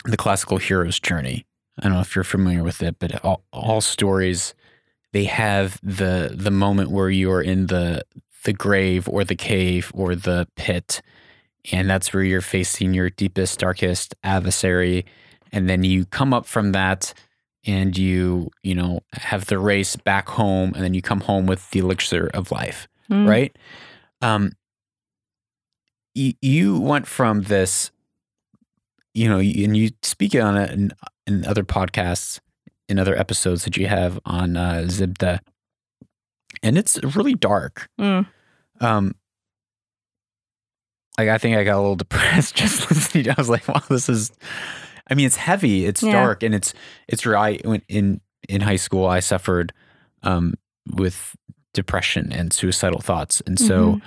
the 0.06 0.18
classical 0.18 0.58
hero's 0.58 1.00
journey. 1.00 1.46
I 1.78 1.84
don't 1.84 1.94
know 1.94 2.02
if 2.02 2.16
you're 2.16 2.24
familiar 2.24 2.64
with 2.64 2.82
it, 2.82 2.98
but 3.00 3.24
all, 3.24 3.44
all 3.54 3.82
stories 3.82 4.54
they 5.12 5.26
have 5.26 5.80
the 5.82 6.34
the 6.36 6.52
moment 6.52 6.92
where 6.92 7.10
you 7.10 7.32
are 7.32 7.42
in 7.42 7.68
the 7.68 8.04
the 8.44 8.54
grave 8.54 9.08
or 9.10 9.24
the 9.24 9.36
cave 9.36 9.92
or 9.94 10.16
the 10.16 10.48
pit, 10.56 11.02
and 11.72 11.90
that's 11.90 12.14
where 12.14 12.24
you're 12.24 12.42
facing 12.42 12.94
your 12.94 13.10
deepest, 13.10 13.60
darkest 13.60 14.16
adversary, 14.24 15.06
and 15.52 15.70
then 15.70 15.84
you 15.84 16.06
come 16.06 16.34
up 16.34 16.46
from 16.46 16.72
that 16.72 17.14
and 17.66 17.98
you 17.98 18.50
you 18.64 18.74
know 18.74 19.02
have 19.14 19.46
the 19.48 19.60
race 19.60 19.96
back 19.98 20.30
home 20.30 20.72
and 20.76 20.84
then 20.84 20.94
you 20.94 21.02
come 21.02 21.20
home 21.22 21.46
with 21.46 21.70
the 21.72 21.80
elixir 21.80 22.30
of 22.34 22.52
life 22.52 22.88
Mm. 23.12 23.28
right 23.28 23.56
um 24.22 24.52
you, 26.14 26.34
you 26.42 26.80
went 26.80 27.08
from 27.08 27.42
this 27.44 27.90
you 29.14 29.28
know 29.28 29.40
and 29.40 29.76
you 29.76 29.90
speak 30.04 30.36
on 30.36 30.58
it 30.58 30.70
in, 30.72 30.92
in 31.26 31.44
other 31.46 31.64
podcasts 31.64 32.40
in 32.88 33.00
other 33.00 33.18
episodes 33.18 33.64
that 33.66 33.78
you 33.78 33.88
have 33.88 34.20
on 34.26 34.56
uh, 34.56 34.84
zibda 34.86 35.40
and 36.64 36.78
it's 36.78 37.00
really 37.16 37.34
dark 37.34 37.90
Mm. 38.00 38.28
um 38.80 39.16
like 41.18 41.30
i 41.30 41.38
think 41.38 41.58
i 41.58 41.64
got 41.64 41.78
a 41.78 41.82
little 41.82 41.96
depressed 42.06 42.56
just 42.56 42.90
listening 42.90 43.24
to- 43.26 43.32
i 43.32 43.36
was 43.38 43.50
like 43.50 43.68
wow 43.68 43.82
this 43.90 44.08
is 44.10 44.32
i 45.10 45.14
mean 45.16 45.26
it's 45.26 45.36
heavy 45.38 45.86
it's 45.86 46.02
Yeah. 46.04 46.14
dark 46.14 46.44
and 46.44 46.54
it's 46.56 46.74
it's 47.08 47.26
right 47.26 47.62
in 47.88 48.22
in 48.48 48.62
high 48.62 48.76
school 48.78 49.06
i 49.08 49.20
suffered 49.20 49.74
um 50.24 50.54
with 50.96 51.36
depression 51.74 52.32
and 52.32 52.52
suicidal 52.54 53.00
thoughts 53.02 53.42
and 53.46 53.60
so 53.60 53.94
Mhm. 53.94 54.02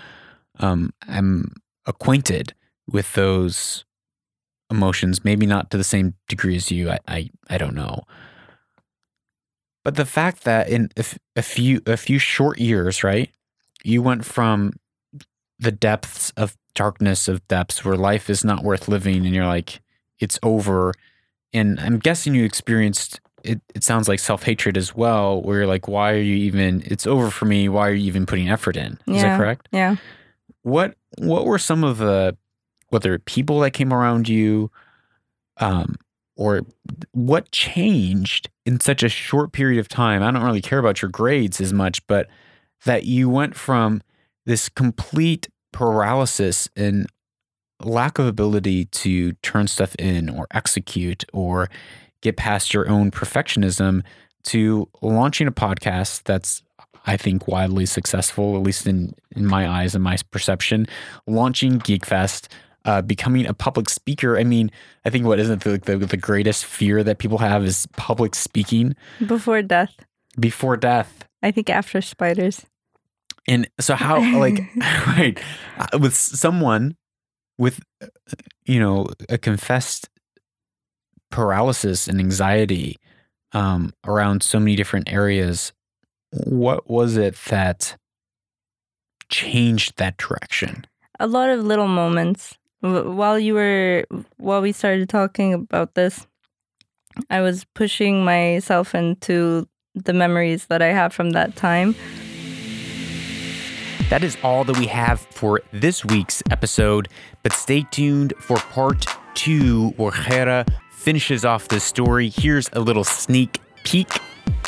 um 0.64 0.90
i'm 1.08 1.52
acquainted 1.86 2.54
with 2.90 3.12
those 3.14 3.84
emotions 4.70 5.24
maybe 5.24 5.46
not 5.46 5.70
to 5.70 5.76
the 5.76 5.84
same 5.84 6.14
degree 6.28 6.56
as 6.56 6.70
you 6.70 6.90
i 6.90 6.98
i, 7.08 7.30
I 7.50 7.58
don't 7.58 7.74
know 7.74 8.02
but 9.84 9.96
the 9.96 10.06
fact 10.06 10.44
that 10.44 10.68
in 10.68 10.88
a 11.36 11.42
few 11.42 11.80
a 11.86 11.96
few 11.96 12.18
short 12.18 12.58
years 12.58 13.04
right 13.04 13.30
you 13.84 14.00
went 14.02 14.24
from 14.24 14.72
the 15.58 15.72
depths 15.72 16.32
of 16.36 16.56
darkness 16.74 17.28
of 17.28 17.46
depths 17.48 17.84
where 17.84 17.96
life 17.96 18.30
is 18.30 18.44
not 18.44 18.64
worth 18.64 18.88
living 18.88 19.26
and 19.26 19.34
you're 19.34 19.46
like 19.46 19.80
it's 20.22 20.38
over 20.42 20.94
and 21.52 21.78
i'm 21.80 21.98
guessing 21.98 22.34
you 22.34 22.44
experienced 22.44 23.20
it, 23.44 23.60
it 23.74 23.82
sounds 23.82 24.06
like 24.08 24.20
self 24.20 24.44
hatred 24.44 24.76
as 24.76 24.94
well, 24.94 25.42
where 25.42 25.58
you're 25.58 25.66
like, 25.66 25.88
why 25.88 26.12
are 26.12 26.16
you 26.30 26.36
even? 26.36 26.80
It's 26.86 27.08
over 27.08 27.28
for 27.28 27.44
me. 27.44 27.68
Why 27.68 27.88
are 27.88 27.92
you 27.92 28.06
even 28.06 28.24
putting 28.24 28.48
effort 28.48 28.76
in? 28.76 28.92
Is 29.08 29.16
Yeah. 29.16 29.22
that 29.30 29.36
correct? 29.36 29.68
Yeah. 29.72 29.96
What 30.62 30.94
What 31.18 31.44
were 31.44 31.58
some 31.58 31.82
of 31.82 31.98
the 31.98 32.36
whether 32.90 33.18
people 33.18 33.58
that 33.60 33.72
came 33.72 33.92
around 33.92 34.28
you, 34.28 34.70
um, 35.56 35.96
or 36.36 36.60
what 37.10 37.50
changed 37.50 38.48
in 38.64 38.78
such 38.78 39.02
a 39.02 39.08
short 39.08 39.50
period 39.50 39.80
of 39.80 39.88
time? 39.88 40.22
I 40.22 40.30
don't 40.30 40.44
really 40.44 40.62
care 40.62 40.78
about 40.78 41.02
your 41.02 41.10
grades 41.10 41.60
as 41.60 41.72
much, 41.72 42.06
but 42.06 42.28
that 42.84 43.06
you 43.06 43.28
went 43.28 43.56
from 43.56 44.02
this 44.46 44.68
complete 44.68 45.48
paralysis 45.72 46.68
and 46.76 47.06
lack 47.84 48.18
of 48.18 48.26
ability 48.26 48.86
to 48.86 49.32
turn 49.34 49.66
stuff 49.66 49.94
in 49.96 50.28
or 50.28 50.46
execute 50.52 51.24
or 51.32 51.68
get 52.20 52.36
past 52.36 52.72
your 52.72 52.88
own 52.88 53.10
perfectionism 53.10 54.02
to 54.44 54.88
launching 55.00 55.46
a 55.46 55.52
podcast 55.52 56.22
that's 56.24 56.62
I 57.04 57.16
think 57.16 57.48
wildly 57.48 57.86
successful, 57.86 58.56
at 58.56 58.62
least 58.62 58.86
in, 58.86 59.14
in 59.34 59.44
my 59.44 59.68
eyes 59.68 59.94
and 59.96 60.04
my 60.04 60.16
perception, 60.30 60.86
launching 61.26 61.80
GeekFest, 61.80 62.46
uh, 62.84 63.02
becoming 63.02 63.46
a 63.46 63.54
public 63.54 63.88
speaker. 63.88 64.38
I 64.38 64.44
mean, 64.44 64.70
I 65.04 65.10
think 65.10 65.26
what 65.26 65.40
isn't 65.40 65.64
the, 65.64 65.78
the, 65.78 65.96
the 65.98 66.16
greatest 66.16 66.64
fear 66.64 67.02
that 67.02 67.18
people 67.18 67.38
have 67.38 67.64
is 67.64 67.88
public 67.96 68.34
speaking 68.36 68.94
Before 69.26 69.62
death. 69.62 69.94
before 70.38 70.76
death. 70.76 71.24
I 71.42 71.50
think 71.50 71.70
after 71.70 72.00
spiders. 72.00 72.64
And 73.48 73.68
so 73.80 73.96
how 73.96 74.20
like 74.38 74.60
right 75.08 75.40
uh, 75.78 75.98
with 75.98 76.14
someone 76.14 76.96
with 77.58 77.80
you 78.64 78.80
know 78.80 79.06
a 79.28 79.38
confessed 79.38 80.08
paralysis 81.30 82.08
and 82.08 82.20
anxiety 82.20 82.98
um, 83.52 83.92
around 84.04 84.42
so 84.42 84.58
many 84.58 84.76
different 84.76 85.12
areas, 85.12 85.72
what 86.30 86.88
was 86.88 87.16
it 87.16 87.36
that 87.48 87.96
changed 89.28 89.96
that 89.96 90.16
direction? 90.16 90.86
a 91.22 91.26
lot 91.26 91.48
of 91.50 91.64
little 91.64 91.88
moments 91.88 92.58
while 92.80 93.38
you 93.38 93.54
were 93.54 94.04
while 94.38 94.60
we 94.60 94.72
started 94.72 95.08
talking 95.08 95.54
about 95.54 95.94
this 95.94 96.26
i 97.30 97.40
was 97.40 97.64
pushing 97.74 98.24
myself 98.24 98.94
into 98.94 99.66
the 99.94 100.12
memories 100.12 100.66
that 100.66 100.82
i 100.82 100.88
have 100.88 101.12
from 101.12 101.30
that 101.30 101.54
time 101.54 101.94
That 104.12 104.22
is 104.22 104.36
all 104.42 104.62
that 104.64 104.78
we 104.78 104.88
have 104.88 105.20
for 105.20 105.62
this 105.72 106.04
week's 106.04 106.42
episode, 106.50 107.08
but 107.42 107.54
stay 107.54 107.86
tuned 107.90 108.34
for 108.40 108.58
part 108.58 109.06
two 109.32 109.88
where 109.96 110.12
Khayra 110.12 110.68
finishes 110.90 111.46
off 111.46 111.68
the 111.68 111.80
story. 111.80 112.28
Here's 112.28 112.68
a 112.74 112.80
little 112.80 113.04
sneak 113.04 113.58
peek. 113.84 114.10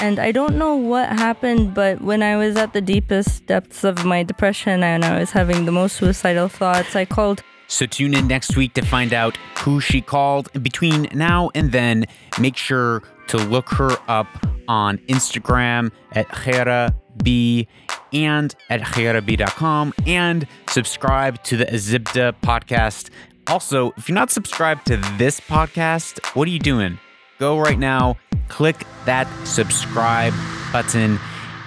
and 0.01 0.19
i 0.19 0.33
don't 0.33 0.57
know 0.57 0.75
what 0.75 1.09
happened 1.11 1.75
but 1.75 2.01
when 2.01 2.23
i 2.23 2.37
was 2.37 2.57
at 2.57 2.73
the 2.73 2.81
deepest 2.81 3.45
depths 3.47 3.85
of 3.85 4.05
my 4.05 4.23
depression 4.23 4.83
and 4.83 5.05
i 5.05 5.19
was 5.19 5.31
having 5.31 5.67
the 5.67 5.73
most 5.73 5.97
suicidal 5.97 6.49
thoughts 6.49 6.97
i 6.97 7.05
called 7.05 7.43
So 7.69 7.85
tune 7.85 8.15
in 8.15 8.27
next 8.27 8.57
week 8.57 8.73
to 8.75 8.83
find 8.83 9.13
out 9.13 9.37
who 9.59 9.81
she 9.81 10.01
called. 10.01 10.49
And 10.55 10.63
between 10.63 11.09
now 11.15 11.51
and 11.55 11.73
then, 11.73 12.05
make 12.39 12.57
sure 12.57 13.03
to 13.29 13.37
look 13.37 13.69
her 13.71 13.93
up 14.07 14.29
on 14.69 14.99
Instagram 15.09 15.91
at 16.13 16.29
Khayra 16.29 16.95
B 17.23 17.69
and 18.15 18.55
at 18.71 18.81
khayrab.com 18.81 19.93
and 20.07 20.47
subscribe 20.69 21.43
to 21.45 21.57
the 21.57 21.67
Azzbda 21.67 22.35
podcast. 22.43 23.11
Also, 23.47 23.93
if 23.97 24.09
you're 24.09 24.15
not 24.15 24.31
subscribed 24.31 24.87
to 24.87 24.97
this 25.19 25.41
podcast, 25.41 26.25
what 26.35 26.49
are 26.49 26.51
you 26.51 26.59
doing? 26.59 26.99
Go 27.39 27.59
right 27.59 27.79
now, 27.79 28.17
click 28.49 28.87
that 29.05 29.29
subscribe 29.45 30.33
button, 30.73 31.19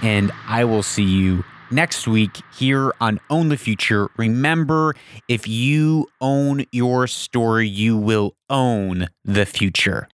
and 0.02 0.32
I 0.48 0.64
will 0.64 0.84
see 0.84 1.03
you 1.03 1.44
next 1.72 2.07
week 2.07 2.41
here 2.56 2.94
on 3.02 3.19
Own 3.30 3.49
the 3.49 3.57
Future. 3.57 4.10
Remember, 4.18 4.95
if 5.28 5.48
you 5.48 6.07
own 6.22 6.65
your 6.72 7.07
story, 7.07 7.68
you 7.68 7.98
will 7.98 8.36
own 8.49 9.07
the 9.26 9.45
future. 9.45 10.06